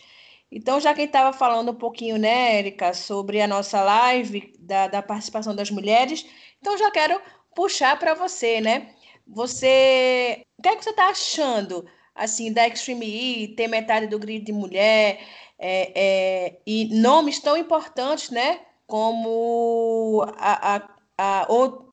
Então, 0.52 0.80
já 0.80 0.94
quem 0.94 1.06
estava 1.06 1.36
falando 1.36 1.72
um 1.72 1.76
pouquinho, 1.76 2.18
né, 2.18 2.60
Erika, 2.60 2.94
sobre 2.94 3.42
a 3.42 3.48
nossa 3.48 3.82
live 3.82 4.54
da, 4.60 4.88
da 4.88 5.02
participação 5.02 5.56
das 5.56 5.72
mulheres, 5.72 6.26
então 6.62 6.78
já 6.78 6.92
quero 6.92 7.20
puxar 7.54 7.98
para 8.00 8.14
você, 8.14 8.62
né? 8.62 8.96
você, 9.28 10.46
o 10.58 10.62
que 10.62 10.70
é 10.70 10.76
que 10.76 10.84
você 10.84 10.92
está 10.92 11.10
achando 11.10 11.86
assim 12.14 12.54
da 12.54 12.68
Extreme 12.68 13.06
E, 13.06 13.48
ter 13.56 13.68
metade 13.68 14.08
do 14.08 14.20
grid 14.20 14.46
de 14.46 14.54
mulher 14.54 15.20
é, 15.58 15.92
é, 15.96 16.60
e 16.66 17.00
nomes 17.00 17.40
tão 17.40 17.58
importantes, 17.58 18.30
né? 18.30 18.60
Como 18.86 20.26
a, 20.38 20.76
a, 20.76 20.90
a 21.18 21.48
o, 21.50 21.86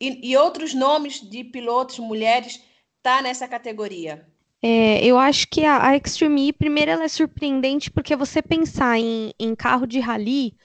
e, 0.00 0.30
e, 0.30 0.36
outros 0.36 0.74
nomes 0.74 1.20
de 1.20 1.44
pilotos 1.44 1.98
mulheres 1.98 2.60
tá 3.02 3.22
nessa 3.22 3.46
categoria. 3.46 4.26
É, 4.62 5.04
eu 5.04 5.18
acho 5.18 5.46
que 5.48 5.64
a, 5.64 5.88
a 5.88 5.96
Extreme 5.96 6.48
E, 6.48 6.52
primeiro, 6.52 6.90
ela 6.90 7.04
é 7.04 7.08
surpreendente 7.08 7.90
porque 7.90 8.16
você 8.16 8.40
pensar 8.40 8.98
em, 8.98 9.32
em 9.38 9.54
carro 9.54 9.86
de 9.86 10.00
rally 10.00 10.56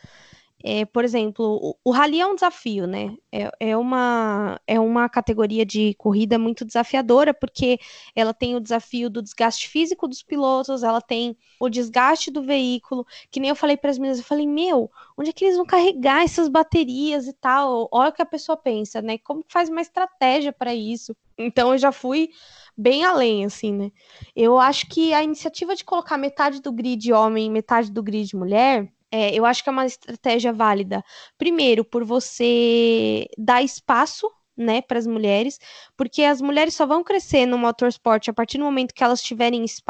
é, 0.64 0.84
por 0.86 1.06
exemplo, 1.06 1.46
o, 1.62 1.76
o 1.86 1.92
rally 1.92 2.20
é 2.20 2.28
um 2.28 2.36
desafio, 2.36 2.86
né? 2.86 3.16
É, 3.32 3.50
é, 3.60 3.78
uma, 3.78 4.60
é 4.68 4.78
uma 4.80 5.08
categoria 5.08 5.66
de 5.66 5.94
corrida 5.94 6.38
muito 6.38 6.66
desafiadora, 6.66 7.34
porque 7.34 7.80
ela 8.14 8.34
tem 8.34 8.56
o 8.56 8.60
desafio 8.60 9.10
do 9.10 9.22
desgaste 9.22 9.70
físico 9.70 10.08
dos 10.08 10.22
pilotos, 10.22 10.84
ela 10.84 11.00
tem 11.02 11.38
o 11.62 11.70
desgaste 11.70 12.30
do 12.30 12.44
veículo, 12.44 13.06
que 13.32 13.40
nem 13.40 13.50
eu 13.50 13.56
falei 13.56 13.78
para 13.78 13.90
as 13.90 13.98
meninas, 13.98 14.20
eu 14.20 14.26
falei, 14.26 14.46
meu, 14.46 14.92
onde 15.18 15.30
é 15.30 15.34
que 15.34 15.46
eles 15.46 15.56
vão 15.56 15.66
carregar 15.66 16.24
essas 16.24 16.50
baterias 16.50 17.26
e 17.28 17.34
tal? 17.34 17.88
Olha 17.90 18.10
o 18.10 18.14
que 18.14 18.22
a 18.22 18.26
pessoa 18.26 18.58
pensa, 18.58 19.02
né? 19.02 19.18
Como 19.18 19.44
que 19.44 19.54
faz 19.54 19.70
uma 19.70 19.82
estratégia 19.82 20.52
para 20.52 20.76
isso? 20.76 21.16
Então 21.38 21.72
eu 21.72 21.78
já 21.78 21.92
fui 21.94 22.32
bem 22.78 23.06
além, 23.06 23.46
assim, 23.46 23.72
né? 23.72 23.92
Eu 24.36 24.60
acho 24.60 24.88
que 24.88 25.14
a 25.14 25.24
iniciativa 25.24 25.74
de 25.74 25.86
colocar 25.86 26.18
metade 26.18 26.62
do 26.62 26.72
grid 26.72 27.14
homem 27.14 27.48
e 27.48 27.50
metade 27.50 27.90
do 27.90 28.04
grid 28.04 28.36
mulher 28.36 28.92
é, 29.12 29.34
eu 29.34 29.46
acho 29.46 29.64
que 29.64 29.70
é 29.70 29.72
uma 29.72 29.86
estratégia 29.86 30.54
válida. 30.54 31.04
Primeiro, 31.38 31.84
por 31.84 32.04
você 32.04 33.28
dar 33.38 33.64
espaço 33.64 34.30
né, 34.56 34.82
para 34.82 35.00
as 35.00 35.08
mulheres, 35.08 35.60
porque 35.96 36.24
as 36.24 36.42
mulheres 36.42 36.76
só 36.76 36.86
vão 36.86 37.04
crescer 37.04 37.46
no 37.46 37.58
motorsport 37.58 38.28
a 38.28 38.34
partir 38.34 38.58
do 38.58 38.66
momento 38.66 38.94
que 38.94 39.04
elas 39.04 39.22
tiverem 39.22 39.64
espaço. 39.64 39.88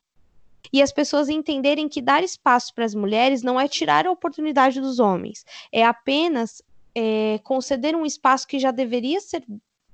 E 0.72 0.82
as 0.82 0.91
pessoas 0.91 1.30
entenderem 1.30 1.89
que 1.89 2.01
dar 2.01 2.24
espaço 2.24 2.74
para 2.76 2.86
as 2.86 2.93
mulheres 2.93 3.41
não 3.41 3.59
é 3.59 3.67
tirar 3.67 4.05
a 4.05 4.11
oportunidade 4.11 4.80
dos 4.80 4.99
homens, 4.99 5.43
é 5.72 5.84
apenas 5.84 6.61
é, 6.93 7.39
conceder 7.43 7.95
um 7.95 8.05
espaço 8.05 8.47
que 8.47 8.59
já 8.59 8.70
deveria 8.70 9.20
ser 9.20 9.43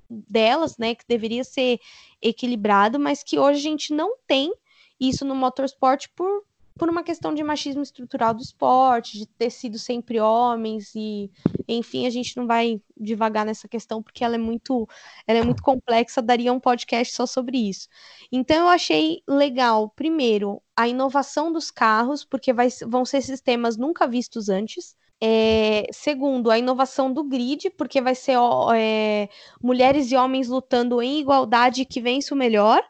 delas, 0.08 0.76
né, 0.76 0.94
que 0.94 1.04
deveria 1.08 1.42
ser 1.42 1.80
equilibrado, 2.20 2.98
mas 2.98 3.22
que 3.22 3.38
hoje 3.38 3.58
a 3.60 3.62
gente 3.62 3.94
não 3.94 4.16
tem 4.26 4.52
isso 5.00 5.24
no 5.24 5.34
motorsport 5.34 6.06
por 6.14 6.44
por 6.78 6.88
uma 6.88 7.02
questão 7.02 7.34
de 7.34 7.42
machismo 7.42 7.82
estrutural 7.82 8.34
do 8.34 8.42
esporte, 8.42 9.18
de 9.18 9.26
ter 9.26 9.50
sido 9.50 9.78
sempre 9.78 10.20
homens 10.20 10.94
e, 10.94 11.30
enfim, 11.66 12.06
a 12.06 12.10
gente 12.10 12.36
não 12.36 12.46
vai 12.46 12.80
devagar 12.96 13.44
nessa 13.46 13.66
questão 13.66 14.02
porque 14.02 14.22
ela 14.22 14.34
é 14.34 14.38
muito, 14.38 14.86
ela 15.26 15.38
é 15.38 15.42
muito 15.42 15.62
complexa, 15.62 16.20
daria 16.20 16.52
um 16.52 16.60
podcast 16.60 17.14
só 17.14 17.26
sobre 17.26 17.58
isso. 17.68 17.88
Então 18.30 18.56
eu 18.56 18.68
achei 18.68 19.22
legal, 19.26 19.88
primeiro, 19.90 20.62
a 20.76 20.86
inovação 20.86 21.52
dos 21.52 21.70
carros, 21.70 22.24
porque 22.24 22.52
vai, 22.52 22.68
vão 22.86 23.04
ser 23.04 23.22
sistemas 23.22 23.76
nunca 23.76 24.06
vistos 24.06 24.48
antes. 24.48 24.96
É, 25.18 25.86
segundo, 25.92 26.50
a 26.50 26.58
inovação 26.58 27.10
do 27.10 27.24
grid, 27.24 27.70
porque 27.70 28.02
vai 28.02 28.14
ser 28.14 28.36
é, 28.76 29.30
mulheres 29.62 30.12
e 30.12 30.16
homens 30.16 30.48
lutando 30.48 31.00
em 31.00 31.20
igualdade 31.20 31.86
que 31.86 32.02
vence 32.02 32.34
o 32.34 32.36
melhor 32.36 32.82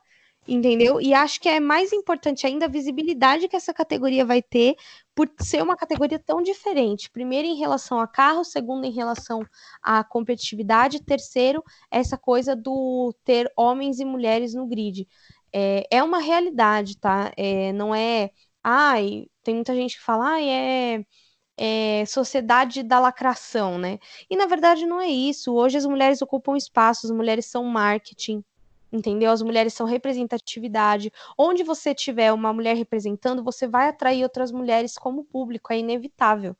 entendeu? 0.46 1.00
E 1.00 1.12
acho 1.14 1.40
que 1.40 1.48
é 1.48 1.58
mais 1.60 1.92
importante 1.92 2.46
ainda 2.46 2.66
a 2.66 2.68
visibilidade 2.68 3.48
que 3.48 3.56
essa 3.56 3.74
categoria 3.74 4.24
vai 4.24 4.42
ter 4.42 4.76
por 5.14 5.28
ser 5.40 5.62
uma 5.62 5.76
categoria 5.76 6.18
tão 6.18 6.42
diferente. 6.42 7.10
Primeiro, 7.10 7.48
em 7.48 7.56
relação 7.56 7.98
a 8.00 8.06
carro, 8.06 8.44
segundo, 8.44 8.84
em 8.84 8.92
relação 8.92 9.42
à 9.82 10.04
competitividade, 10.04 11.02
terceiro, 11.02 11.62
essa 11.90 12.16
coisa 12.18 12.54
do 12.54 13.14
ter 13.24 13.50
homens 13.56 13.98
e 14.00 14.04
mulheres 14.04 14.54
no 14.54 14.66
grid. 14.66 15.06
É, 15.52 15.86
é 15.90 16.02
uma 16.02 16.18
realidade, 16.18 16.98
tá? 16.98 17.32
É, 17.36 17.72
não 17.72 17.94
é. 17.94 18.30
Ai, 18.62 19.26
tem 19.42 19.54
muita 19.54 19.74
gente 19.74 19.96
que 19.96 20.02
fala, 20.04 20.26
ai, 20.34 20.48
é. 20.48 21.04
É, 21.58 22.04
sociedade 22.06 22.82
da 22.82 23.00
lacração, 23.00 23.78
né? 23.78 23.98
E 24.30 24.36
na 24.36 24.46
verdade 24.46 24.86
não 24.86 25.00
é 25.00 25.08
isso. 25.08 25.54
Hoje 25.54 25.78
as 25.78 25.86
mulheres 25.86 26.20
ocupam 26.22 26.56
espaços, 26.56 27.10
as 27.10 27.16
mulheres 27.16 27.46
são 27.46 27.64
marketing, 27.64 28.44
entendeu? 28.96 29.30
As 29.30 29.42
mulheres 29.42 29.74
são 29.74 29.86
representatividade. 29.86 31.12
Onde 31.38 31.62
você 31.62 31.94
tiver 31.94 32.32
uma 32.32 32.52
mulher 32.52 32.76
representando, 32.76 33.42
você 33.44 33.66
vai 33.68 33.88
atrair 33.88 34.22
outras 34.22 34.50
mulheres 34.52 34.96
como 34.98 35.24
público, 35.24 35.72
é 35.72 35.78
inevitável 35.78 36.56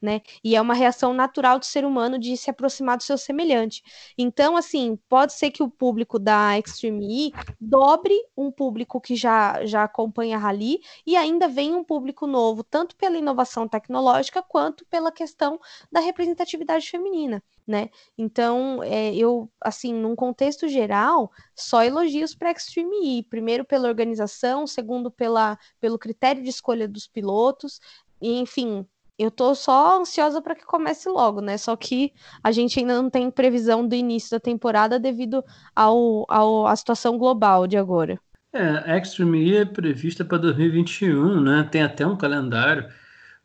né? 0.00 0.22
E 0.42 0.56
é 0.56 0.60
uma 0.60 0.74
reação 0.74 1.12
natural 1.12 1.58
do 1.58 1.64
ser 1.64 1.84
humano 1.84 2.18
de 2.18 2.36
se 2.36 2.48
aproximar 2.48 2.96
do 2.96 3.02
seu 3.02 3.18
semelhante. 3.18 3.82
Então, 4.16 4.56
assim, 4.56 4.98
pode 5.08 5.34
ser 5.34 5.50
que 5.50 5.62
o 5.62 5.68
público 5.68 6.18
da 6.18 6.58
Extreme 6.58 7.28
E 7.28 7.32
dobre 7.60 8.14
um 8.36 8.50
público 8.50 9.00
que 9.00 9.14
já, 9.14 9.64
já 9.66 9.84
acompanha 9.84 10.36
a 10.36 10.38
Rally 10.38 10.80
e 11.06 11.16
ainda 11.16 11.48
vem 11.48 11.74
um 11.74 11.84
público 11.84 12.26
novo, 12.26 12.64
tanto 12.64 12.96
pela 12.96 13.18
inovação 13.18 13.68
tecnológica 13.68 14.42
quanto 14.42 14.86
pela 14.86 15.12
questão 15.12 15.60
da 15.92 16.00
representatividade 16.00 16.88
feminina, 16.88 17.42
né? 17.66 17.90
Então, 18.16 18.82
é, 18.82 19.14
eu, 19.14 19.50
assim, 19.60 19.92
num 19.92 20.16
contexto 20.16 20.68
geral, 20.68 21.30
só 21.54 21.84
elogios 21.84 22.34
para 22.34 22.48
a 22.48 22.52
Extreme 22.52 23.18
E. 23.18 23.22
Primeiro 23.24 23.64
pela 23.64 23.88
organização, 23.88 24.66
segundo 24.66 25.10
pela, 25.10 25.58
pelo 25.78 25.98
critério 25.98 26.42
de 26.42 26.48
escolha 26.48 26.88
dos 26.88 27.06
pilotos, 27.06 27.80
e, 28.20 28.38
enfim, 28.38 28.86
eu 29.20 29.30
tô 29.30 29.54
só 29.54 30.00
ansiosa 30.00 30.40
para 30.40 30.54
que 30.54 30.64
comece 30.64 31.08
logo, 31.08 31.42
né? 31.42 31.58
Só 31.58 31.76
que 31.76 32.12
a 32.42 32.50
gente 32.50 32.78
ainda 32.80 33.00
não 33.00 33.10
tem 33.10 33.30
previsão 33.30 33.86
do 33.86 33.94
início 33.94 34.30
da 34.30 34.40
temporada 34.40 34.98
devido 34.98 35.44
ao, 35.76 36.24
ao 36.28 36.66
à 36.66 36.74
situação 36.74 37.18
global 37.18 37.66
de 37.66 37.76
agora. 37.76 38.18
É, 38.52 38.92
a 38.92 38.98
Extreme 38.98 39.44
E 39.44 39.56
é 39.58 39.64
prevista 39.64 40.24
para 40.24 40.38
2021, 40.38 41.40
né? 41.40 41.68
Tem 41.70 41.82
até 41.82 42.06
um 42.06 42.16
calendário 42.16 42.88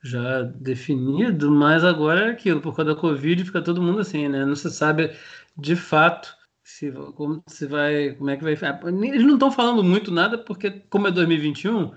já 0.01 0.43
definido, 0.43 1.51
mas 1.51 1.83
agora 1.83 2.27
é 2.27 2.31
aquilo, 2.31 2.61
por 2.61 2.75
causa 2.75 2.93
da 2.93 2.99
Covid 2.99 3.43
fica 3.43 3.61
todo 3.61 3.81
mundo 3.81 3.99
assim, 3.99 4.29
né? 4.29 4.45
Não 4.45 4.55
se 4.55 4.69
sabe 4.71 5.15
de 5.57 5.75
fato 5.75 6.33
se, 6.63 6.91
como 7.15 7.43
se 7.47 7.67
vai, 7.67 8.15
como 8.15 8.29
é 8.29 8.37
que 8.37 8.43
vai. 8.43 8.53
Eles 8.53 9.23
não 9.23 9.33
estão 9.35 9.51
falando 9.51 9.83
muito 9.83 10.11
nada, 10.11 10.37
porque 10.37 10.71
como 10.89 11.07
é 11.07 11.11
2021, 11.11 11.91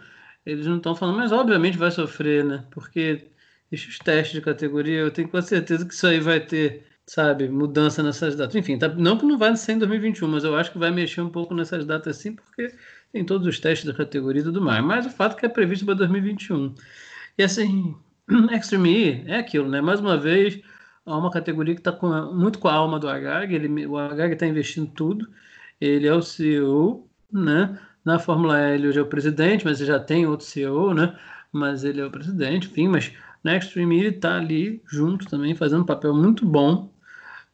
eles 0.45 0.67
não 0.67 0.79
estão 0.79 0.95
falando, 0.97 1.17
mas 1.17 1.33
obviamente 1.33 1.79
vai 1.79 1.91
sofrer, 1.91 2.45
né? 2.45 2.67
Porque 2.71 3.31
esses 3.71 3.99
testes 3.99 4.35
de 4.35 4.41
categoria, 4.41 5.01
eu 5.01 5.11
tenho 5.11 5.29
quase 5.29 5.49
certeza 5.49 5.87
que 5.87 5.95
isso 5.95 6.07
aí 6.07 6.21
vai 6.21 6.41
ter, 6.41 6.87
sabe, 7.07 7.49
mudança 7.49 8.03
nessas 8.03 8.37
datas. 8.37 8.55
Enfim, 8.57 8.79
tá, 8.79 8.89
não 8.89 9.19
que 9.19 9.27
não 9.27 9.39
vai 9.39 9.57
ser 9.57 9.73
em 9.73 9.79
2021, 9.79 10.29
mas 10.29 10.45
eu 10.45 10.57
acho 10.57 10.73
que 10.73 10.79
vai 10.79 10.91
mexer 10.91 11.21
um 11.21 11.31
pouco 11.31 11.55
nessas 11.55 11.85
datas 11.85 12.17
sim, 12.17 12.35
porque 12.35 12.75
tem 13.13 13.25
todos 13.25 13.47
os 13.47 13.59
testes 13.61 13.87
da 13.87 13.95
categoria 13.95 14.41
e 14.41 14.45
tudo 14.45 14.61
mais. 14.61 14.85
Mas 14.85 15.07
o 15.07 15.11
fato 15.11 15.37
é 15.37 15.41
que 15.41 15.47
é 15.47 15.49
previsto 15.49 15.85
para 15.85 15.95
2021. 15.95 16.75
E 17.37 17.43
assim, 17.43 17.95
Extreme 18.53 19.25
E 19.27 19.31
é 19.31 19.39
aquilo, 19.39 19.69
né? 19.69 19.81
Mais 19.81 20.01
uma 20.01 20.17
vez, 20.19 20.61
há 21.07 21.17
uma 21.17 21.31
categoria 21.31 21.75
que 21.75 21.81
está 21.81 21.93
muito 22.33 22.59
com 22.59 22.69
a 22.69 22.75
alma 22.75 22.99
do 22.99 23.09
Agag, 23.09 23.55
ele, 23.55 23.87
o 23.87 23.97
Agag 23.97 24.35
está 24.35 24.47
investindo 24.47 24.91
tudo, 24.93 25.29
ele 25.81 26.07
é 26.07 26.15
o 26.15 26.23
CEO, 26.23 27.09
né? 27.33 27.79
Na 28.05 28.19
Fórmula 28.19 28.59
L 28.59 28.89
hoje 28.89 28.99
é 28.99 29.03
o 29.03 29.07
presidente, 29.07 29.65
mas 29.65 29.81
ele 29.81 29.89
já 29.89 30.01
tem 30.01 30.27
outro 30.27 30.47
CEO, 30.47 30.95
né? 30.95 31.19
Mas 31.53 31.85
ele 31.85 32.01
é 32.01 32.07
o 32.07 32.11
presidente, 32.11 32.69
enfim, 32.69 32.89
mas 32.89 33.13
na 33.49 33.57
Extreme 33.57 33.99
ele 33.99 34.09
está 34.17 34.37
ali 34.37 34.83
junto 34.87 35.27
também, 35.27 35.55
fazendo 35.55 35.83
um 35.83 35.87
papel 35.87 36.15
muito 36.15 36.45
bom. 36.47 36.93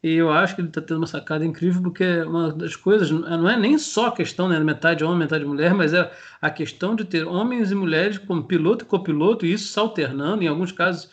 E 0.03 0.15
eu 0.15 0.31
acho 0.31 0.55
que 0.55 0.61
ele 0.61 0.69
está 0.69 0.83
tendo 0.83 0.99
uma 0.99 1.07
sacada 1.07 1.47
incrível, 1.47 1.83
porque 1.83 2.05
uma 2.23 2.53
das 2.53 2.77
coisas 2.77 3.11
não 3.11 3.49
é 3.49 3.57
nem 3.57 3.79
só 3.79 4.09
a 4.09 4.13
questão 4.13 4.49
né, 4.49 4.61
metade 4.61 5.03
homem, 5.05 5.19
metade 5.19 5.45
mulher, 5.45 5.73
mas 5.73 5.95
é 5.95 6.13
a 6.43 6.51
questão 6.51 6.95
de 6.95 7.05
ter 7.05 7.27
homens 7.27 7.71
e 7.71 7.75
mulheres 7.75 8.19
como 8.19 8.45
piloto 8.45 8.85
e 8.85 8.89
copiloto, 8.89 9.47
e 9.47 9.53
isso 9.53 9.73
se 9.73 9.79
alternando, 9.79 10.43
em 10.43 10.49
alguns 10.49 10.73
casos, 10.73 11.11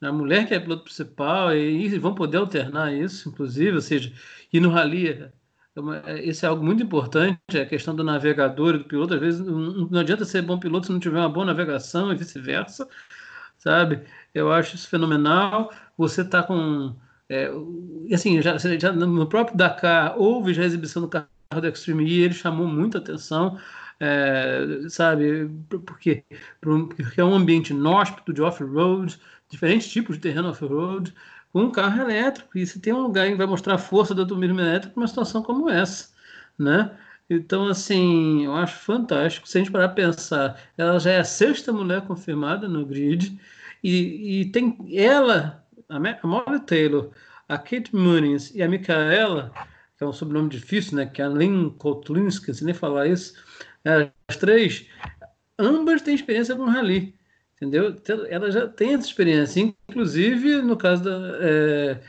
a 0.00 0.12
mulher 0.12 0.48
que 0.48 0.54
é 0.54 0.60
piloto 0.60 0.84
principal, 0.84 1.54
e, 1.54 1.86
e 1.86 1.98
vão 1.98 2.14
poder 2.14 2.38
alternar 2.38 2.92
isso, 2.92 3.28
inclusive, 3.28 3.76
ou 3.76 3.80
seja, 3.82 4.12
e 4.52 4.58
no 4.58 4.70
rally, 4.70 5.08
é 5.08 5.32
é, 6.04 6.22
isso 6.22 6.44
é 6.44 6.48
algo 6.48 6.62
muito 6.62 6.82
importante, 6.82 7.38
a 7.54 7.64
questão 7.64 7.94
do 7.96 8.04
navegador 8.04 8.74
e 8.74 8.78
do 8.78 8.84
piloto, 8.84 9.14
às 9.14 9.20
vezes 9.20 9.40
não 9.40 9.98
adianta 9.98 10.24
ser 10.24 10.42
bom 10.42 10.58
piloto 10.58 10.86
se 10.86 10.92
não 10.92 11.00
tiver 11.00 11.18
uma 11.18 11.30
boa 11.30 11.46
navegação 11.46 12.12
e 12.12 12.16
vice-versa, 12.16 12.86
sabe? 13.62 14.02
Eu 14.34 14.52
acho 14.52 14.74
isso 14.74 14.88
fenomenal. 14.88 15.72
Você 15.96 16.22
está 16.22 16.42
com. 16.42 16.94
É, 17.28 17.50
assim, 18.12 18.42
já, 18.42 18.58
já, 18.58 18.92
no 18.92 19.26
próprio 19.26 19.56
Dakar 19.56 20.18
houve 20.18 20.52
já 20.52 20.62
a 20.62 20.66
exibição 20.66 21.02
do 21.02 21.08
carro 21.08 21.26
da 21.60 21.68
Extreme 21.68 22.04
E, 22.04 22.20
ele 22.22 22.34
chamou 22.34 22.66
muita 22.66 22.98
atenção, 22.98 23.58
é, 24.00 24.66
sabe? 24.88 25.48
Porque, 25.86 26.24
porque 26.60 27.20
é 27.20 27.24
um 27.24 27.34
ambiente 27.34 27.70
inóspito 27.70 28.32
de 28.32 28.42
off-road, 28.42 29.18
diferentes 29.48 29.90
tipos 29.90 30.16
de 30.16 30.22
terreno 30.22 30.50
off-road, 30.50 31.14
com 31.52 31.62
um 31.64 31.70
carro 31.70 32.02
elétrico. 32.02 32.58
E 32.58 32.66
se 32.66 32.80
tem 32.80 32.92
um 32.92 33.02
lugar 33.02 33.28
que 33.28 33.36
vai 33.36 33.46
mostrar 33.46 33.74
a 33.74 33.78
força 33.78 34.14
do 34.14 34.22
automobilismo 34.22 34.60
elétrico 34.60 34.98
numa 34.98 35.08
situação 35.08 35.42
como 35.42 35.70
essa, 35.70 36.10
né? 36.58 36.90
Então, 37.28 37.68
assim, 37.68 38.44
eu 38.44 38.54
acho 38.54 38.78
fantástico. 38.78 39.48
Se 39.48 39.58
a 39.58 39.60
gente 39.60 39.72
parar 39.72 39.88
para 39.88 40.06
pensar, 40.06 40.60
ela 40.76 40.98
já 40.98 41.12
é 41.12 41.20
a 41.20 41.24
sexta 41.24 41.72
mulher 41.72 42.02
confirmada 42.02 42.68
no 42.68 42.84
grid, 42.84 43.38
e, 43.82 44.40
e 44.40 44.44
tem 44.46 44.76
ela, 44.96 45.64
a 45.88 45.98
Molly 46.26 46.60
Taylor, 46.66 47.10
a 47.48 47.58
Kate 47.58 47.94
Muniz 47.94 48.54
e 48.54 48.62
a 48.62 48.68
Micaela, 48.68 49.52
que 49.96 50.04
é 50.04 50.06
um 50.06 50.12
sobrenome 50.12 50.48
difícil, 50.48 50.96
né? 50.96 51.06
Que 51.06 51.20
é 51.20 51.24
a 51.24 51.28
Lynn 51.28 51.70
Kotlinski, 51.70 52.54
se 52.54 52.64
nem 52.64 52.74
falar 52.74 53.06
isso. 53.06 53.34
É, 53.84 54.10
as 54.28 54.36
três, 54.36 54.86
ambas 55.58 56.02
têm 56.02 56.14
experiência 56.14 56.54
com 56.54 56.64
rally, 56.64 57.14
entendeu? 57.56 57.96
Ela 58.28 58.50
já 58.50 58.68
tem 58.68 58.94
essa 58.94 59.06
experiência, 59.06 59.60
inclusive 59.60 60.62
no 60.62 60.76
caso 60.76 61.04
da. 61.04 61.38
É, 61.40 62.00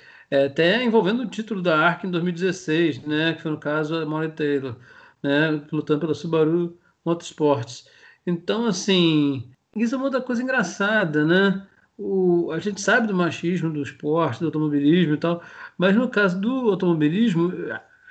até 0.45 0.83
envolvendo 0.83 1.21
o 1.21 1.29
título 1.29 1.61
da 1.61 1.77
ARC 1.77 2.05
em 2.05 2.11
2016, 2.11 3.03
né? 3.03 3.33
Que 3.33 3.41
foi 3.41 3.51
no 3.51 3.59
caso 3.59 3.95
a 3.95 4.05
Molly 4.05 4.31
Taylor, 4.31 4.77
né? 5.23 5.61
Lutando 5.71 6.01
pela 6.01 6.13
Subaru 6.13 6.77
Motorsports. 7.05 7.87
Então, 8.27 8.67
assim, 8.67 9.49
isso 9.75 9.95
é 9.95 9.97
uma 9.97 10.05
outra 10.05 10.21
coisa 10.21 10.43
engraçada, 10.43 11.25
né? 11.25 11.65
O, 11.97 12.51
a 12.51 12.59
gente 12.59 12.81
sabe 12.81 13.07
do 13.07 13.15
machismo 13.15 13.71
do 13.71 13.81
esporte, 13.81 14.39
do 14.39 14.47
automobilismo 14.47 15.13
e 15.13 15.17
tal, 15.17 15.43
mas 15.77 15.95
no 15.95 16.09
caso 16.09 16.39
do 16.39 16.69
automobilismo, 16.71 17.53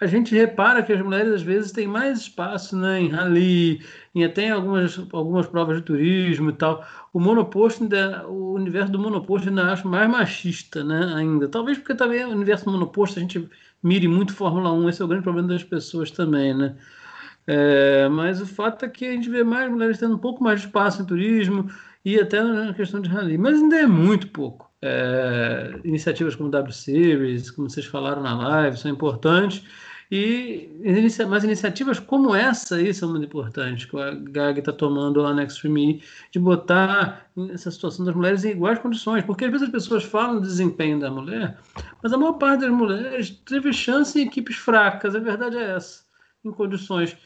a 0.03 0.07
gente 0.07 0.35
repara 0.35 0.83
que 0.83 0.93
as 0.93 1.01
mulheres 1.01 1.33
às 1.33 1.43
vezes 1.43 1.71
têm 1.71 1.87
mais 1.87 2.21
espaço 2.23 2.77
né, 2.77 3.01
em 3.01 3.09
rally, 3.09 3.81
em 4.15 4.25
até 4.25 4.47
em 4.47 4.51
algumas, 4.51 4.99
algumas 5.13 5.47
provas 5.47 5.77
de 5.77 5.83
turismo 5.83 6.51
e 6.51 6.53
tal. 6.53 6.85
O 7.13 7.21
monoposto, 7.21 7.85
ainda, 7.85 8.27
o 8.29 8.55
universo 8.55 8.91
do 8.91 8.99
monoposto 8.99 9.49
ainda 9.49 9.73
acho 9.73 9.87
mais 9.87 10.11
machista 10.11 10.83
né, 10.83 11.13
ainda. 11.15 11.49
Talvez 11.49 11.79
porque 11.79 11.95
também 11.95 12.25
o 12.25 12.31
universo 12.31 12.65
do 12.65 12.73
monoposto 12.73 13.19
a 13.19 13.23
gente 13.23 13.49
mire 13.81 14.09
muito 14.09 14.35
Fórmula 14.35 14.73
1, 14.73 14.89
esse 14.89 15.03
é 15.03 15.05
o 15.05 15.09
grande 15.09 15.23
problema 15.23 15.49
das 15.49 15.63
pessoas 15.63 16.11
também, 16.11 16.53
né? 16.53 16.77
É, 17.47 18.09
mas 18.09 18.41
o 18.41 18.47
fato 18.47 18.85
é 18.85 18.89
que 18.89 19.05
a 19.05 19.13
gente 19.13 19.29
vê 19.29 19.43
mais 19.43 19.71
mulheres 19.71 19.99
tendo 19.99 20.15
um 20.15 20.19
pouco 20.19 20.43
mais 20.43 20.61
de 20.61 20.67
espaço 20.67 21.03
em 21.03 21.05
turismo 21.05 21.69
e 22.05 22.19
até 22.19 22.43
na 22.43 22.73
questão 22.75 23.01
de 23.01 23.09
rally, 23.09 23.39
mas 23.39 23.57
ainda 23.61 23.77
é 23.77 23.87
muito 23.87 24.29
pouco. 24.29 24.71
É, 24.81 25.75
iniciativas 25.85 26.35
como 26.35 26.51
W 26.51 26.73
Series, 26.73 27.51
como 27.51 27.71
vocês 27.71 27.87
falaram 27.87 28.23
na 28.23 28.37
live, 28.37 28.77
são 28.77 28.91
importantes. 28.91 29.65
E 30.15 30.69
mas 31.27 31.43
iniciativas 31.43 31.99
como 31.99 32.35
essa 32.35 32.77
aí 32.77 32.93
são 32.93 33.09
muito 33.11 33.25
importantes, 33.25 33.87
que 33.87 33.99
a 33.99 34.11
GAG 34.11 34.59
está 34.59 34.71
tomando 34.71 35.23
lá 35.23 35.33
na 35.33 35.45
Extreme 35.45 36.03
de 36.31 36.39
botar 36.39 37.31
essa 37.51 37.71
situação 37.71 38.05
das 38.05 38.15
mulheres 38.15 38.45
em 38.45 38.51
iguais 38.51 38.79
condições, 38.79 39.25
porque 39.25 39.47
às 39.47 39.51
vezes 39.51 39.69
as 39.69 39.73
pessoas 39.73 40.05
falam 40.05 40.35
do 40.35 40.43
desempenho 40.43 41.01
da 41.01 41.11
mulher, 41.11 41.57
mas 42.03 42.13
a 42.13 42.19
maior 42.19 42.35
parte 42.35 42.61
das 42.61 42.71
mulheres 42.71 43.31
teve 43.31 43.73
chance 43.73 44.21
em 44.21 44.27
equipes 44.27 44.57
fracas, 44.57 45.17
a 45.17 45.19
verdade 45.19 45.57
é 45.57 45.77
essa, 45.77 46.03
em 46.45 46.51
condições 46.51 47.17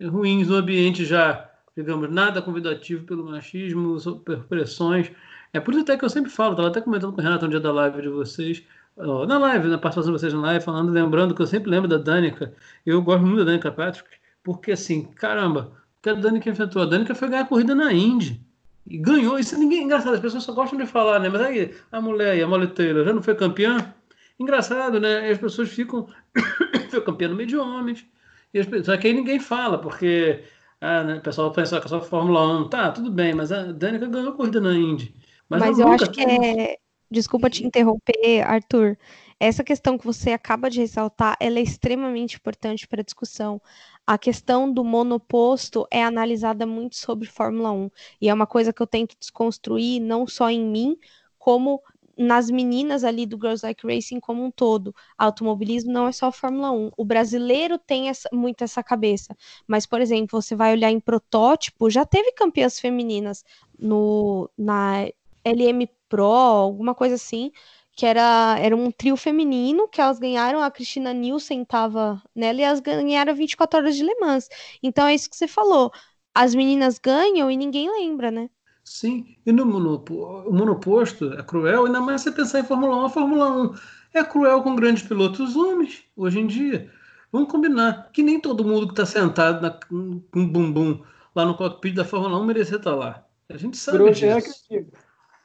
ruins, 0.00 0.48
no 0.48 0.56
ambiente 0.56 1.04
já, 1.04 1.48
digamos, 1.76 2.10
nada 2.10 2.42
convidativo 2.42 3.04
pelo 3.04 3.24
machismo, 3.24 3.96
por 4.24 4.44
pressões. 4.44 5.10
É 5.52 5.60
por 5.60 5.72
isso 5.72 5.82
até 5.82 5.96
que 5.96 6.04
eu 6.04 6.10
sempre 6.10 6.30
falo, 6.30 6.52
estava 6.52 6.68
até 6.68 6.80
comentando 6.80 7.12
com 7.12 7.20
o 7.20 7.24
Renato 7.24 7.46
um 7.46 7.48
dia 7.48 7.60
da 7.60 7.72
live 7.72 8.02
de 8.02 8.08
vocês, 8.08 8.62
na 8.96 9.38
live, 9.38 9.68
na 9.68 9.78
participação 9.78 10.12
de 10.12 10.18
vocês 10.18 10.32
na 10.32 10.40
live, 10.40 10.64
falando, 10.64 10.90
lembrando 10.90 11.34
que 11.34 11.42
eu 11.42 11.46
sempre 11.46 11.70
lembro 11.70 11.88
da 11.88 11.98
Danica. 11.98 12.54
Eu 12.84 13.02
gosto 13.02 13.24
muito 13.24 13.38
da 13.38 13.44
Danica 13.44 13.70
Patrick, 13.70 14.08
porque 14.42 14.72
assim, 14.72 15.04
caramba, 15.16 15.72
que 16.02 16.10
a 16.10 16.14
Danica 16.14 16.48
enfrentou. 16.48 16.82
A 16.82 16.86
Danica 16.86 17.14
foi 17.14 17.28
ganhar 17.28 17.42
a 17.42 17.46
corrida 17.46 17.74
na 17.74 17.92
Indy. 17.92 18.40
E 18.86 18.96
ganhou. 18.96 19.38
Isso 19.38 19.58
ninguém 19.58 19.84
engraçado, 19.84 20.14
as 20.14 20.20
pessoas 20.20 20.44
só 20.44 20.52
gostam 20.52 20.78
de 20.78 20.86
falar, 20.86 21.18
né? 21.18 21.28
Mas 21.28 21.40
aí, 21.40 21.74
a 21.90 22.00
mulher 22.00 22.40
a 22.42 22.46
Molly 22.46 22.68
Taylor, 22.68 23.04
já 23.04 23.12
não 23.12 23.22
foi 23.22 23.34
campeã? 23.34 23.92
Engraçado, 24.38 25.00
né? 25.00 25.28
As 25.30 25.38
pessoas 25.38 25.68
ficam. 25.68 26.08
foi 26.90 27.00
campeã 27.00 27.28
no 27.28 27.34
meio 27.34 27.48
de 27.48 27.56
homens. 27.56 28.06
E 28.52 28.58
as... 28.58 28.66
Só 28.84 28.96
que 28.96 29.06
aí 29.08 29.12
ninguém 29.12 29.38
fala, 29.38 29.78
porque 29.78 30.44
ah, 30.80 31.02
né, 31.04 31.14
o 31.16 31.20
pessoal 31.22 31.52
pensa 31.52 31.80
que 31.80 31.86
é 31.86 31.88
só 31.88 32.00
Fórmula 32.00 32.46
1. 32.60 32.68
Tá, 32.68 32.92
tudo 32.92 33.10
bem, 33.10 33.34
mas 33.34 33.52
a 33.52 33.72
Danica 33.72 34.06
ganhou 34.06 34.30
a 34.30 34.36
corrida 34.36 34.60
na 34.60 34.74
Indy. 34.74 35.14
Mas, 35.48 35.60
mas 35.60 35.78
eu 35.78 35.88
acho 35.88 36.10
que 36.10 36.20
é 36.22 36.76
Desculpa 37.08 37.48
te 37.48 37.64
interromper, 37.64 38.42
Arthur. 38.42 38.98
Essa 39.38 39.62
questão 39.62 39.96
que 39.96 40.04
você 40.04 40.32
acaba 40.32 40.68
de 40.68 40.80
ressaltar, 40.80 41.36
ela 41.38 41.58
é 41.58 41.62
extremamente 41.62 42.36
importante 42.36 42.88
para 42.88 43.00
a 43.00 43.04
discussão. 43.04 43.62
A 44.04 44.18
questão 44.18 44.72
do 44.72 44.82
monoposto 44.82 45.86
é 45.90 46.02
analisada 46.02 46.66
muito 46.66 46.96
sobre 46.96 47.28
Fórmula 47.28 47.70
1 47.70 47.90
e 48.20 48.28
é 48.28 48.34
uma 48.34 48.46
coisa 48.46 48.72
que 48.72 48.82
eu 48.82 48.86
tento 48.86 49.16
desconstruir 49.20 50.00
não 50.00 50.26
só 50.26 50.50
em 50.50 50.64
mim, 50.64 50.96
como 51.38 51.80
nas 52.16 52.50
meninas 52.50 53.04
ali 53.04 53.26
do 53.26 53.36
Girls 53.36 53.64
Like 53.64 53.86
Racing 53.86 54.20
como 54.20 54.44
um 54.44 54.50
todo. 54.50 54.94
Automobilismo 55.18 55.92
não 55.92 56.08
é 56.08 56.12
só 56.12 56.32
Fórmula 56.32 56.70
1. 56.70 56.90
O 56.96 57.04
brasileiro 57.04 57.78
tem 57.78 58.08
essa, 58.08 58.28
muito 58.32 58.64
essa 58.64 58.82
cabeça. 58.82 59.36
Mas, 59.66 59.86
por 59.86 60.00
exemplo, 60.00 60.40
você 60.40 60.54
vai 60.56 60.72
olhar 60.72 60.90
em 60.90 61.00
protótipo, 61.00 61.90
já 61.90 62.04
teve 62.04 62.32
campeãs 62.32 62.80
femininas 62.80 63.44
no, 63.78 64.50
na 64.56 65.06
LM 65.44 65.88
Pro, 66.08 66.24
alguma 66.24 66.94
coisa 66.94 67.16
assim, 67.16 67.50
que 67.92 68.06
era, 68.06 68.56
era 68.60 68.76
um 68.76 68.90
trio 68.90 69.16
feminino 69.16 69.88
que 69.88 70.00
elas 70.00 70.18
ganharam, 70.18 70.62
a 70.62 70.70
Cristina 70.70 71.12
Nielsen 71.12 71.62
estava 71.62 72.22
nela 72.34 72.60
e 72.60 72.62
elas 72.62 72.80
ganharam 72.80 73.34
24 73.34 73.78
horas 73.80 73.96
de 73.96 74.04
Le 74.04 74.14
Mans. 74.20 74.48
Então 74.82 75.06
é 75.06 75.14
isso 75.14 75.30
que 75.30 75.36
você 75.36 75.48
falou. 75.48 75.90
As 76.34 76.54
meninas 76.54 76.98
ganham 76.98 77.50
e 77.50 77.56
ninguém 77.56 77.90
lembra, 77.90 78.30
né? 78.30 78.50
Sim, 78.86 79.36
e 79.44 79.50
no 79.50 79.66
monoposto, 79.66 80.48
o 80.48 80.52
monoposto 80.54 81.32
é 81.32 81.42
cruel, 81.42 81.86
ainda 81.86 82.00
mais 82.00 82.20
você 82.20 82.30
pensar 82.30 82.60
em 82.60 82.64
Fórmula 82.64 82.96
1. 82.98 83.04
A 83.04 83.10
Fórmula 83.10 83.50
1 83.50 83.74
é 84.14 84.22
cruel 84.22 84.62
com 84.62 84.76
grandes 84.76 85.02
pilotos 85.02 85.56
homens, 85.56 86.04
hoje 86.14 86.38
em 86.38 86.46
dia. 86.46 86.88
Vamos 87.32 87.50
combinar 87.50 88.10
que 88.12 88.22
nem 88.22 88.40
todo 88.40 88.64
mundo 88.64 88.86
que 88.86 88.92
está 88.92 89.04
sentado 89.04 89.60
na, 89.60 89.70
com 89.70 90.22
um 90.36 90.48
bumbum 90.48 91.02
lá 91.34 91.44
no 91.44 91.56
cockpit 91.56 91.96
da 91.96 92.04
Fórmula 92.04 92.38
1 92.38 92.44
merecia 92.44 92.76
estar 92.76 92.94
lá. 92.94 93.26
A 93.48 93.56
gente 93.56 93.76
sabe 93.76 93.98
Grosjean 93.98 94.38
disso. 94.38 94.64
Que 94.68 94.86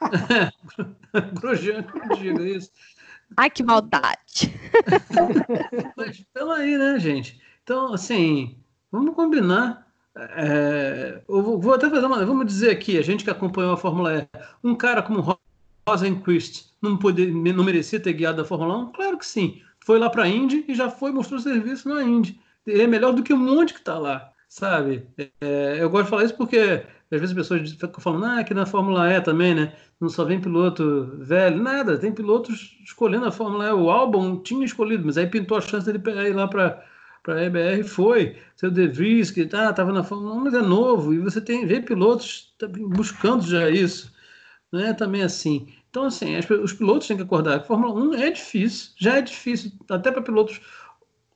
Grosjean 1.40 1.82
que 1.82 2.16
diga 2.18 2.42
isso. 2.44 2.70
Ai, 3.36 3.50
que 3.50 3.64
maldade. 3.64 4.54
Mas 5.96 6.24
pela 6.32 6.58
aí, 6.58 6.78
né, 6.78 6.96
gente? 7.00 7.42
Então, 7.64 7.92
assim, 7.92 8.56
vamos 8.90 9.16
combinar. 9.16 9.91
É, 10.16 11.22
eu 11.26 11.58
vou, 11.58 11.74
até 11.74 11.88
fazer 11.88 12.06
uma. 12.06 12.24
Vamos 12.24 12.46
dizer 12.46 12.70
aqui, 12.70 12.98
a 12.98 13.02
gente 13.02 13.24
que 13.24 13.30
acompanhou 13.30 13.72
a 13.72 13.76
Fórmula 13.76 14.18
E, 14.18 14.28
um 14.62 14.74
cara 14.74 15.02
como 15.02 15.38
Rosenquist 15.88 16.66
não, 16.82 16.96
poder, 16.96 17.32
não 17.32 17.64
merecia 17.64 18.00
ter 18.00 18.12
guiado 18.12 18.42
a 18.42 18.44
Fórmula 18.44 18.76
1? 18.76 18.92
Claro 18.92 19.18
que 19.18 19.26
sim. 19.26 19.62
Foi 19.84 19.98
lá 19.98 20.10
para 20.10 20.24
a 20.24 20.28
Indy 20.28 20.64
e 20.68 20.74
já 20.74 20.90
foi, 20.90 21.12
mostrou 21.12 21.40
serviço 21.40 21.88
na 21.88 22.02
Indy. 22.02 22.38
Ele 22.66 22.82
é 22.82 22.86
melhor 22.86 23.12
do 23.12 23.22
que 23.22 23.32
um 23.32 23.38
monte 23.38 23.72
que 23.72 23.80
está 23.80 23.98
lá, 23.98 24.30
sabe? 24.48 25.06
É, 25.40 25.78
eu 25.80 25.90
gosto 25.90 26.04
de 26.04 26.10
falar 26.10 26.24
isso 26.24 26.36
porque 26.36 26.84
às 27.10 27.20
vezes 27.20 27.30
as 27.30 27.34
pessoas 27.34 27.70
ficam 27.72 28.00
falando, 28.00 28.26
ah, 28.26 28.38
aqui 28.38 28.54
na 28.54 28.66
Fórmula 28.66 29.10
E 29.10 29.20
também, 29.20 29.54
né? 29.54 29.74
Não 30.00 30.08
só 30.08 30.24
vem 30.24 30.40
piloto 30.40 31.16
velho, 31.18 31.60
nada, 31.60 31.98
tem 31.98 32.12
pilotos 32.12 32.78
escolhendo 32.84 33.26
a 33.26 33.32
Fórmula 33.32 33.66
E. 33.66 33.72
O 33.72 33.90
álbum 33.90 34.40
tinha 34.40 34.64
escolhido, 34.64 35.04
mas 35.04 35.18
aí 35.18 35.26
pintou 35.26 35.56
a 35.56 35.60
chance 35.60 35.86
dele 35.86 35.98
pegar 35.98 36.28
ir 36.28 36.34
lá 36.34 36.46
para 36.46 36.84
para 37.22 37.34
a 37.36 37.44
EBR 37.44 37.84
foi. 37.84 38.36
Seu 38.56 38.70
De 38.70 38.86
Vries, 38.88 39.30
que 39.30 39.48
ah, 39.52 39.72
tava 39.72 39.92
na 39.92 40.04
Fórmula 40.04 40.34
1, 40.34 40.40
mas 40.40 40.54
é 40.54 40.62
novo, 40.62 41.14
e 41.14 41.18
você 41.18 41.40
tem 41.40 41.66
vê 41.66 41.80
pilotos 41.80 42.54
buscando 42.90 43.44
já 43.46 43.70
isso. 43.70 44.12
Não 44.70 44.80
é 44.80 44.92
também 44.92 45.22
assim. 45.22 45.68
Então, 45.90 46.04
assim, 46.04 46.34
os 46.62 46.72
pilotos 46.72 47.06
têm 47.06 47.16
que 47.16 47.22
acordar 47.22 47.64
Fórmula 47.64 47.92
1 47.92 48.14
é 48.14 48.30
difícil, 48.30 48.92
já 48.96 49.18
é 49.18 49.22
difícil, 49.22 49.72
até 49.90 50.10
para 50.10 50.22
pilotos 50.22 50.60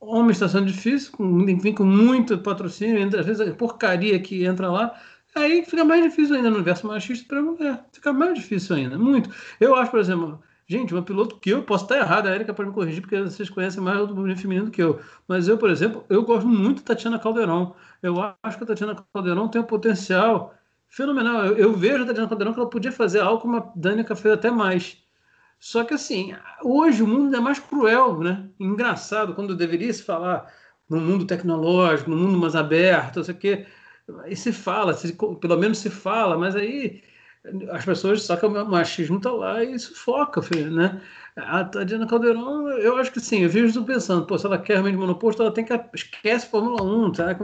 homens 0.01 0.37
está 0.37 0.49
sendo 0.49 0.67
difícil, 0.67 1.13
enfim, 1.49 1.75
com 1.75 1.85
muito 1.85 2.39
patrocínio, 2.39 3.03
às 3.19 3.27
vezes 3.27 3.41
a 3.41 3.55
porcaria 3.55 4.19
que 4.19 4.45
entra 4.45 4.71
lá, 4.71 4.99
Aí 5.37 5.63
fica 5.67 5.85
mais 5.85 6.03
difícil 6.03 6.35
ainda 6.35 6.49
no 6.49 6.57
universo 6.57 6.87
machista 6.87 7.29
para 7.29 7.43
mulher. 7.43 7.85
Fica 7.93 8.11
mais 8.11 8.35
difícil 8.35 8.75
ainda, 8.75 8.99
muito. 8.99 9.29
Eu 9.61 9.77
acho, 9.77 9.91
por 9.91 10.01
exemplo, 10.01 10.43
gente, 10.67 10.95
uma 10.95 11.03
piloto 11.03 11.39
que 11.41 11.51
eu 11.51 11.63
posso 11.63 11.85
estar 11.85 11.97
errado, 11.99 12.27
a 12.27 12.35
Erika 12.35 12.55
pode 12.55 12.69
me 12.69 12.75
corrigir, 12.75 13.01
porque 13.01 13.21
vocês 13.23 13.49
conhecem 13.51 13.83
mais 13.83 14.01
o 14.01 14.15
movimento 14.15 14.41
feminino 14.41 14.67
do 14.67 14.73
que 14.73 14.83
eu. 14.83 15.01
Mas 15.29 15.49
eu, 15.49 15.59
por 15.59 15.71
exemplo, 15.71 16.05
eu 16.09 16.23
gosto 16.25 16.47
muito 16.47 16.83
da 16.83 16.95
Tatiana 16.95 17.19
Caldeirão. 17.19 17.75
Eu 18.03 18.17
acho 18.43 18.59
que 18.59 18.65
a 18.65 18.67
Tatiana 18.67 18.97
Caldeirão 19.13 19.49
tem 19.49 19.61
um 19.61 19.65
potencial 19.65 20.55
fenomenal. 20.89 21.47
Eu, 21.47 21.57
eu 21.57 21.73
vejo 21.75 22.03
a 22.05 22.07
Tatiana 22.07 22.29
Caldeirão 22.29 22.53
que 22.55 22.61
ela 22.61 22.71
podia 22.71 22.93
fazer 22.93 23.21
algo 23.21 23.41
como 23.41 23.57
a 23.57 23.73
Danica 23.77 24.17
fez 24.17 24.35
até 24.35 24.51
mais. 24.51 25.03
Só 25.59 25.85
que 25.85 25.95
assim, 25.95 26.35
hoje 26.63 27.03
o 27.03 27.07
mundo 27.07 27.35
é 27.35 27.41
mais 27.41 27.59
cruel, 27.59 28.19
né? 28.21 28.49
Engraçado, 28.61 29.35
quando 29.35 29.57
deveria 29.57 29.93
se 29.93 30.03
falar 30.03 30.53
no 30.89 31.01
mundo 31.01 31.27
tecnológico, 31.27 32.11
no 32.11 32.17
mundo 32.17 32.39
mais 32.39 32.55
aberto, 32.55 33.17
não 33.17 33.25
sei 33.25 33.35
o 33.35 33.39
quê 33.39 33.67
e 34.27 34.37
se 34.37 34.53
fala, 34.53 34.95
se, 34.95 35.13
pelo 35.41 35.57
menos 35.57 35.79
se 35.79 35.91
fala, 35.91 36.39
mas 36.39 36.55
aí 36.55 37.03
as 37.71 37.85
pessoas, 37.85 38.27
que 38.27 38.47
o 38.47 38.67
machismo 38.67 39.19
está 39.19 39.31
lá 39.31 39.63
e 39.63 39.79
sufoca, 39.79 40.43
filho, 40.43 40.71
né? 40.71 41.01
A 41.37 41.65
Tadiana 41.65 42.07
Caldeirão, 42.07 42.69
eu 42.71 42.97
acho 42.97 43.13
que 43.13 43.21
sim, 43.21 43.43
eu 43.43 43.51
vejo 43.51 43.85
pensando, 43.85 44.27
pô, 44.27 44.39
se 44.39 44.47
ela 44.47 44.59
quer 44.59 44.75
realmente 44.75 44.97
monoposto, 44.97 45.43
ela 45.43 45.53
tem 45.53 45.65
que 45.65 45.81
esquece 45.95 46.49
Fórmula 46.49 46.83
1, 46.83 47.13
tá? 47.13 47.37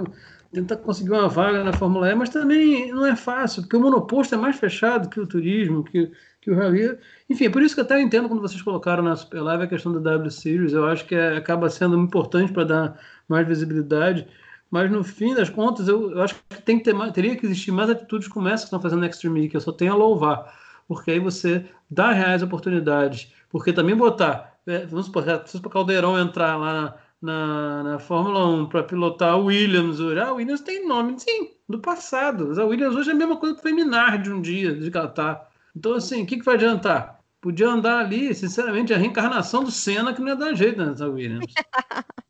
Tentar 0.52 0.76
conseguir 0.78 1.10
uma 1.10 1.28
vaga 1.28 1.62
na 1.62 1.72
Fórmula 1.72 2.10
E, 2.10 2.14
mas 2.14 2.30
também 2.30 2.90
não 2.92 3.06
é 3.06 3.14
fácil, 3.14 3.62
porque 3.62 3.76
o 3.76 3.80
monoposto 3.80 4.34
é 4.34 4.38
mais 4.38 4.56
fechado 4.56 5.08
que 5.08 5.20
o 5.20 5.26
turismo, 5.26 5.84
que, 5.84 6.10
que 6.40 6.50
o 6.50 6.54
rally. 6.56 6.98
Enfim, 7.28 7.46
é 7.46 7.50
por 7.50 7.62
isso 7.62 7.74
que 7.74 7.80
até 7.80 7.94
eu 7.96 8.00
entendo 8.00 8.28
quando 8.28 8.40
vocês 8.40 8.60
colocaram 8.60 9.02
na 9.02 9.16
Super 9.16 9.40
Live 9.42 9.64
a 9.64 9.66
questão 9.66 9.92
da 9.92 9.98
W 9.98 10.30
Series, 10.30 10.72
eu 10.72 10.86
acho 10.86 11.06
que 11.06 11.14
é, 11.14 11.36
acaba 11.36 11.70
sendo 11.70 11.98
importante 11.98 12.52
para 12.52 12.64
dar 12.64 13.00
mais 13.28 13.46
visibilidade. 13.46 14.26
Mas 14.72 14.90
no 14.90 15.04
fim 15.04 15.34
das 15.34 15.50
contas, 15.50 15.86
eu, 15.86 16.12
eu 16.12 16.22
acho 16.22 16.34
que, 16.48 16.62
tem 16.62 16.78
que 16.78 16.84
ter 16.84 17.12
teria 17.12 17.36
que 17.36 17.44
existir 17.44 17.70
mais 17.70 17.90
atitudes 17.90 18.26
como 18.26 18.48
essa 18.48 18.62
que 18.62 18.68
estão 18.68 18.80
fazendo 18.80 19.00
na 19.00 19.06
Extreme, 19.06 19.46
que 19.50 19.54
eu 19.54 19.60
só 19.60 19.70
tenho 19.70 19.92
a 19.92 19.94
louvar. 19.94 20.50
Porque 20.88 21.10
aí 21.10 21.18
você 21.18 21.66
dá 21.90 22.10
reais 22.10 22.42
oportunidades. 22.42 23.30
Porque 23.50 23.70
também 23.70 23.94
botar, 23.94 24.56
é, 24.66 24.86
vamos 24.86 25.06
supor, 25.06 25.24
se 25.44 25.58
o 25.58 25.60
Caldeirão 25.68 26.18
entrar 26.18 26.56
lá 26.56 26.96
na, 27.20 27.82
na 27.82 27.98
Fórmula 27.98 28.46
1 28.46 28.70
para 28.70 28.82
pilotar 28.82 29.34
a 29.34 29.36
Williams 29.36 30.00
hoje. 30.00 30.18
A 30.18 30.32
Williams 30.32 30.62
tem 30.62 30.88
nome, 30.88 31.20
sim, 31.20 31.50
do 31.68 31.78
passado. 31.78 32.48
Mas 32.48 32.58
a 32.58 32.64
Williams 32.64 32.96
hoje 32.96 33.10
é 33.10 33.12
a 33.12 33.16
mesma 33.16 33.36
coisa 33.36 33.54
que 33.54 33.60
foi 33.60 33.74
Minardi 33.74 34.32
um 34.32 34.40
dia, 34.40 34.74
de 34.74 34.90
Qatar. 34.90 35.50
Então, 35.76 35.92
assim, 35.96 36.22
o 36.22 36.26
que, 36.26 36.38
que 36.38 36.44
vai 36.46 36.54
adiantar? 36.54 37.20
Podia 37.42 37.68
andar 37.68 37.98
ali, 37.98 38.34
sinceramente, 38.34 38.94
a 38.94 38.96
reencarnação 38.96 39.62
do 39.62 39.70
Senna 39.70 40.14
que 40.14 40.20
não 40.22 40.28
ia 40.28 40.36
dar 40.36 40.54
jeito 40.54 40.82
nessa 40.82 41.06
Williams. 41.10 41.52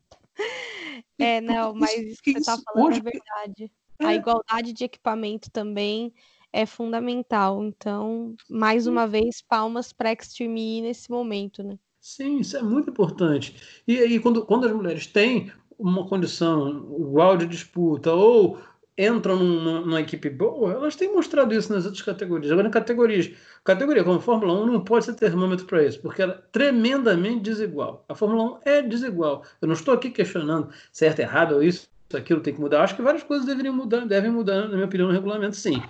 é, 1.23 1.41
não, 1.41 1.73
mas 1.75 1.97
isso 2.01 2.21
que 2.21 2.31
você 2.31 2.39
está 2.39 2.57
falando 2.57 2.87
hoje... 2.89 2.99
é 2.99 3.03
verdade. 3.03 3.71
É. 3.99 4.05
A 4.05 4.15
igualdade 4.15 4.73
de 4.73 4.83
equipamento 4.83 5.49
também 5.51 6.13
é 6.51 6.65
fundamental. 6.65 7.63
Então, 7.63 8.35
mais 8.49 8.87
uma 8.87 9.07
vez, 9.07 9.41
palmas 9.41 9.91
para 9.91 10.09
a 10.09 10.13
Extreme 10.13 10.79
E 10.79 10.81
nesse 10.81 11.09
momento, 11.09 11.63
né? 11.63 11.77
Sim, 11.99 12.39
isso 12.39 12.57
é 12.57 12.61
muito 12.61 12.89
importante. 12.89 13.55
E 13.87 13.97
aí, 13.97 14.19
quando, 14.19 14.45
quando 14.45 14.65
as 14.65 14.73
mulheres 14.73 15.07
têm 15.07 15.51
uma 15.79 16.07
condição 16.07 16.69
igual 16.99 17.37
de 17.37 17.47
disputa 17.47 18.13
ou 18.13 18.59
entram 18.97 19.37
numa, 19.37 19.81
numa, 19.81 20.01
equipe 20.01 20.29
boa, 20.29 20.73
elas 20.73 20.95
têm 20.95 21.11
mostrado 21.11 21.53
isso 21.53 21.73
nas 21.73 21.85
outras 21.85 22.03
categorias. 22.03 22.51
Agora, 22.51 22.67
em 22.67 22.71
categorias, 22.71 23.31
categoria 23.63 24.03
como 24.03 24.19
Fórmula 24.19 24.53
1 24.63 24.65
não 24.67 24.83
pode 24.83 25.05
ser 25.05 25.13
termômetro 25.15 25.65
para 25.65 25.83
isso, 25.83 25.99
porque 26.01 26.21
ela 26.21 26.33
é 26.33 26.41
tremendamente 26.51 27.41
desigual. 27.41 28.05
A 28.07 28.15
Fórmula 28.15 28.55
1 28.55 28.59
é 28.65 28.81
desigual. 28.81 29.43
Eu 29.61 29.67
não 29.67 29.73
estou 29.73 29.93
aqui 29.93 30.09
questionando 30.09 30.69
certo, 30.91 31.19
errado, 31.19 31.55
ou 31.55 31.63
isso, 31.63 31.89
aquilo 32.13 32.41
tem 32.41 32.53
que 32.53 32.61
mudar. 32.61 32.83
Acho 32.83 32.95
que 32.95 33.01
várias 33.01 33.23
coisas 33.23 33.45
deveriam 33.45 33.75
mudar, 33.75 34.05
devem 34.05 34.31
mudar, 34.31 34.67
na 34.67 34.75
minha 34.75 34.85
opinião, 34.85 35.07
no 35.07 35.13
regulamento, 35.13 35.55
sim. 35.55 35.81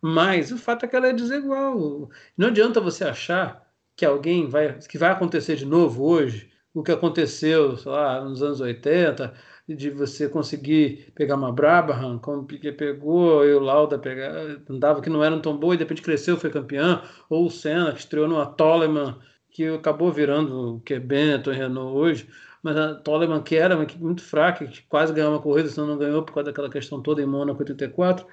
Mas 0.00 0.50
o 0.52 0.58
fato 0.58 0.84
é 0.84 0.88
que 0.88 0.96
ela 0.96 1.08
é 1.08 1.12
desigual. 1.12 2.10
Não 2.36 2.48
adianta 2.48 2.80
você 2.80 3.04
achar 3.04 3.66
que 3.96 4.04
alguém 4.04 4.48
vai, 4.48 4.78
que 4.78 4.98
vai 4.98 5.10
acontecer 5.10 5.56
de 5.56 5.66
novo 5.66 6.04
hoje, 6.04 6.50
o 6.74 6.82
que 6.82 6.92
aconteceu, 6.92 7.76
sei 7.76 7.92
lá, 7.92 8.24
nos 8.24 8.42
anos 8.42 8.60
80, 8.60 9.32
de 9.68 9.90
você 9.90 10.28
conseguir 10.28 11.12
pegar 11.14 11.36
uma 11.36 11.52
Brabham, 11.52 12.18
como 12.18 12.42
o 12.42 12.44
Piquet 12.44 12.72
pegou, 12.72 13.44
e 13.44 13.54
o 13.54 13.60
Lauda 13.60 13.98
pegar, 13.98 14.32
andava 14.68 15.00
que 15.00 15.08
não 15.08 15.22
era 15.22 15.38
tão 15.40 15.56
boa 15.56 15.74
e 15.74 15.76
de 15.76 15.84
repente 15.84 16.02
cresceu, 16.02 16.36
foi 16.36 16.50
campeão, 16.50 17.02
ou 17.30 17.46
o 17.46 17.50
Senna, 17.50 17.92
que 17.92 18.00
estreou 18.00 18.28
numa 18.28 18.46
Toleman, 18.46 19.18
que 19.50 19.66
acabou 19.68 20.10
virando 20.12 20.76
o 20.76 20.80
que 20.80 20.94
é 20.94 20.98
Benetton 21.00 21.52
Renault 21.52 21.96
hoje, 21.96 22.28
mas 22.62 22.76
a 22.76 22.94
Toleman, 22.94 23.42
que 23.42 23.56
era 23.56 23.74
uma 23.74 23.84
equipe 23.84 24.02
muito 24.02 24.22
fraca, 24.22 24.66
que 24.66 24.82
quase 24.82 25.12
ganhou 25.12 25.32
uma 25.32 25.40
corrida, 25.42 25.68
senão 25.68 25.86
não 25.86 25.98
ganhou 25.98 26.22
por 26.22 26.34
causa 26.34 26.50
daquela 26.50 26.70
questão 26.70 27.00
toda 27.02 27.22
em 27.22 27.26
Mônaco 27.26 27.60
84, 27.60 28.26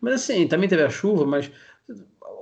mas 0.00 0.14
assim, 0.14 0.46
também 0.46 0.68
teve 0.68 0.82
a 0.82 0.90
chuva, 0.90 1.24
mas 1.26 1.50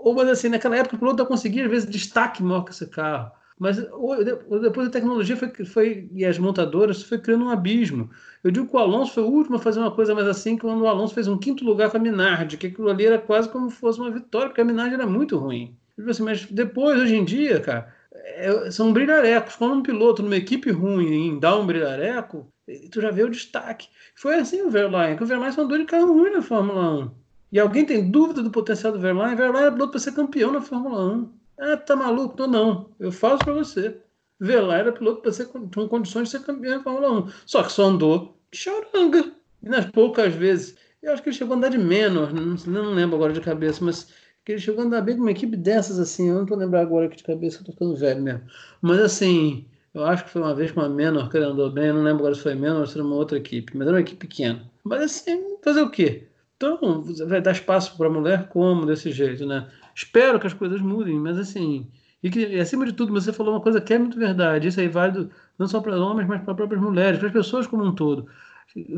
ou 0.03 0.15
mas 0.15 0.29
assim, 0.29 0.49
naquela 0.49 0.77
época 0.77 0.97
o 0.97 0.99
piloto 0.99 1.25
conseguia 1.27 1.65
às 1.65 1.71
vezes 1.71 1.89
destaque 1.89 2.43
maior 2.43 2.65
que 2.65 2.73
esse 2.73 2.87
carro. 2.89 3.31
Mas 3.59 3.77
depois 3.77 4.89
a 4.89 4.91
tecnologia 4.91 5.37
foi, 5.37 5.65
foi, 5.65 6.09
e 6.13 6.25
as 6.25 6.39
montadoras 6.39 7.03
foi 7.03 7.19
criando 7.19 7.45
um 7.45 7.51
abismo. 7.51 8.11
Eu 8.43 8.51
digo 8.51 8.67
que 8.67 8.75
o 8.75 8.79
Alonso 8.79 9.15
foi 9.15 9.23
o 9.23 9.29
último 9.29 9.57
a 9.57 9.61
fazer 9.61 9.81
uma 9.81 9.91
coisa 9.91 10.15
mais 10.15 10.27
assim, 10.27 10.57
quando 10.57 10.83
o 10.83 10.89
Alonso 10.89 11.15
fez 11.15 11.29
um 11.29 11.39
quinto 11.39 11.65
lugar 11.65 11.91
com 11.91 11.97
a 11.97 12.01
Minardi, 12.01 12.57
que 12.57 12.67
aquilo 12.67 12.91
ali 12.91 13.07
era 13.07 13.19
quase 13.19 13.49
como 13.49 13.71
se 13.71 13.77
fosse 13.77 14.01
uma 14.01 14.11
vitória, 14.11 14.49
porque 14.49 14.61
a 14.61 14.65
Minardi 14.65 14.95
era 14.95 15.07
muito 15.07 15.37
ruim. 15.39 15.77
Assim, 16.09 16.23
mas 16.23 16.47
depois, 16.47 17.01
hoje 17.01 17.15
em 17.15 17.25
dia, 17.25 17.61
cara, 17.61 17.95
é, 18.13 18.71
são 18.71 18.93
brilharecos. 18.93 19.57
Quando 19.57 19.75
um 19.75 19.83
piloto 19.83 20.23
numa 20.23 20.37
equipe 20.37 20.71
ruim 20.71 21.39
dá 21.39 21.57
um 21.57 21.67
brilhareco, 21.67 22.49
tu 22.91 23.01
já 23.01 23.11
vê 23.11 23.23
o 23.23 23.31
destaque. 23.31 23.89
Foi 24.15 24.37
assim 24.37 24.63
o 24.63 24.71
Verlaine, 24.71 25.17
que 25.17 25.23
o 25.23 25.27
Verlaine 25.27 25.55
só 25.55 25.63
andou 25.63 25.79
de 25.79 25.85
carro 25.85 26.13
ruim 26.13 26.31
na 26.31 26.43
Fórmula 26.43 27.05
1. 27.05 27.11
E 27.53 27.61
alguém 27.61 27.85
tem 27.85 28.11
dúvida 28.11 28.43
do 28.43 28.51
potencial 28.51 28.93
do 28.93 28.99
Verlaine? 28.99 29.37
Verlaine 29.37 29.69
é 29.69 29.71
piloto 29.71 29.93
para 29.93 30.01
ser 30.01 30.13
campeão 30.13 30.53
na 30.53 30.61
Fórmula 30.61 31.15
1. 31.15 31.42
Ah, 31.59 31.77
tá 31.77 31.95
maluco? 31.97 32.37
Tô 32.37 32.47
não. 32.47 32.95
Eu 32.99 33.13
falo 33.13 33.39
para 33.39 33.53
você. 33.53 34.01
Verlaine 34.41 34.89
era 34.89 34.93
piloto 34.93 35.23
para 35.23 35.33
ser 35.33 35.47
com 35.47 35.69
condições 35.89 36.25
de 36.29 36.31
ser 36.31 36.45
campeão 36.45 36.79
na 36.79 36.83
Fórmula 36.83 37.11
1. 37.13 37.29
Só 37.47 37.63
que 37.63 37.73
só 37.73 37.85
andou 37.85 38.37
de 38.51 38.59
choranga. 38.59 39.33
E 39.63 39.69
nas 39.69 39.87
poucas 39.87 40.35
vezes. 40.35 40.77
Eu 41.03 41.13
acho 41.13 41.23
que 41.23 41.29
ele 41.29 41.37
chegou 41.37 41.55
a 41.55 41.57
andar 41.57 41.69
de 41.71 41.79
menos. 41.79 42.33
Não, 42.33 42.83
não 42.85 42.95
lembro 42.95 43.17
agora 43.17 43.33
de 43.33 43.41
cabeça, 43.41 43.85
mas 43.85 44.13
que 44.45 44.53
ele 44.53 44.61
chegou 44.61 44.83
a 44.83 44.87
andar 44.87 45.01
bem 45.03 45.17
com 45.17 45.23
uma 45.23 45.31
equipe 45.31 45.57
dessas 45.57 45.99
assim. 45.99 46.29
Eu 46.29 46.37
não 46.37 46.47
tô 46.47 46.55
lembrando 46.57 46.83
agora 46.87 47.07
aqui 47.07 47.17
de 47.17 47.23
cabeça, 47.25 47.61
eu 47.61 47.65
tô 47.65 47.73
ficando 47.73 47.97
velho 47.97 48.23
mesmo. 48.23 48.43
Mas 48.81 49.01
assim, 49.01 49.67
eu 49.95 50.05
acho 50.05 50.25
que 50.25 50.31
foi 50.31 50.43
uma 50.43 50.55
vez 50.55 50.73
com 50.73 50.81
uma 50.81 50.89
Menor 50.89 51.29
que 51.31 51.37
ele 51.37 51.47
andou 51.47 51.71
bem. 51.71 51.87
Eu 51.87 51.95
não 51.95 52.03
lembro 52.03 52.21
agora 52.21 52.35
se 52.35 52.43
foi 52.43 52.55
Menor 52.55 52.81
ou 52.81 52.87
se 52.87 52.95
era 52.97 53.05
uma 53.07 53.17
outra 53.17 53.39
equipe. 53.39 53.77
Mas 53.77 53.87
era 53.87 53.97
uma 53.97 54.01
equipe 54.01 54.27
pequena. 54.27 54.69
Mas 54.85 55.03
assim, 55.03 55.59
fazer 55.63 55.83
o 55.83 55.91
quê? 55.91 56.29
Então, 56.57 57.03
vai 57.27 57.41
dar 57.41 57.53
espaço 57.53 57.97
para 57.97 58.07
a 58.07 58.11
mulher 58.11 58.49
como 58.49 58.87
desse 58.87 59.11
jeito, 59.11 59.45
né? 59.47 59.69
Espero 59.95 60.39
que 60.41 60.47
as 60.47 60.55
coisas 60.55 60.81
mudem, 60.81 61.19
mas 61.19 61.39
assim, 61.39 61.87
e 62.23 62.31
que 62.31 62.59
acima 62.59 62.87
de 62.87 62.93
tudo, 62.93 63.13
você 63.13 63.33
falou 63.33 63.55
uma 63.55 63.61
coisa 63.61 63.81
que 63.81 63.93
é 63.93 63.99
muito 63.99 64.19
verdade, 64.19 64.69
isso 64.69 64.81
aí 64.81 64.89
válido 64.89 65.31
não 65.59 65.67
só 65.67 65.81
para 65.81 65.97
homens, 65.97 66.29
mas 66.29 66.43
para 66.43 66.55
próprias 66.55 66.81
mulheres, 66.81 67.19
para 67.19 67.29
as 67.29 67.33
pessoas 67.33 67.67
como 67.67 67.85
um 67.85 67.95
todo. 67.95 68.27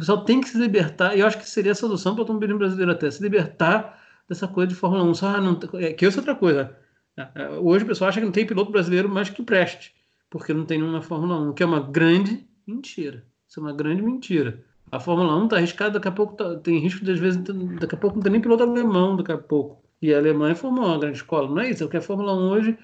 Só 0.01 0.19
tem 0.19 0.41
que 0.41 0.49
se 0.49 0.59
libertar, 0.59 1.17
e 1.17 1.21
eu 1.21 1.27
acho 1.27 1.39
que 1.39 1.49
seria 1.49 1.73
a 1.73 1.75
solução 1.75 2.15
para 2.15 2.21
o 2.21 2.23
automobilismo 2.23 2.59
brasileiro 2.59 2.93
até, 2.93 3.11
se 3.11 3.23
libertar 3.23 4.01
dessa 4.29 4.47
coisa 4.47 4.69
de 4.69 4.75
Fórmula 4.75 5.05
1. 5.05 5.15
Só, 5.15 5.29
ah, 5.29 5.41
não, 5.41 5.59
é, 5.75 5.93
que 5.93 6.07
isso 6.07 6.19
é 6.19 6.21
outra 6.21 6.35
coisa. 6.35 6.77
É, 7.17 7.29
é, 7.35 7.49
hoje 7.51 7.85
o 7.85 7.87
pessoal 7.87 8.09
acha 8.09 8.21
que 8.21 8.27
não 8.27 8.33
tem 8.33 8.47
piloto 8.47 8.71
brasileiro 8.71 9.09
mais 9.09 9.31
que 9.31 9.43
preste, 9.43 9.95
porque 10.31 10.53
não 10.53 10.65
tem 10.65 10.79
nenhuma 10.79 11.03
Fórmula 11.03 11.41
1, 11.51 11.53
que 11.55 11.63
é 11.63 11.67
uma 11.67 11.81
grande 11.81 12.47
mentira. 12.67 13.25
Isso 13.49 13.61
é 13.61 13.63
uma 13.63 13.73
grande 13.73 14.03
mentira. 14.03 14.63
A 14.91 15.01
Fórmula 15.01 15.37
1 15.37 15.45
está 15.45 15.57
arriscada, 15.57 15.93
daqui 15.93 16.09
a 16.09 16.13
pouco 16.13 16.35
tá, 16.35 16.57
tem 16.57 16.79
risco 16.79 17.05
de, 17.05 17.13
às 17.13 17.19
vezes, 17.19 17.41
daqui 17.81 17.95
a 17.95 17.99
pouco 17.99 18.17
não 18.17 18.23
tem 18.23 18.33
nem 18.33 18.41
piloto 18.41 18.63
alemão, 18.63 19.17
daqui 19.17 19.33
a 19.33 19.39
pouco. 19.39 19.84
E 20.05 20.13
a 20.13 20.19
Alemanha 20.19 20.55
formou 20.55 20.85
uma 20.85 20.99
grande 20.99 21.17
escola. 21.17 21.49
Não 21.49 21.61
é 21.61 21.71
isso, 21.71 21.83
é 21.83 21.87
porque 21.87 21.97
a 21.97 22.03
Fórmula 22.03 22.35
1 22.35 22.51
hoje 22.51 22.79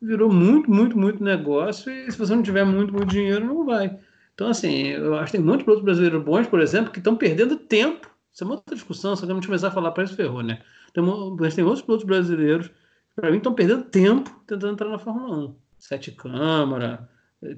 virou 0.00 0.32
muito, 0.32 0.70
muito, 0.70 0.96
muito 0.96 1.22
negócio 1.22 1.92
e 1.92 2.10
se 2.10 2.16
você 2.16 2.34
não 2.34 2.42
tiver 2.42 2.64
muito, 2.64 2.94
muito 2.94 3.10
dinheiro, 3.10 3.44
não 3.44 3.66
vai. 3.66 3.98
Então, 4.32 4.48
assim, 4.48 4.86
eu 4.86 5.14
acho 5.16 5.26
que 5.26 5.36
tem 5.36 5.44
muitos 5.44 5.64
pilotos 5.64 5.84
brasileiros 5.84 6.24
bons, 6.24 6.46
por 6.46 6.62
exemplo, 6.62 6.90
que 6.90 6.96
estão 6.96 7.14
perdendo 7.14 7.56
tempo. 7.56 8.10
Isso 8.32 8.42
é 8.42 8.46
uma 8.46 8.54
outra 8.54 8.74
discussão, 8.74 9.14
se 9.14 9.22
a 9.22 9.28
gente 9.28 9.46
começar 9.46 9.68
a 9.68 9.70
falar 9.70 9.90
para 9.90 10.04
isso, 10.04 10.16
ferrou, 10.16 10.42
né? 10.42 10.62
Tem, 10.94 11.04
mas 11.38 11.54
tem 11.54 11.62
outros 11.62 11.82
pilotos 11.82 12.06
brasileiros 12.06 12.68
que, 12.68 13.20
para 13.20 13.30
mim, 13.30 13.36
estão 13.36 13.52
perdendo 13.52 13.82
tempo 13.84 14.30
tentando 14.46 14.72
entrar 14.72 14.88
na 14.88 14.98
Fórmula 14.98 15.48
1. 15.48 15.54
Sete 15.78 16.10
Câmara, 16.12 17.06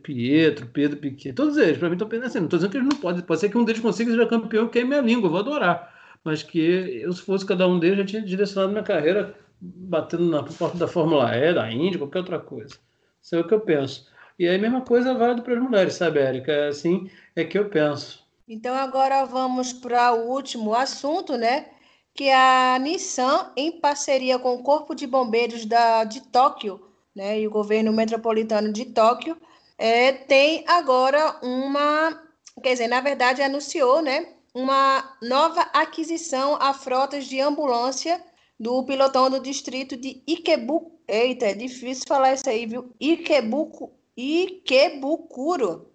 Pietro, 0.03 0.67
Pedro 0.67 0.99
Piquet, 0.99 1.33
todos 1.35 1.57
eles, 1.57 1.79
para 1.79 1.89
mim 1.89 1.95
estão 1.95 2.09
pensando 2.09 2.27
assim, 2.27 2.39
não 2.39 2.47
estou 2.47 2.59
dizendo 2.59 2.73
que 2.73 2.79
eles 2.79 2.89
não 2.89 2.97
podem, 2.97 3.23
pode 3.23 3.39
ser 3.39 3.49
que 3.49 3.57
um 3.57 3.65
deles 3.65 3.81
consiga 3.81 4.11
ser 4.11 4.29
campeão, 4.29 4.67
que 4.67 4.81
é 4.81 4.85
minha 4.85 5.01
língua, 5.01 5.29
eu 5.29 5.31
vou 5.31 5.39
adorar. 5.39 5.94
Mas 6.25 6.43
que 6.43 6.59
eu, 7.03 7.13
se 7.13 7.23
fosse 7.23 7.45
cada 7.45 7.69
um 7.69 7.79
deles, 7.79 7.99
já 7.99 8.05
tinha 8.07 8.23
direcionado 8.23 8.73
minha 8.73 8.83
carreira 8.83 9.37
batendo 9.61 10.25
na 10.25 10.43
porta 10.43 10.77
da 10.79 10.89
Fórmula 10.89 11.37
E, 11.37 11.53
da 11.53 11.71
Indy, 11.71 11.99
qualquer 11.99 12.21
outra 12.21 12.39
coisa. 12.39 12.77
Isso 13.23 13.37
é 13.37 13.41
o 13.41 13.47
que 13.47 13.55
eu 13.55 13.61
penso. 13.61 14.09
E 14.39 14.49
aí 14.49 14.57
a 14.57 14.59
mesma 14.59 14.81
coisa 14.81 15.15
vale 15.15 15.43
para 15.43 15.55
as 15.55 15.63
mulheres, 15.63 15.95
sabe, 15.95 16.19
Érica? 16.19 16.51
É 16.51 16.69
assim 16.69 17.11
é 17.37 17.45
que 17.45 17.59
eu 17.59 17.69
penso. 17.69 18.25
Então 18.49 18.75
agora 18.75 19.25
vamos 19.25 19.73
para 19.73 20.13
o 20.13 20.31
último 20.31 20.75
assunto, 20.75 21.37
né? 21.37 21.67
Que 22.15 22.25
é 22.25 22.35
a 22.35 22.79
Nissan, 22.79 23.53
em 23.57 23.81
parceria 23.81 24.39
com 24.39 24.55
o 24.55 24.63
Corpo 24.63 24.95
de 24.95 25.07
Bombeiros 25.07 25.65
da, 25.67 26.05
de 26.05 26.21
Tóquio, 26.21 26.81
né, 27.15 27.41
e 27.41 27.47
o 27.47 27.51
governo 27.51 27.93
metropolitano 27.93 28.73
de 28.73 28.87
Tóquio, 28.87 29.37
é, 29.79 30.13
tem 30.13 30.65
agora 30.67 31.39
uma, 31.43 32.23
quer 32.63 32.73
dizer, 32.73 32.89
na 32.89 33.01
verdade 33.01 33.43
anunciou, 33.43 34.03
né, 34.03 34.34
uma 34.55 35.17
nova 35.21 35.63
aquisição 35.73 36.57
a 36.61 36.73
frotas 36.73 37.27
de 37.27 37.41
ambulância 37.41 38.25
do 38.59 38.85
pilotão 38.85 39.29
do 39.29 39.41
distrito 39.41 39.97
de 39.97 40.23
Ikebu. 40.27 40.93
Eita, 41.09 41.47
é 41.47 41.55
difícil 41.55 42.05
falar 42.07 42.35
isso 42.35 42.49
aí, 42.49 42.65
viu? 42.65 42.95
Ikebuku, 43.01 43.93
Ikebukuro. 44.17 45.91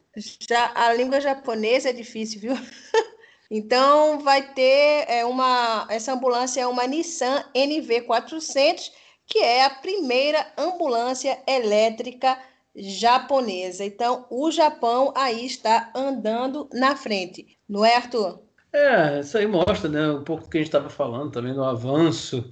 Já, 0.47 0.71
a 0.75 0.93
língua 0.93 1.21
japonesa 1.21 1.89
é 1.89 1.93
difícil, 1.93 2.41
viu? 2.41 2.53
então 3.49 4.19
vai 4.19 4.53
ter 4.53 5.05
é, 5.07 5.25
uma. 5.25 5.87
Essa 5.89 6.13
ambulância 6.13 6.61
é 6.61 6.67
uma 6.67 6.85
Nissan 6.85 7.43
NV400, 7.55 8.91
que 9.25 9.39
é 9.39 9.63
a 9.63 9.69
primeira 9.69 10.51
ambulância 10.57 11.41
elétrica 11.47 12.37
japonesa. 12.75 13.85
Então, 13.85 14.27
o 14.29 14.51
Japão 14.51 15.13
aí 15.15 15.45
está 15.45 15.91
andando 15.95 16.69
na 16.73 16.95
frente, 16.95 17.57
não 17.67 17.85
é, 17.85 17.95
Arthur? 17.95 18.48
É, 18.71 19.19
isso 19.19 19.37
aí 19.37 19.47
mostra 19.47 19.89
né, 19.89 20.11
um 20.11 20.23
pouco 20.23 20.43
do 20.43 20.49
que 20.49 20.57
a 20.57 20.61
gente 20.61 20.67
estava 20.67 20.89
falando 20.89 21.31
também 21.31 21.53
do 21.53 21.63
avanço 21.63 22.51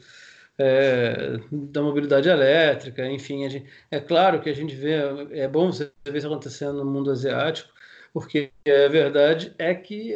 é, 0.58 1.40
da 1.52 1.82
mobilidade 1.82 2.28
elétrica, 2.28 3.06
enfim. 3.08 3.48
Gente, 3.50 3.70
é 3.92 4.00
claro 4.00 4.42
que 4.42 4.50
a 4.50 4.54
gente 4.54 4.76
vê, 4.76 4.96
é 5.32 5.48
bom 5.48 5.72
você 5.72 5.92
ver 6.06 6.18
isso 6.18 6.28
acontecendo 6.28 6.84
no 6.84 6.92
mundo 6.92 7.12
asiático, 7.12 7.70
porque 8.12 8.52
a 8.68 8.90
verdade 8.90 9.54
é 9.60 9.76
que 9.76 10.16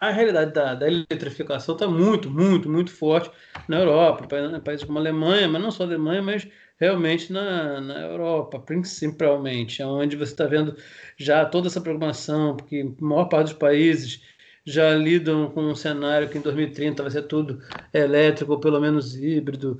a 0.00 0.10
realidade 0.10 0.52
da, 0.52 0.74
da 0.74 0.86
eletrificação 0.86 1.74
está 1.74 1.86
muito, 1.86 2.30
muito, 2.30 2.68
muito 2.68 2.90
forte 2.90 3.30
na 3.68 3.78
Europa, 3.78 4.26
países 4.64 4.84
como 4.86 4.98
a 4.98 5.02
Alemanha, 5.02 5.48
mas 5.48 5.60
não 5.62 5.70
só 5.70 5.82
a 5.82 5.86
Alemanha, 5.86 6.22
mas 6.22 6.48
realmente 6.78 7.32
na, 7.32 7.80
na 7.80 8.00
Europa, 8.02 8.58
principalmente, 8.58 9.82
onde 9.82 10.16
você 10.16 10.32
está 10.32 10.46
vendo 10.46 10.76
já 11.16 11.44
toda 11.44 11.68
essa 11.68 11.80
programação, 11.80 12.56
porque 12.56 12.86
a 13.00 13.04
maior 13.04 13.26
parte 13.26 13.48
dos 13.50 13.58
países 13.58 14.22
já 14.66 14.94
lidam 14.94 15.48
com 15.50 15.62
um 15.62 15.74
cenário 15.74 16.28
que 16.28 16.38
em 16.38 16.40
2030 16.40 17.02
vai 17.02 17.10
ser 17.12 17.22
tudo 17.22 17.62
elétrico, 17.94 18.52
ou 18.52 18.60
pelo 18.60 18.80
menos 18.80 19.14
híbrido. 19.16 19.78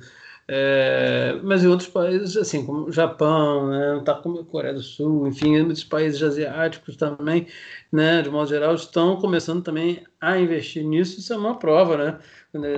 É, 0.49 1.37
mas 1.43 1.63
em 1.63 1.67
outros 1.67 1.89
países, 1.89 2.37
assim, 2.37 2.65
como 2.65 2.85
o 2.85 2.91
Japão, 2.91 3.67
né, 3.69 4.01
tá 4.05 4.15
como 4.15 4.45
Coreia 4.45 4.73
do 4.73 4.81
Sul, 4.81 5.27
enfim, 5.27 5.61
muitos 5.61 5.83
países 5.83 6.23
asiáticos 6.23 6.95
também, 6.95 7.47
né, 7.91 8.21
de 8.21 8.29
modo 8.29 8.47
geral, 8.47 8.73
estão 8.73 9.17
começando 9.17 9.61
também 9.61 10.03
a 10.21 10.37
investir 10.39 10.85
nisso. 10.85 11.19
Isso 11.19 11.33
é 11.33 11.37
uma 11.37 11.59
prova, 11.59 11.97
né? 11.97 12.19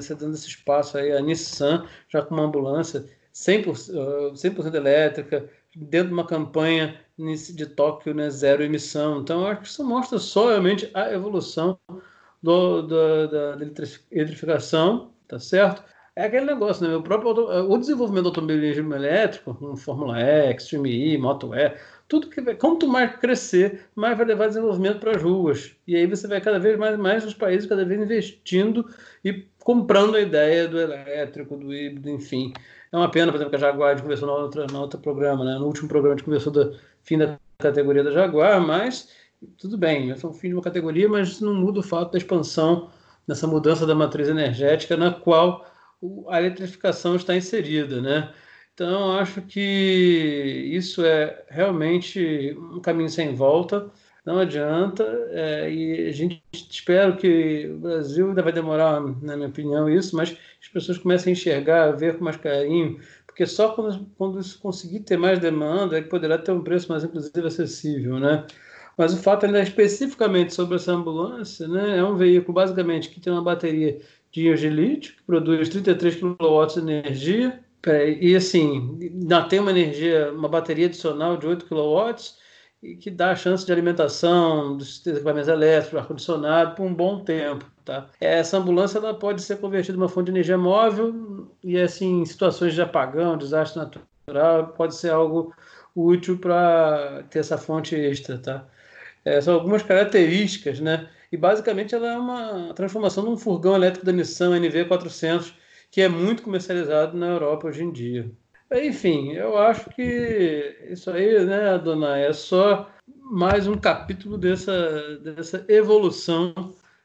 Você 0.01 0.15
dando 0.15 0.33
esse 0.33 0.47
espaço 0.47 0.97
aí, 0.97 1.11
a 1.11 1.21
Nissan, 1.21 1.85
já 2.09 2.21
com 2.23 2.33
uma 2.33 2.45
ambulância 2.45 3.05
100%, 3.31 4.35
100 4.35 4.75
elétrica, 4.75 5.47
dentro 5.79 6.09
de 6.09 6.13
uma 6.13 6.25
campanha 6.25 6.99
de 7.17 7.65
Tóquio, 7.65 8.13
né, 8.13 8.29
zero 8.29 8.63
emissão. 8.63 9.21
Então, 9.21 9.45
acho 9.45 9.61
que 9.61 9.67
isso 9.67 9.83
mostra 9.83 10.17
só 10.19 10.49
realmente 10.49 10.89
a 10.93 11.11
evolução 11.11 11.77
do, 12.41 12.81
do, 12.81 13.27
da, 13.27 13.55
da 13.55 13.65
eletrificação, 14.11 15.11
tá 15.27 15.39
certo? 15.39 15.83
É 16.15 16.25
aquele 16.25 16.45
negócio, 16.45 16.85
né? 16.85 16.95
O 16.95 17.01
próprio 17.01 17.31
o 17.69 17.77
desenvolvimento 17.77 18.23
do 18.23 18.29
automobilismo 18.29 18.93
elétrico, 18.93 19.53
como 19.53 19.77
Fórmula 19.77 20.19
E, 20.19 20.53
Extreme 20.53 21.13
E, 21.13 21.17
Moto 21.17 21.53
E, 21.55 21.77
tudo 22.09 22.29
que 22.29 22.41
vai, 22.41 22.55
quanto 22.55 22.87
mais 22.87 23.15
crescer, 23.17 23.85
mais 23.95 24.17
vai 24.17 24.25
levar 24.25 24.47
desenvolvimento 24.47 24.99
para 24.99 25.11
as 25.11 25.21
ruas. 25.21 25.75
E 25.87 25.95
aí 25.95 26.05
você 26.05 26.27
vai 26.27 26.41
cada 26.41 26.59
vez 26.59 26.77
mais, 26.77 26.97
mais 26.97 27.23
os 27.23 27.33
países 27.33 27.69
cada 27.69 27.85
vez 27.85 28.01
investindo 28.01 28.85
e 29.23 29.45
comprando 29.59 30.15
a 30.15 30.21
ideia 30.21 30.67
do 30.67 30.79
elétrico, 30.79 31.55
do 31.55 31.73
híbrido, 31.73 32.09
enfim. 32.09 32.51
É 32.91 32.97
uma 32.97 33.09
pena, 33.09 33.31
por 33.31 33.37
exemplo, 33.37 33.51
que 33.51 33.55
a 33.55 33.59
Jaguar 33.59 33.89
a 33.89 33.93
gente 33.93 34.03
conversou 34.03 34.27
no 34.27 34.33
outro, 34.33 34.65
no 34.71 34.79
outro 34.81 34.99
programa, 34.99 35.45
né? 35.45 35.55
No 35.59 35.65
último 35.65 35.87
programa 35.87 36.15
a 36.15 36.17
gente 36.17 36.25
conversou 36.25 36.51
do 36.51 36.75
fim 37.03 37.17
da 37.17 37.39
categoria 37.57 38.03
da 38.03 38.11
Jaguar, 38.11 38.59
mas 38.59 39.09
tudo 39.57 39.77
bem, 39.77 40.11
é 40.11 40.15
o 40.15 40.33
fim 40.33 40.49
de 40.49 40.53
uma 40.55 40.61
categoria, 40.61 41.07
mas 41.07 41.39
não 41.39 41.53
muda 41.53 41.79
o 41.79 41.83
fato 41.83 42.11
da 42.11 42.17
expansão, 42.17 42.89
dessa 43.27 43.47
mudança 43.47 43.85
da 43.85 43.95
matriz 43.95 44.27
energética 44.27 44.97
na 44.97 45.11
qual 45.13 45.65
a 46.27 46.39
eletrificação 46.39 47.15
está 47.15 47.35
inserida, 47.35 48.01
né? 48.01 48.33
Então, 48.73 49.17
acho 49.17 49.41
que 49.41 49.59
isso 50.71 51.03
é 51.05 51.43
realmente 51.49 52.57
um 52.57 52.79
caminho 52.79 53.09
sem 53.09 53.35
volta, 53.35 53.91
não 54.25 54.39
adianta, 54.39 55.03
é, 55.31 55.71
e 55.71 56.07
a 56.07 56.11
gente 56.11 56.41
espera 56.51 57.15
que 57.15 57.67
o 57.67 57.79
Brasil 57.79 58.29
ainda 58.29 58.41
vai 58.41 58.53
demorar, 58.53 59.01
na 59.21 59.35
minha 59.35 59.49
opinião, 59.49 59.89
isso, 59.89 60.15
mas 60.15 60.37
as 60.61 60.67
pessoas 60.67 60.97
comecem 60.97 61.31
a 61.31 61.35
enxergar, 61.35 61.89
a 61.89 61.91
ver 61.91 62.17
com 62.17 62.23
mais 62.23 62.37
carinho, 62.37 62.99
porque 63.25 63.45
só 63.45 63.69
quando, 63.69 64.05
quando 64.17 64.39
isso 64.39 64.59
conseguir 64.59 64.99
ter 65.01 65.17
mais 65.17 65.39
demanda 65.39 65.97
é 65.97 66.01
que 66.01 66.09
poderá 66.09 66.37
ter 66.37 66.51
um 66.51 66.61
preço 66.61 66.91
mais, 66.91 67.03
inclusive, 67.03 67.47
acessível, 67.47 68.19
né? 68.19 68.45
Mas 68.97 69.13
o 69.13 69.17
fato 69.17 69.45
ainda 69.45 69.61
especificamente 69.61 70.53
sobre 70.53 70.75
essa 70.75 70.91
ambulância, 70.91 71.65
né, 71.69 71.97
é 71.97 72.03
um 72.03 72.17
veículo 72.17 72.53
basicamente 72.53 73.09
que 73.09 73.21
tem 73.21 73.31
uma 73.31 73.41
bateria 73.41 73.97
de 74.29 74.45
energia 74.45 74.69
de 74.69 74.75
lítio, 74.75 75.15
que 75.15 75.23
produz 75.23 75.69
33 75.69 76.15
kW 76.17 76.65
de 76.73 76.79
energia, 76.79 77.59
e 78.19 78.35
assim, 78.35 78.99
tem 79.49 79.59
uma 79.59 79.71
energia, 79.71 80.33
uma 80.33 80.49
bateria 80.49 80.87
adicional 80.87 81.37
de 81.37 81.47
8 81.47 81.65
kW, 81.65 82.13
e 82.83 82.95
que 82.95 83.09
dá 83.09 83.31
a 83.31 83.35
chance 83.35 83.65
de 83.65 83.71
alimentação 83.71 84.75
dos 84.75 85.05
equipamentos 85.07 85.47
elétricos, 85.47 85.99
ar-condicionado, 85.99 86.75
por 86.75 86.85
um 86.85 86.93
bom 86.93 87.23
tempo. 87.23 87.65
Tá? 87.89 88.05
Essa 88.21 88.57
ambulância 88.57 88.99
ela 88.99 89.15
pode 89.15 89.41
ser 89.41 89.57
convertida 89.57 89.97
em 89.97 89.99
uma 89.99 90.07
fonte 90.07 90.25
de 90.25 90.31
energia 90.33 90.59
móvel 90.59 91.47
e, 91.63 91.75
assim, 91.75 92.21
em 92.21 92.25
situações 92.25 92.75
de 92.75 92.81
apagão, 92.83 93.35
desastre 93.35 93.79
natural, 93.79 94.67
pode 94.67 94.95
ser 94.95 95.09
algo 95.09 95.51
útil 95.95 96.37
para 96.37 97.23
ter 97.31 97.39
essa 97.39 97.57
fonte 97.57 97.95
extra. 97.95 98.37
Tá? 98.37 98.63
É, 99.25 99.41
são 99.41 99.55
algumas 99.55 99.81
características, 99.81 100.79
né? 100.79 101.09
E 101.31 101.37
basicamente 101.37 101.95
ela 101.95 102.13
é 102.13 102.15
uma 102.15 102.75
transformação 102.75 103.23
de 103.23 103.31
um 103.31 103.37
furgão 103.37 103.73
elétrico 103.73 104.05
da 104.05 104.11
Nissan 104.11 104.51
NV400, 104.59 105.51
que 105.89 106.01
é 106.01 106.07
muito 106.07 106.43
comercializado 106.43 107.17
na 107.17 107.25
Europa 107.25 107.69
hoje 107.69 107.83
em 107.83 107.91
dia. 107.91 108.29
Enfim, 108.71 109.31
eu 109.31 109.57
acho 109.57 109.89
que 109.89 110.75
isso 110.91 111.09
aí, 111.09 111.43
né, 111.43 111.75
dona, 111.79 112.19
é 112.19 112.31
só 112.33 112.87
mais 113.07 113.67
um 113.67 113.75
capítulo 113.75 114.37
dessa, 114.37 115.17
dessa 115.17 115.65
evolução, 115.67 116.53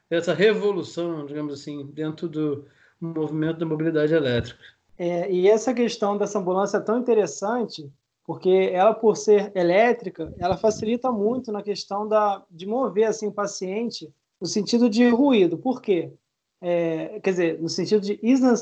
dessa 0.09 0.33
revolução, 0.33 1.25
digamos 1.25 1.53
assim, 1.53 1.85
dentro 1.87 2.27
do 2.27 2.65
movimento 2.99 3.59
da 3.59 3.65
mobilidade 3.65 4.13
elétrica. 4.13 4.59
É, 4.97 5.29
e 5.31 5.49
essa 5.49 5.73
questão 5.73 6.17
dessa 6.17 6.39
ambulância 6.39 6.77
é 6.77 6.81
tão 6.81 6.99
interessante 6.99 7.91
porque 8.25 8.71
ela 8.73 8.93
por 8.93 9.15
ser 9.15 9.51
elétrica, 9.55 10.33
ela 10.39 10.57
facilita 10.57 11.11
muito 11.11 11.51
na 11.51 11.61
questão 11.61 12.07
da, 12.07 12.43
de 12.49 12.65
mover 12.65 13.05
assim 13.05 13.27
o 13.27 13.31
paciente 13.31 14.11
no 14.41 14.47
sentido 14.47 14.89
de 14.89 15.07
ruído. 15.09 15.57
Por 15.57 15.81
quê? 15.81 16.11
É, 16.59 17.19
quer 17.19 17.29
dizer, 17.29 17.61
no 17.61 17.69
sentido 17.69 18.01
de, 18.01 18.19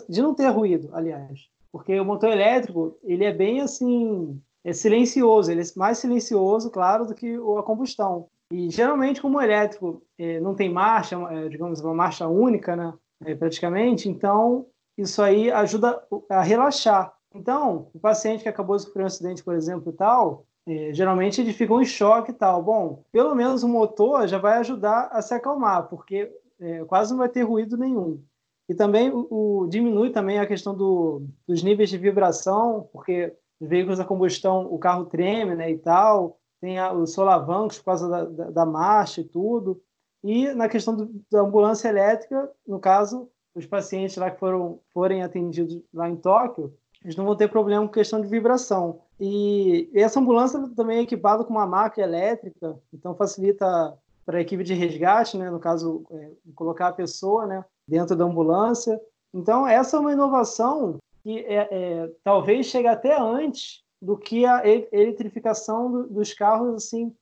de 0.09 0.21
não 0.21 0.33
ter 0.33 0.49
ruído, 0.49 0.89
aliás, 0.91 1.47
porque 1.71 1.97
o 1.97 2.03
motor 2.03 2.29
elétrico 2.29 2.97
ele 3.03 3.23
é 3.23 3.31
bem 3.31 3.61
assim 3.61 4.41
é 4.63 4.73
silencioso, 4.73 5.51
ele 5.51 5.61
é 5.61 5.65
mais 5.75 5.97
silencioso, 5.97 6.69
claro, 6.69 7.05
do 7.05 7.13
que 7.13 7.35
a 7.35 7.63
combustão. 7.63 8.27
E 8.53 8.69
geralmente, 8.69 9.19
como 9.19 9.39
o 9.39 9.41
elétrico 9.41 10.03
é, 10.15 10.39
não 10.39 10.53
tem 10.53 10.69
marcha, 10.69 11.15
é, 11.31 11.49
digamos 11.49 11.81
uma 11.81 11.95
marcha 11.95 12.27
única, 12.27 12.75
né, 12.75 12.93
é, 13.25 13.33
praticamente, 13.33 14.07
então 14.07 14.67
isso 14.95 15.23
aí 15.23 15.51
ajuda 15.51 15.99
a 16.29 16.43
relaxar. 16.43 17.11
Então, 17.33 17.89
o 17.95 17.99
paciente 17.99 18.43
que 18.43 18.49
acabou 18.49 18.77
de 18.77 18.83
sofrer 18.83 19.01
um 19.01 19.07
acidente, 19.07 19.43
por 19.43 19.55
exemplo, 19.55 19.91
tal, 19.91 20.45
é, 20.67 20.93
geralmente 20.93 21.41
eles 21.41 21.55
ficam 21.55 21.81
em 21.81 21.85
choque 21.85 22.29
e 22.29 22.33
tal. 22.35 22.61
Bom, 22.61 23.03
pelo 23.11 23.33
menos 23.33 23.63
o 23.63 23.67
motor 23.67 24.27
já 24.27 24.37
vai 24.37 24.59
ajudar 24.59 25.09
a 25.11 25.19
se 25.19 25.33
acalmar, 25.33 25.89
porque 25.89 26.31
é, 26.59 26.85
quase 26.85 27.09
não 27.09 27.17
vai 27.17 27.29
ter 27.29 27.41
ruído 27.41 27.75
nenhum. 27.75 28.23
E 28.69 28.75
também 28.75 29.09
o, 29.09 29.63
o 29.63 29.67
diminui 29.67 30.11
também 30.11 30.37
a 30.37 30.45
questão 30.45 30.77
do, 30.77 31.23
dos 31.47 31.63
níveis 31.63 31.89
de 31.89 31.97
vibração, 31.97 32.87
porque 32.93 33.35
os 33.59 33.67
veículos 33.67 33.99
a 33.99 34.05
combustão, 34.05 34.71
o 34.71 34.77
carro 34.77 35.05
treme 35.05 35.55
né, 35.55 35.71
e 35.71 35.79
tal, 35.79 36.37
tem 36.63 36.79
os 36.93 37.11
solavancos 37.11 37.79
por 37.79 37.85
causa 37.85 38.07
da, 38.07 38.23
da, 38.23 38.49
da, 38.49 38.65
marcha 38.65 39.19
e 39.19 39.25
tudo. 39.25 39.81
E 40.23 40.47
na 40.53 40.69
questão 40.69 40.95
do, 40.95 41.11
da 41.29 41.41
ambulância 41.41 41.89
elétrica, 41.89 42.49
no 42.65 42.79
caso, 42.79 43.29
os 43.53 43.65
pacientes 43.65 44.15
lá 44.15 44.31
que 44.31 44.39
foram, 44.39 44.79
forem 44.93 45.23
atendidos 45.23 45.81
lá 45.93 46.09
em 46.09 46.15
Tóquio, 46.15 46.73
eles 47.03 47.17
não 47.17 47.25
vão 47.25 47.35
ter 47.35 47.49
problema 47.49 47.85
com 47.85 47.91
questão 47.91 48.21
de 48.21 48.29
vibração. 48.29 49.01
E 49.19 49.91
essa 49.93 50.21
ambulância 50.21 50.57
também 50.73 50.99
é 50.99 51.01
equipada 51.01 51.43
com 51.43 51.51
uma 51.51 51.67
maca 51.67 52.01
elétrica, 52.01 52.79
então 52.93 53.13
facilita 53.13 53.97
para 54.25 54.37
a 54.37 54.41
equipe 54.41 54.63
de 54.63 54.73
resgate, 54.73 55.37
né, 55.37 55.51
no 55.51 55.59
caso, 55.59 56.05
é, 56.11 56.31
colocar 56.55 56.87
a 56.87 56.93
pessoa 56.93 57.45
né, 57.45 57.65
dentro 57.85 58.15
da 58.15 58.23
ambulância. 58.23 58.97
Então, 59.33 59.67
essa 59.67 59.97
é 59.97 59.99
uma 59.99 60.13
inovação 60.13 60.97
que 61.23 61.39
é, 61.39 61.67
é 61.69 62.11
talvez 62.23 62.67
chegue 62.67 62.87
até 62.87 63.19
antes 63.19 63.82
do 64.03 64.17
que 64.17 64.45
a 64.45 64.61
eletrificação 64.91 65.89
do, 65.89 66.07
dos 66.07 66.33
carros, 66.33 66.75
assim, 66.75 67.15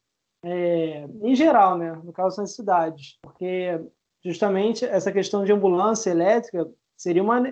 é, 0.44 1.08
em 1.22 1.36
geral, 1.36 1.78
né, 1.78 1.92
no 2.04 2.12
caso 2.12 2.38
das 2.38 2.56
cidades, 2.56 3.20
porque 3.22 3.80
justamente 4.24 4.84
essa 4.84 5.12
questão 5.12 5.44
de 5.44 5.52
ambulância 5.52 6.10
elétrica 6.10 6.68
seria 6.98 7.22
uma, 7.22 7.48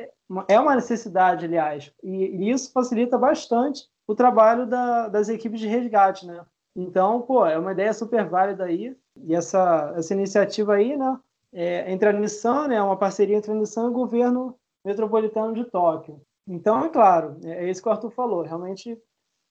é 0.48 0.60
uma 0.60 0.76
necessidade, 0.76 1.46
aliás, 1.46 1.94
e, 2.04 2.50
isso 2.50 2.72
facilita 2.72 3.18
bastante 3.18 3.88
o 4.08 4.16
trabalho 4.16 4.66
da, 4.66 5.08
das 5.08 5.30
equipes 5.30 5.60
de 5.60 5.68
resgate, 5.68 6.26
né? 6.26 6.44
Então, 6.76 7.22
pô, 7.22 7.46
é 7.46 7.58
uma 7.58 7.72
ideia 7.72 7.94
super 7.94 8.28
válida 8.28 8.64
aí, 8.64 8.98
e 9.16 9.36
essa, 9.36 9.94
essa 9.96 10.14
iniciativa 10.14 10.74
aí, 10.74 10.98
né, 10.98 11.20
é, 11.54 11.92
entre 11.92 12.10
a 12.10 12.14
Nissan, 12.14 12.68
né, 12.68 12.82
uma 12.82 12.98
parceria 12.98 13.38
entre 13.38 13.52
a 13.52 13.56
Nissan 13.56 13.86
e 13.86 13.90
o 13.90 13.94
governo 13.94 14.56
metropolitano 14.84 15.54
de 15.54 15.66
Tóquio. 15.66 16.20
Então, 16.48 16.84
é 16.84 16.90
claro, 16.90 17.38
é, 17.44 17.66
é 17.66 17.70
isso 17.70 17.84
que 17.84 17.90
o 17.90 17.92
Arthur 17.92 18.10
falou, 18.10 18.42
realmente 18.42 19.00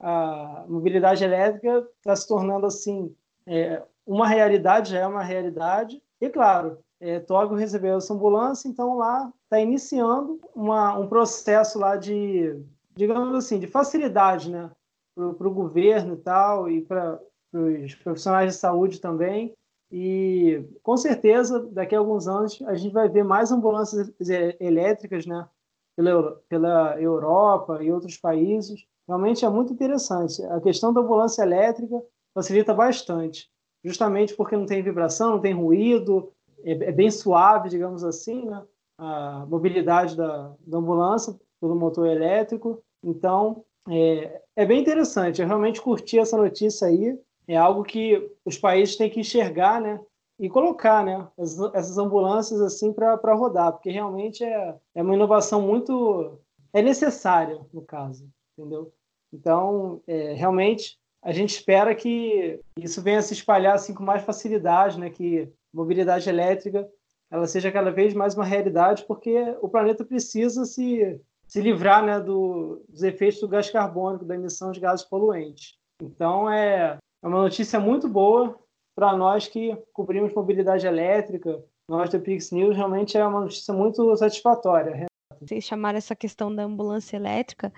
a 0.00 0.64
mobilidade 0.68 1.24
elétrica 1.24 1.86
está 1.98 2.14
se 2.14 2.26
tornando, 2.26 2.66
assim, 2.66 3.14
é, 3.46 3.82
uma 4.06 4.26
realidade, 4.26 4.92
já 4.92 5.00
é 5.00 5.06
uma 5.06 5.22
realidade, 5.22 6.02
e 6.20 6.28
claro, 6.28 6.78
é, 7.00 7.20
Tóquio 7.20 7.56
recebeu 7.56 7.96
essa 7.96 8.12
ambulância, 8.12 8.68
então 8.68 8.96
lá 8.96 9.32
está 9.44 9.60
iniciando 9.60 10.40
uma, 10.54 10.98
um 10.98 11.08
processo 11.08 11.78
lá 11.78 11.96
de, 11.96 12.60
digamos 12.96 13.34
assim, 13.34 13.58
de 13.58 13.66
facilidade, 13.66 14.50
né, 14.50 14.70
para 15.14 15.48
o 15.48 15.54
governo 15.54 16.14
e 16.14 16.18
tal, 16.18 16.70
e 16.70 16.82
para 16.82 17.20
os 17.52 17.94
profissionais 17.96 18.54
de 18.54 18.58
saúde 18.58 19.00
também. 19.00 19.54
E 19.90 20.64
com 20.82 20.96
certeza, 20.96 21.66
daqui 21.72 21.94
a 21.94 21.98
alguns 21.98 22.28
anos, 22.28 22.60
a 22.66 22.74
gente 22.74 22.92
vai 22.92 23.08
ver 23.08 23.24
mais 23.24 23.50
ambulâncias 23.50 24.12
elétricas, 24.60 25.24
né, 25.26 25.48
pela, 25.96 26.40
pela 26.48 27.00
Europa 27.00 27.82
e 27.82 27.90
outros 27.90 28.16
países. 28.16 28.86
Realmente 29.08 29.44
é 29.44 29.48
muito 29.48 29.72
interessante. 29.72 30.44
A 30.44 30.60
questão 30.60 30.92
da 30.92 31.00
ambulância 31.00 31.42
elétrica 31.42 32.00
facilita 32.34 32.74
bastante, 32.74 33.48
justamente 33.82 34.34
porque 34.36 34.56
não 34.56 34.66
tem 34.66 34.82
vibração, 34.82 35.30
não 35.30 35.40
tem 35.40 35.54
ruído, 35.54 36.30
é, 36.62 36.72
é 36.72 36.92
bem 36.92 37.10
suave, 37.10 37.70
digamos 37.70 38.04
assim, 38.04 38.44
né? 38.44 38.62
a 38.98 39.46
mobilidade 39.46 40.16
da, 40.16 40.54
da 40.66 40.78
ambulância 40.78 41.34
pelo 41.60 41.76
motor 41.76 42.06
elétrico. 42.06 42.82
Então, 43.02 43.64
é, 43.88 44.42
é 44.56 44.66
bem 44.66 44.80
interessante. 44.80 45.40
Eu 45.40 45.46
realmente 45.46 45.80
curti 45.80 46.18
essa 46.18 46.36
notícia 46.36 46.88
aí. 46.88 47.18
É 47.46 47.56
algo 47.56 47.82
que 47.84 48.30
os 48.44 48.58
países 48.58 48.96
têm 48.96 49.08
que 49.08 49.20
enxergar, 49.20 49.80
né? 49.80 49.98
E 50.38 50.48
colocar, 50.48 51.04
né? 51.04 51.26
Essas, 51.38 51.96
ambulâncias 51.96 52.60
assim 52.60 52.92
para 52.92 53.34
rodar, 53.34 53.72
porque 53.72 53.90
realmente 53.90 54.44
é, 54.44 54.76
é 54.94 55.02
uma 55.02 55.14
inovação 55.14 55.62
muito. 55.62 56.38
É 56.72 56.82
necessária, 56.82 57.58
no 57.72 57.80
caso, 57.80 58.28
entendeu? 58.56 58.92
Então, 59.32 60.00
é, 60.06 60.32
realmente, 60.32 60.98
a 61.22 61.32
gente 61.32 61.50
espera 61.50 61.94
que 61.94 62.60
isso 62.78 63.02
venha 63.02 63.18
a 63.18 63.22
se 63.22 63.34
espalhar 63.34 63.74
assim 63.74 63.94
com 63.94 64.02
mais 64.02 64.22
facilidade, 64.22 64.98
né? 64.98 65.10
Que 65.10 65.48
mobilidade 65.72 66.28
elétrica 66.28 66.88
ela 67.30 67.46
seja 67.46 67.70
cada 67.70 67.90
vez 67.90 68.14
mais 68.14 68.34
uma 68.34 68.44
realidade, 68.44 69.04
porque 69.06 69.54
o 69.60 69.68
planeta 69.68 70.04
precisa 70.04 70.64
se, 70.64 71.20
se 71.46 71.60
livrar 71.60 72.02
né, 72.02 72.20
do, 72.20 72.82
dos 72.88 73.02
efeitos 73.02 73.40
do 73.40 73.48
gás 73.48 73.70
carbônico, 73.70 74.24
da 74.24 74.34
emissão 74.34 74.72
de 74.72 74.80
gases 74.80 75.04
poluentes. 75.04 75.76
Então, 76.02 76.50
é, 76.50 76.98
é 77.22 77.26
uma 77.26 77.42
notícia 77.42 77.78
muito 77.78 78.08
boa 78.08 78.58
para 78.94 79.14
nós 79.16 79.46
que 79.46 79.76
cobrimos 79.92 80.32
mobilidade 80.32 80.86
elétrica. 80.86 81.62
Nós 81.88 82.10
do 82.10 82.20
Pix 82.20 82.50
News 82.50 82.76
realmente 82.76 83.16
é 83.16 83.26
uma 83.26 83.40
notícia 83.40 83.74
muito 83.74 84.16
satisfatória. 84.16 85.06
Vocês 85.40 85.64
chamaram 85.64 85.98
essa 85.98 86.16
questão 86.16 86.54
da 86.54 86.64
ambulância 86.64 87.16
elétrica. 87.16 87.72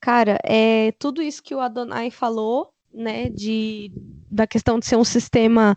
Cara, 0.00 0.38
é 0.44 0.92
tudo 0.98 1.20
isso 1.22 1.42
que 1.42 1.54
o 1.54 1.60
Adonai 1.60 2.10
falou, 2.10 2.72
né, 2.92 3.28
de, 3.28 3.92
da 4.30 4.46
questão 4.46 4.78
de 4.78 4.86
ser 4.86 4.96
um 4.96 5.04
sistema 5.04 5.76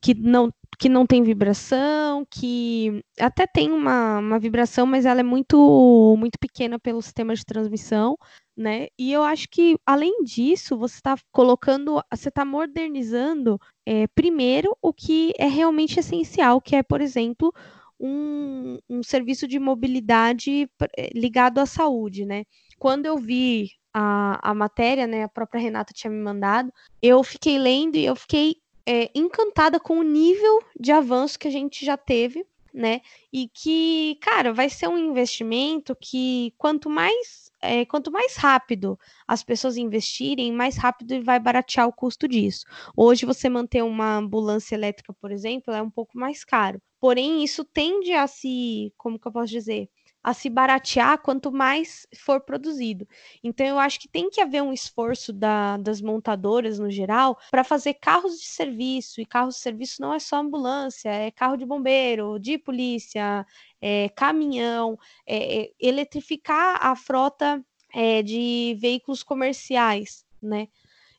que 0.00 0.14
não, 0.14 0.52
que 0.78 0.88
não 0.88 1.06
tem 1.06 1.22
vibração, 1.22 2.26
que 2.30 3.02
até 3.18 3.46
tem 3.46 3.72
uma, 3.72 4.18
uma 4.18 4.38
vibração, 4.38 4.86
mas 4.86 5.06
ela 5.06 5.20
é 5.20 5.22
muito, 5.24 6.14
muito 6.18 6.38
pequena 6.38 6.78
pelo 6.78 7.02
sistema 7.02 7.34
de 7.34 7.44
transmissão, 7.44 8.16
né? 8.56 8.88
E 8.98 9.12
eu 9.12 9.22
acho 9.22 9.48
que, 9.50 9.76
além 9.86 10.22
disso, 10.22 10.76
você 10.76 10.96
está 10.96 11.16
colocando, 11.32 12.00
você 12.12 12.28
está 12.28 12.44
modernizando, 12.44 13.58
é, 13.86 14.06
primeiro, 14.08 14.76
o 14.82 14.92
que 14.92 15.32
é 15.38 15.46
realmente 15.46 15.98
essencial, 15.98 16.60
que 16.60 16.76
é, 16.76 16.82
por 16.82 17.00
exemplo, 17.00 17.52
um, 17.98 18.78
um 18.88 19.02
serviço 19.02 19.46
de 19.48 19.58
mobilidade 19.58 20.68
eh, 20.98 21.10
ligado 21.14 21.58
à 21.58 21.66
saúde, 21.66 22.24
né? 22.26 22.44
Quando 22.84 23.06
eu 23.06 23.16
vi 23.16 23.70
a, 23.94 24.50
a 24.50 24.52
matéria, 24.52 25.06
né, 25.06 25.22
a 25.22 25.28
própria 25.28 25.58
Renata 25.58 25.94
tinha 25.94 26.10
me 26.10 26.20
mandado, 26.20 26.70
eu 27.00 27.24
fiquei 27.24 27.58
lendo 27.58 27.96
e 27.96 28.04
eu 28.04 28.14
fiquei 28.14 28.56
é, 28.84 29.10
encantada 29.14 29.80
com 29.80 29.98
o 29.98 30.02
nível 30.02 30.62
de 30.78 30.92
avanço 30.92 31.38
que 31.38 31.48
a 31.48 31.50
gente 31.50 31.82
já 31.82 31.96
teve, 31.96 32.46
né? 32.74 33.00
E 33.32 33.48
que, 33.48 34.18
cara, 34.20 34.52
vai 34.52 34.68
ser 34.68 34.86
um 34.86 34.98
investimento 34.98 35.96
que 35.98 36.52
quanto 36.58 36.90
mais 36.90 37.50
é, 37.62 37.86
quanto 37.86 38.12
mais 38.12 38.36
rápido 38.36 38.98
as 39.26 39.42
pessoas 39.42 39.78
investirem, 39.78 40.52
mais 40.52 40.76
rápido 40.76 41.24
vai 41.24 41.40
baratear 41.40 41.88
o 41.88 41.92
custo 41.92 42.28
disso. 42.28 42.66
Hoje, 42.94 43.24
você 43.24 43.48
manter 43.48 43.82
uma 43.82 44.16
ambulância 44.16 44.74
elétrica, 44.74 45.14
por 45.14 45.32
exemplo, 45.32 45.72
é 45.72 45.80
um 45.80 45.90
pouco 45.90 46.18
mais 46.18 46.44
caro. 46.44 46.82
Porém, 47.00 47.42
isso 47.42 47.64
tende 47.64 48.12
a 48.12 48.26
se, 48.26 48.92
como 48.98 49.18
que 49.18 49.26
eu 49.26 49.32
posso 49.32 49.50
dizer? 49.50 49.88
A 50.24 50.32
se 50.32 50.48
baratear 50.48 51.18
quanto 51.18 51.52
mais 51.52 52.06
for 52.16 52.40
produzido. 52.40 53.06
Então, 53.42 53.66
eu 53.66 53.78
acho 53.78 54.00
que 54.00 54.08
tem 54.08 54.30
que 54.30 54.40
haver 54.40 54.62
um 54.62 54.72
esforço 54.72 55.34
da, 55.34 55.76
das 55.76 56.00
montadoras, 56.00 56.78
no 56.78 56.90
geral, 56.90 57.38
para 57.50 57.62
fazer 57.62 57.94
carros 57.94 58.40
de 58.40 58.46
serviço. 58.46 59.20
E 59.20 59.26
carros 59.26 59.56
de 59.56 59.60
serviço 59.60 60.00
não 60.00 60.14
é 60.14 60.18
só 60.18 60.36
ambulância, 60.36 61.10
é 61.10 61.30
carro 61.30 61.58
de 61.58 61.66
bombeiro, 61.66 62.38
de 62.38 62.56
polícia, 62.56 63.46
é, 63.82 64.08
caminhão, 64.08 64.98
é, 65.26 65.64
é, 65.64 65.70
eletrificar 65.78 66.78
a 66.80 66.96
frota 66.96 67.62
é, 67.92 68.22
de 68.22 68.78
veículos 68.80 69.22
comerciais, 69.22 70.24
né? 70.42 70.68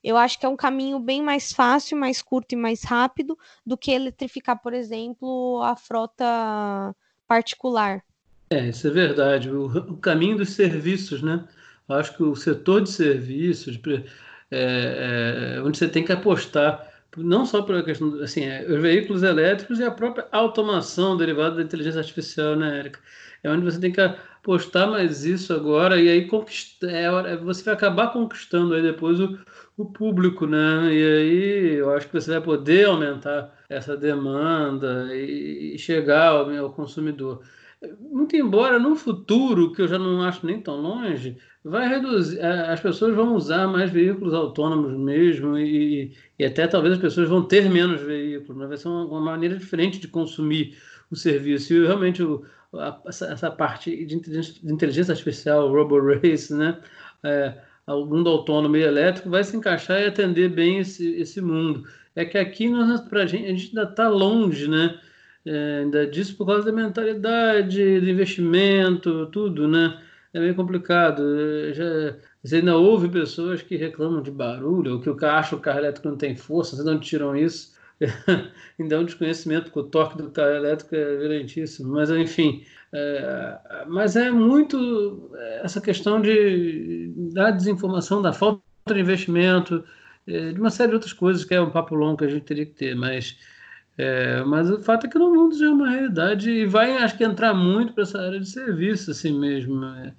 Eu 0.03 0.17
acho 0.17 0.39
que 0.39 0.45
é 0.45 0.49
um 0.49 0.55
caminho 0.55 0.99
bem 0.99 1.21
mais 1.21 1.51
fácil, 1.51 1.97
mais 1.97 2.21
curto 2.21 2.53
e 2.53 2.55
mais 2.55 2.83
rápido 2.83 3.37
do 3.65 3.77
que 3.77 3.91
eletrificar, 3.91 4.61
por 4.61 4.73
exemplo, 4.73 5.61
a 5.63 5.75
frota 5.75 6.95
particular. 7.27 8.03
É, 8.55 8.69
isso 8.69 8.87
é 8.87 8.91
verdade. 8.91 9.49
O, 9.49 9.65
o 9.65 9.97
caminho 9.97 10.37
dos 10.37 10.51
serviços, 10.51 11.21
né? 11.21 11.45
Acho 11.89 12.15
que 12.15 12.23
o 12.23 12.35
setor 12.35 12.81
de 12.81 12.89
serviços, 12.89 13.77
é, 14.49 15.57
é, 15.57 15.61
onde 15.61 15.77
você 15.77 15.89
tem 15.89 16.05
que 16.05 16.11
apostar, 16.13 16.89
não 17.17 17.45
só 17.45 17.61
pela 17.61 17.83
questão, 17.83 18.21
assim, 18.21 18.45
é, 18.45 18.65
os 18.65 18.81
veículos 18.81 19.23
elétricos 19.23 19.79
e 19.79 19.83
a 19.83 19.91
própria 19.91 20.27
automação 20.31 21.17
derivada 21.17 21.57
da 21.57 21.63
inteligência 21.63 21.99
artificial, 21.99 22.55
né, 22.55 22.79
Érica? 22.79 22.99
É 23.43 23.49
onde 23.49 23.65
você 23.65 23.79
tem 23.79 23.91
que 23.91 24.01
apostar 24.01 24.89
mais 24.89 25.25
isso 25.25 25.53
agora 25.53 25.99
e 25.99 26.09
aí 26.09 26.27
conquistar, 26.27 26.87
é, 27.27 27.37
você 27.37 27.63
vai 27.63 27.73
acabar 27.73 28.13
conquistando 28.13 28.73
aí 28.73 28.81
depois 28.81 29.19
o, 29.19 29.37
o 29.77 29.85
público, 29.85 30.47
né? 30.47 30.93
E 30.93 31.17
aí 31.17 31.73
eu 31.75 31.91
acho 31.93 32.07
que 32.07 32.13
você 32.13 32.31
vai 32.31 32.41
poder 32.41 32.85
aumentar 32.87 33.53
essa 33.69 33.97
demanda 33.97 35.13
e, 35.15 35.75
e 35.75 35.77
chegar 35.79 36.29
ao, 36.29 36.49
ao 36.49 36.71
consumidor 36.73 37.41
muito 37.99 38.35
embora 38.35 38.79
no 38.79 38.95
futuro, 38.95 39.71
que 39.71 39.81
eu 39.81 39.87
já 39.87 39.97
não 39.97 40.21
acho 40.21 40.45
nem 40.45 40.61
tão 40.61 40.75
longe, 40.81 41.37
vai 41.63 41.87
reduzir, 41.87 42.39
as 42.41 42.79
pessoas 42.79 43.15
vão 43.15 43.35
usar 43.35 43.67
mais 43.67 43.89
veículos 43.89 44.33
autônomos 44.33 44.93
mesmo 44.93 45.57
e, 45.57 46.13
e 46.37 46.45
até 46.45 46.67
talvez 46.67 46.93
as 46.93 46.99
pessoas 46.99 47.27
vão 47.27 47.43
ter 47.43 47.69
menos 47.69 48.01
veículos, 48.01 48.57
mas 48.57 48.67
vai 48.67 48.77
ser 48.77 48.87
uma, 48.87 49.05
uma 49.05 49.21
maneira 49.21 49.57
diferente 49.57 49.99
de 49.99 50.07
consumir 50.07 50.77
o 51.09 51.15
serviço. 51.15 51.73
E 51.73 51.85
realmente 51.85 52.21
o, 52.21 52.43
a, 52.73 53.01
essa, 53.07 53.25
essa, 53.27 53.51
parte 53.51 54.05
de 54.05 54.15
inteligência, 54.15 54.53
de 54.61 54.73
inteligência 54.73 55.11
artificial, 55.11 55.71
robo-race, 55.71 56.53
né? 56.53 56.79
É, 57.23 57.57
o 57.87 58.05
mundo 58.05 58.29
autônomo 58.29 58.75
e 58.77 58.83
elétrico 58.83 59.29
vai 59.29 59.43
se 59.43 59.55
encaixar 59.55 60.01
e 60.01 60.05
atender 60.05 60.49
bem 60.49 60.79
esse, 60.79 61.15
esse 61.15 61.41
mundo. 61.41 61.83
É 62.15 62.25
que 62.25 62.37
aqui 62.37 62.69
nós, 62.69 63.01
pra 63.01 63.25
gente, 63.25 63.45
a 63.45 63.49
gente 63.49 63.67
ainda 63.67 63.89
está 63.89 64.07
longe, 64.07 64.67
né? 64.67 64.99
É, 65.45 65.79
ainda 65.83 66.07
disso 66.07 66.35
por 66.35 66.47
causa 66.47 66.65
da 66.65 66.71
mentalidade, 66.71 67.99
do 67.99 68.09
investimento, 68.09 69.27
tudo, 69.27 69.67
né? 69.67 70.01
É 70.33 70.39
meio 70.39 70.55
complicado. 70.55 71.23
É, 71.39 71.73
já, 71.73 71.85
você 72.43 72.57
ainda 72.57 72.75
ouve 72.77 73.07
pessoas 73.09 73.61
que 73.61 73.75
reclamam 73.77 74.21
de 74.21 74.31
barulho, 74.31 74.93
ou 74.93 75.01
que 75.01 75.09
o 75.09 75.17
acha 75.25 75.55
o 75.55 75.59
carro 75.59 75.79
elétrico 75.79 76.09
não 76.09 76.17
tem 76.17 76.35
força, 76.35 76.75
vocês 76.75 76.85
não 76.85 76.99
tiram 76.99 77.35
isso. 77.35 77.75
ainda 78.79 78.95
é 78.95 78.99
um 78.99 79.05
desconhecimento, 79.05 79.65
porque 79.65 79.79
o 79.79 79.83
torque 79.83 80.17
do 80.17 80.29
carro 80.31 80.51
elétrico 80.51 80.95
é 80.95 81.17
violentíssimo. 81.17 81.93
Mas, 81.93 82.09
enfim, 82.09 82.63
é, 82.91 83.59
mas 83.87 84.15
é 84.15 84.31
muito 84.31 85.31
essa 85.61 85.79
questão 85.79 86.21
de, 86.21 87.13
da 87.33 87.51
desinformação, 87.51 88.21
da 88.21 88.33
falta 88.33 88.61
de 88.87 88.99
investimento, 88.99 89.83
é, 90.27 90.51
de 90.51 90.59
uma 90.59 90.69
série 90.69 90.89
de 90.89 90.95
outras 90.95 91.13
coisas 91.13 91.45
que 91.45 91.53
é 91.53 91.61
um 91.61 91.69
papo 91.69 91.95
longo 91.95 92.17
que 92.17 92.25
a 92.25 92.29
gente 92.29 92.45
teria 92.45 92.65
que 92.65 92.73
ter, 92.73 92.95
mas 92.95 93.37
é, 93.97 94.43
mas 94.43 94.69
o 94.69 94.81
fato 94.81 95.07
é 95.07 95.09
que 95.09 95.17
no 95.17 95.33
mundo 95.33 95.57
já 95.57 95.67
é 95.67 95.69
uma 95.69 95.89
realidade 95.89 96.49
e 96.49 96.65
vai, 96.65 96.97
acho 96.97 97.17
que, 97.17 97.23
entrar 97.23 97.53
muito 97.53 97.93
para 97.93 98.03
essa 98.03 98.19
área 98.19 98.39
de 98.39 98.49
serviço, 98.49 99.11
assim 99.11 99.37
mesmo. 99.37 99.79
Né? 99.79 100.13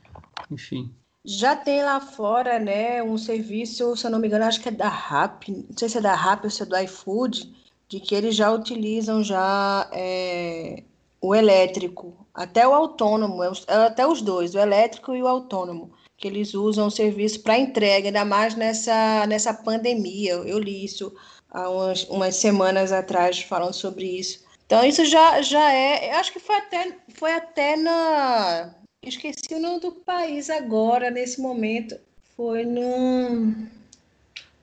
Enfim. 0.50 0.90
Já 1.24 1.56
tem 1.56 1.82
lá 1.82 2.00
fora, 2.00 2.58
né, 2.58 3.02
um 3.02 3.18
serviço, 3.18 3.96
se 3.96 4.06
eu 4.06 4.10
não 4.10 4.18
me 4.18 4.28
engano, 4.28 4.44
acho 4.44 4.60
que 4.60 4.68
é 4.68 4.72
da 4.72 4.88
RAP, 4.88 5.48
não 5.48 5.76
sei 5.76 5.88
se 5.88 5.98
é 5.98 6.00
da 6.00 6.14
RAP 6.14 6.44
ou 6.44 6.50
se 6.50 6.62
é 6.62 6.66
do 6.66 6.78
iFood, 6.78 7.52
de 7.88 8.00
que 8.00 8.14
eles 8.14 8.36
já 8.36 8.52
utilizam 8.52 9.24
já 9.24 9.90
é, 9.92 10.84
o 11.20 11.34
elétrico, 11.34 12.26
até 12.32 12.66
o 12.66 12.72
autônomo, 12.72 13.42
é 13.42 13.50
é 13.66 13.74
até 13.74 14.06
os 14.06 14.22
dois, 14.22 14.54
o 14.54 14.58
elétrico 14.58 15.16
e 15.16 15.22
o 15.22 15.26
autônomo, 15.26 15.90
que 16.16 16.28
eles 16.28 16.54
usam 16.54 16.86
o 16.86 16.90
serviço 16.92 17.42
para 17.42 17.58
entrega, 17.58 18.06
ainda 18.08 18.24
mais 18.24 18.54
nessa, 18.54 19.26
nessa 19.26 19.52
pandemia. 19.52 20.34
Eu 20.34 20.58
li 20.58 20.84
isso 20.84 21.12
há 21.50 21.68
umas, 21.70 22.04
umas 22.04 22.36
semanas 22.36 22.92
atrás 22.92 23.40
falando 23.40 23.74
sobre 23.74 24.06
isso. 24.06 24.44
Então 24.66 24.84
isso 24.84 25.04
já, 25.04 25.40
já 25.42 25.72
é, 25.72 26.12
acho 26.12 26.32
que 26.32 26.40
foi 26.40 26.56
até, 26.56 26.96
foi 27.14 27.32
até 27.32 27.76
na, 27.76 28.74
esqueci 29.02 29.54
o 29.54 29.60
nome 29.60 29.80
do 29.80 29.92
país 29.92 30.50
agora, 30.50 31.10
nesse 31.10 31.40
momento, 31.40 31.96
foi 32.36 32.64
no 32.64 33.54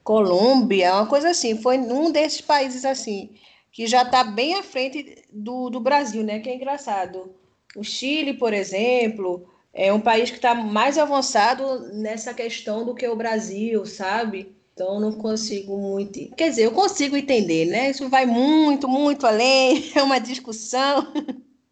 Colômbia, 0.04 0.94
uma 0.96 1.08
coisa 1.08 1.30
assim, 1.30 1.62
foi 1.62 1.78
num 1.78 2.12
desses 2.12 2.42
países 2.42 2.84
assim, 2.84 3.30
que 3.72 3.88
já 3.88 4.04
está 4.04 4.24
bem 4.24 4.56
à 4.56 4.64
frente 4.64 5.24
do, 5.32 5.70
do 5.70 5.80
Brasil, 5.80 6.24
né? 6.24 6.40
Que 6.40 6.50
é 6.50 6.56
engraçado. 6.56 7.34
O 7.76 7.84
Chile, 7.84 8.34
por 8.34 8.54
exemplo, 8.54 9.50
é 9.74 9.92
um 9.92 10.02
país 10.02 10.30
que 10.30 10.36
está 10.36 10.54
mais 10.54 10.98
avançado 10.98 11.92
nessa 11.94 12.34
questão 12.34 12.86
do 12.86 12.94
que 12.94 13.08
o 13.08 13.16
Brasil, 13.16 13.86
sabe? 13.86 14.56
Então, 14.74 15.00
não 15.00 15.12
consigo 15.12 15.78
muito. 15.78 16.36
Quer 16.36 16.50
dizer, 16.50 16.64
eu 16.64 16.72
consigo 16.72 17.16
entender, 17.16 17.66
né? 17.66 17.92
Isso 17.92 18.10
vai 18.10 18.26
muito, 18.26 18.88
muito 18.88 19.28
além, 19.28 19.92
é 19.96 20.02
uma 20.02 20.20
discussão 20.20 21.14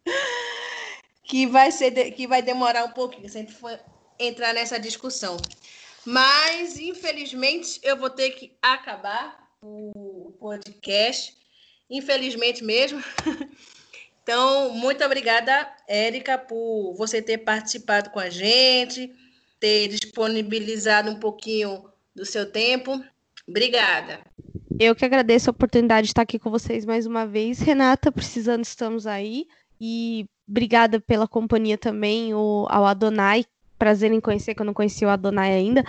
que 1.24 1.46
vai, 1.46 1.72
ser 1.72 1.90
de... 1.90 2.12
que 2.12 2.26
vai 2.26 2.40
demorar 2.42 2.84
um 2.84 2.92
pouquinho 2.92 3.28
se 3.28 3.38
a 3.38 3.40
gente 3.40 3.54
for 3.54 3.78
entrar 4.18 4.54
nessa 4.54 4.78
discussão. 4.78 5.36
Mas, 6.04 6.78
infelizmente, 6.78 7.80
eu 7.82 7.96
vou 7.96 8.10
ter 8.10 8.30
que 8.30 8.52
acabar 8.62 9.48
o 9.60 10.32
podcast. 10.38 11.36
Infelizmente 11.90 12.64
mesmo. 12.64 13.02
Então, 14.22 14.70
muito 14.70 15.04
obrigada, 15.04 15.68
Érica, 15.88 16.38
por 16.38 16.94
você 16.94 17.20
ter 17.20 17.38
participado 17.38 18.10
com 18.10 18.20
a 18.20 18.30
gente, 18.30 19.12
ter 19.58 19.88
disponibilizado 19.88 21.10
um 21.10 21.18
pouquinho 21.18 21.91
do 22.14 22.24
seu 22.24 22.50
tempo. 22.50 23.02
Obrigada. 23.46 24.20
Eu 24.78 24.94
que 24.94 25.04
agradeço 25.04 25.50
a 25.50 25.52
oportunidade 25.52 26.06
de 26.06 26.10
estar 26.10 26.22
aqui 26.22 26.38
com 26.38 26.50
vocês 26.50 26.84
mais 26.84 27.06
uma 27.06 27.26
vez. 27.26 27.60
Renata, 27.60 28.10
precisando, 28.10 28.64
estamos 28.64 29.06
aí. 29.06 29.46
E 29.80 30.26
obrigada 30.48 31.00
pela 31.00 31.26
companhia 31.26 31.76
também 31.76 32.34
o, 32.34 32.66
ao 32.68 32.86
Adonai, 32.86 33.44
prazer 33.78 34.12
em 34.12 34.20
conhecer, 34.20 34.54
que 34.54 34.62
eu 34.62 34.66
não 34.66 34.74
conhecia 34.74 35.08
o 35.08 35.10
Adonai 35.10 35.52
ainda, 35.52 35.82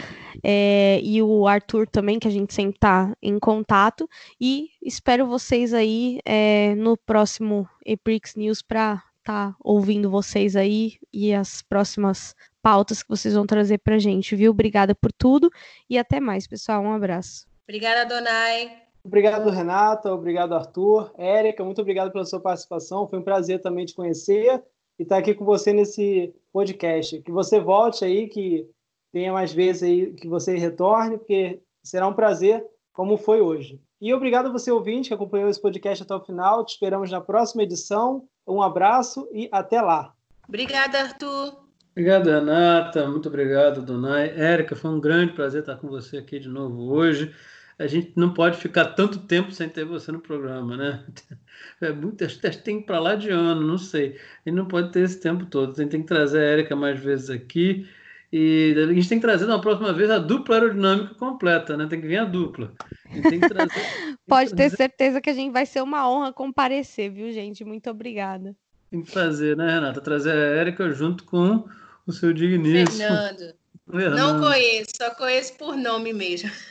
é, 0.43 0.99
e 1.03 1.21
o 1.21 1.47
Arthur 1.47 1.87
também, 1.87 2.17
que 2.17 2.27
a 2.27 2.31
gente 2.31 2.53
sempre 2.53 2.79
tá 2.79 3.15
em 3.21 3.37
contato, 3.37 4.09
e 4.41 4.69
espero 4.81 5.27
vocês 5.27 5.73
aí 5.73 6.19
é, 6.25 6.73
no 6.75 6.97
próximo 6.97 7.69
Eprix 7.85 8.35
News 8.35 8.63
para 8.63 9.03
tá 9.23 9.55
ouvindo 9.59 10.09
vocês 10.09 10.55
aí 10.55 10.97
e 11.11 11.33
as 11.33 11.61
próximas 11.61 12.35
pautas 12.63 13.03
que 13.03 13.09
vocês 13.09 13.33
vão 13.33 13.45
trazer 13.45 13.77
pra 13.79 13.99
gente, 13.99 14.35
viu? 14.35 14.51
Obrigada 14.51 14.95
por 14.95 15.11
tudo 15.11 15.51
e 15.89 15.97
até 15.97 16.21
mais, 16.21 16.47
pessoal. 16.47 16.81
Um 16.81 16.93
abraço. 16.93 17.45
Obrigada, 17.67 18.05
Donai. 18.05 18.81
Obrigado, 19.03 19.49
Renata. 19.49 20.13
Obrigado, 20.13 20.55
Arthur. 20.55 21.13
Érica, 21.17 21.63
muito 21.63 21.81
obrigado 21.81 22.11
pela 22.11 22.23
sua 22.23 22.39
participação. 22.39 23.07
Foi 23.07 23.19
um 23.19 23.23
prazer 23.23 23.61
também 23.61 23.85
te 23.85 23.93
conhecer 23.93 24.63
e 24.97 25.03
estar 25.03 25.17
aqui 25.17 25.33
com 25.33 25.43
você 25.43 25.73
nesse 25.73 26.33
podcast. 26.53 27.21
Que 27.21 27.31
você 27.31 27.59
volte 27.59 28.05
aí, 28.05 28.29
que 28.29 28.65
tenha 29.11 29.33
mais 29.33 29.51
vezes 29.51 29.83
aí, 29.83 30.13
que 30.13 30.27
você 30.27 30.57
retorne, 30.57 31.17
porque 31.17 31.61
será 31.83 32.07
um 32.07 32.13
prazer, 32.13 32.65
como 32.93 33.17
foi 33.17 33.41
hoje. 33.41 33.81
E 33.99 34.13
obrigado 34.13 34.47
a 34.47 34.51
você, 34.51 34.71
ouvinte, 34.71 35.09
que 35.09 35.13
acompanhou 35.13 35.49
esse 35.49 35.61
podcast 35.61 36.03
até 36.03 36.15
o 36.15 36.23
final. 36.23 36.65
Te 36.65 36.71
esperamos 36.71 37.11
na 37.11 37.19
próxima 37.19 37.63
edição. 37.63 38.25
Um 38.47 38.61
abraço 38.61 39.27
e 39.33 39.49
até 39.51 39.81
lá. 39.81 40.13
Obrigada, 40.47 40.99
Arthur. 40.99 41.62
Obrigado, 41.93 42.27
Renata. 42.27 43.07
Muito 43.07 43.29
obrado, 43.29 43.83
Donai. 43.83 44.29
Érica, 44.35 44.75
foi 44.75 44.89
um 44.89 44.99
grande 44.99 45.33
prazer 45.33 45.61
estar 45.61 45.75
com 45.75 45.87
você 45.87 46.17
aqui 46.17 46.39
de 46.39 46.49
novo 46.49 46.91
hoje. 46.91 47.31
A 47.77 47.85
gente 47.85 48.13
não 48.15 48.33
pode 48.33 48.57
ficar 48.57 48.85
tanto 48.85 49.19
tempo 49.19 49.51
sem 49.51 49.69
ter 49.69 49.85
você 49.85 50.11
no 50.11 50.19
programa, 50.19 50.75
né? 50.75 51.05
É 51.79 51.91
muito, 51.91 52.23
acho 52.23 52.39
que 52.39 52.49
tem 52.57 52.81
para 52.81 52.99
lá 52.99 53.15
de 53.15 53.29
ano, 53.29 53.61
não 53.61 53.77
sei. 53.77 54.17
A 54.45 54.49
gente 54.49 54.57
não 54.57 54.67
pode 54.67 54.91
ter 54.91 55.01
esse 55.01 55.19
tempo 55.19 55.45
todo. 55.45 55.71
A 55.71 55.81
gente 55.81 55.91
tem 55.91 56.01
que 56.01 56.07
trazer 56.07 56.39
a 56.39 56.43
Érica 56.43 56.75
mais 56.75 56.99
vezes 56.99 57.29
aqui. 57.29 57.87
E 58.31 58.73
a 58.75 58.93
gente 58.93 59.07
tem 59.07 59.19
que 59.19 59.25
trazer 59.25 59.45
na 59.45 59.59
próxima 59.59 59.93
vez 59.93 60.09
a 60.09 60.17
dupla 60.17 60.55
aerodinâmica 60.55 61.13
completa, 61.15 61.77
né? 61.77 61.85
Tem 61.87 62.01
que 62.01 62.07
vir 62.07 62.17
a 62.17 62.25
dupla. 62.25 62.73
A 63.05 63.49
trazer, 63.49 63.71
Pode 64.27 64.55
ter 64.55 64.71
certeza 64.71 65.21
que 65.21 65.29
a 65.29 65.33
gente 65.33 65.51
vai 65.51 65.65
ser 65.65 65.83
uma 65.83 66.09
honra 66.09 66.33
comparecer, 66.33 67.11
viu, 67.11 67.31
gente? 67.31 67.63
Muito 67.63 67.89
obrigada. 67.89 68.55
Tem 68.93 69.01
que 69.01 69.09
fazer, 69.09 69.57
né, 69.57 69.71
Renata? 69.71 69.99
Trazer 69.99 70.31
a 70.31 70.35
Érica 70.35 70.87
junto 70.91 71.23
com 71.23 71.67
o 72.05 72.11
seu 72.11 72.31
digníssimo. 72.31 72.99
Fernando. 72.99 73.55
Fernando. 73.89 74.17
Não 74.19 74.39
conheço, 74.39 74.91
só 74.95 75.09
conheço 75.15 75.57
por 75.57 75.75
nome 75.75 76.13
mesmo. 76.13 76.51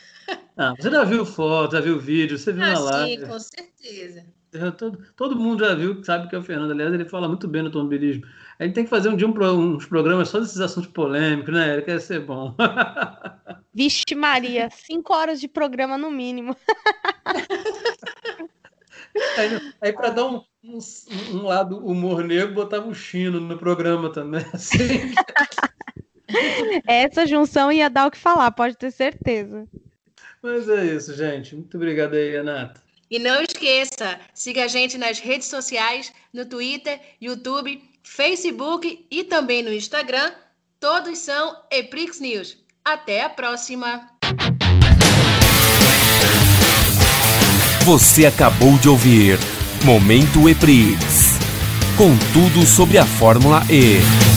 Ah, 0.56 0.74
você 0.78 0.88
já 0.88 1.02
viu 1.02 1.26
foto, 1.26 1.72
já 1.72 1.80
viu 1.80 1.98
vídeo, 1.98 2.38
você 2.38 2.52
viu 2.52 2.62
ah, 2.62 2.72
na 2.72 2.78
live. 2.78 3.22
Sim, 3.22 3.26
com 3.26 3.38
certeza. 3.40 4.24
Todo, 4.78 4.98
todo 5.16 5.36
mundo 5.36 5.64
já 5.64 5.74
viu, 5.74 6.04
sabe 6.04 6.28
que 6.28 6.36
é 6.36 6.38
o 6.38 6.42
Fernando. 6.42 6.70
Aliás, 6.70 6.92
ele 6.94 7.06
fala 7.06 7.26
muito 7.26 7.48
bem 7.48 7.62
no 7.62 7.68
automobilismo. 7.68 8.24
A 8.58 8.64
gente 8.64 8.74
tem 8.74 8.84
que 8.84 8.90
fazer 8.90 9.08
um 9.08 9.16
dia 9.16 9.26
um, 9.26 9.74
uns 9.74 9.86
programas 9.86 10.28
só 10.28 10.38
desses 10.38 10.60
assuntos 10.60 10.90
polêmicos, 10.92 11.52
né, 11.52 11.72
Erika? 11.72 11.90
Ia 11.90 12.00
ser 12.00 12.20
bom. 12.20 12.54
Vixe 13.74 14.14
Maria, 14.14 14.68
cinco 14.70 15.12
horas 15.12 15.40
de 15.40 15.48
programa 15.48 15.98
no 15.98 16.10
mínimo. 16.10 16.54
aí, 19.36 19.72
aí 19.80 19.92
para 19.92 20.10
dar 20.10 20.26
um, 20.26 20.42
um, 20.64 20.78
um, 21.32 21.42
lado 21.42 21.78
humor 21.78 22.24
negro, 22.24 22.54
botava 22.54 22.86
um 22.86 22.94
chino 22.94 23.40
no 23.40 23.58
programa 23.58 24.10
também. 24.12 24.44
Assim. 24.52 25.14
Essa 26.86 27.26
junção 27.26 27.70
ia 27.70 27.90
dar 27.90 28.06
o 28.06 28.10
que 28.10 28.18
falar, 28.18 28.50
pode 28.52 28.76
ter 28.76 28.90
certeza. 28.90 29.66
Mas 30.42 30.68
é 30.68 30.84
isso, 30.86 31.14
gente. 31.14 31.54
Muito 31.54 31.76
obrigado 31.76 32.14
aí, 32.14 32.30
Renata. 32.30 32.82
E 33.10 33.18
não 33.18 33.42
esqueça, 33.42 34.18
siga 34.32 34.64
a 34.64 34.68
gente 34.68 34.96
nas 34.96 35.18
redes 35.18 35.46
sociais, 35.46 36.12
no 36.32 36.46
Twitter, 36.46 36.98
YouTube, 37.20 37.82
Facebook 38.02 39.06
e 39.10 39.24
também 39.24 39.62
no 39.62 39.72
Instagram. 39.72 40.32
Todos 40.80 41.18
são 41.18 41.62
Eprix 41.70 42.18
News. 42.20 42.56
Até 42.84 43.22
a 43.22 43.28
próxima! 43.28 44.11
Você 47.84 48.26
acabou 48.26 48.78
de 48.78 48.88
ouvir 48.88 49.40
Momento 49.84 50.48
Eprix. 50.48 51.36
Com 51.96 52.16
tudo 52.32 52.64
sobre 52.64 52.96
a 52.96 53.04
Fórmula 53.04 53.64
E. 53.68 54.31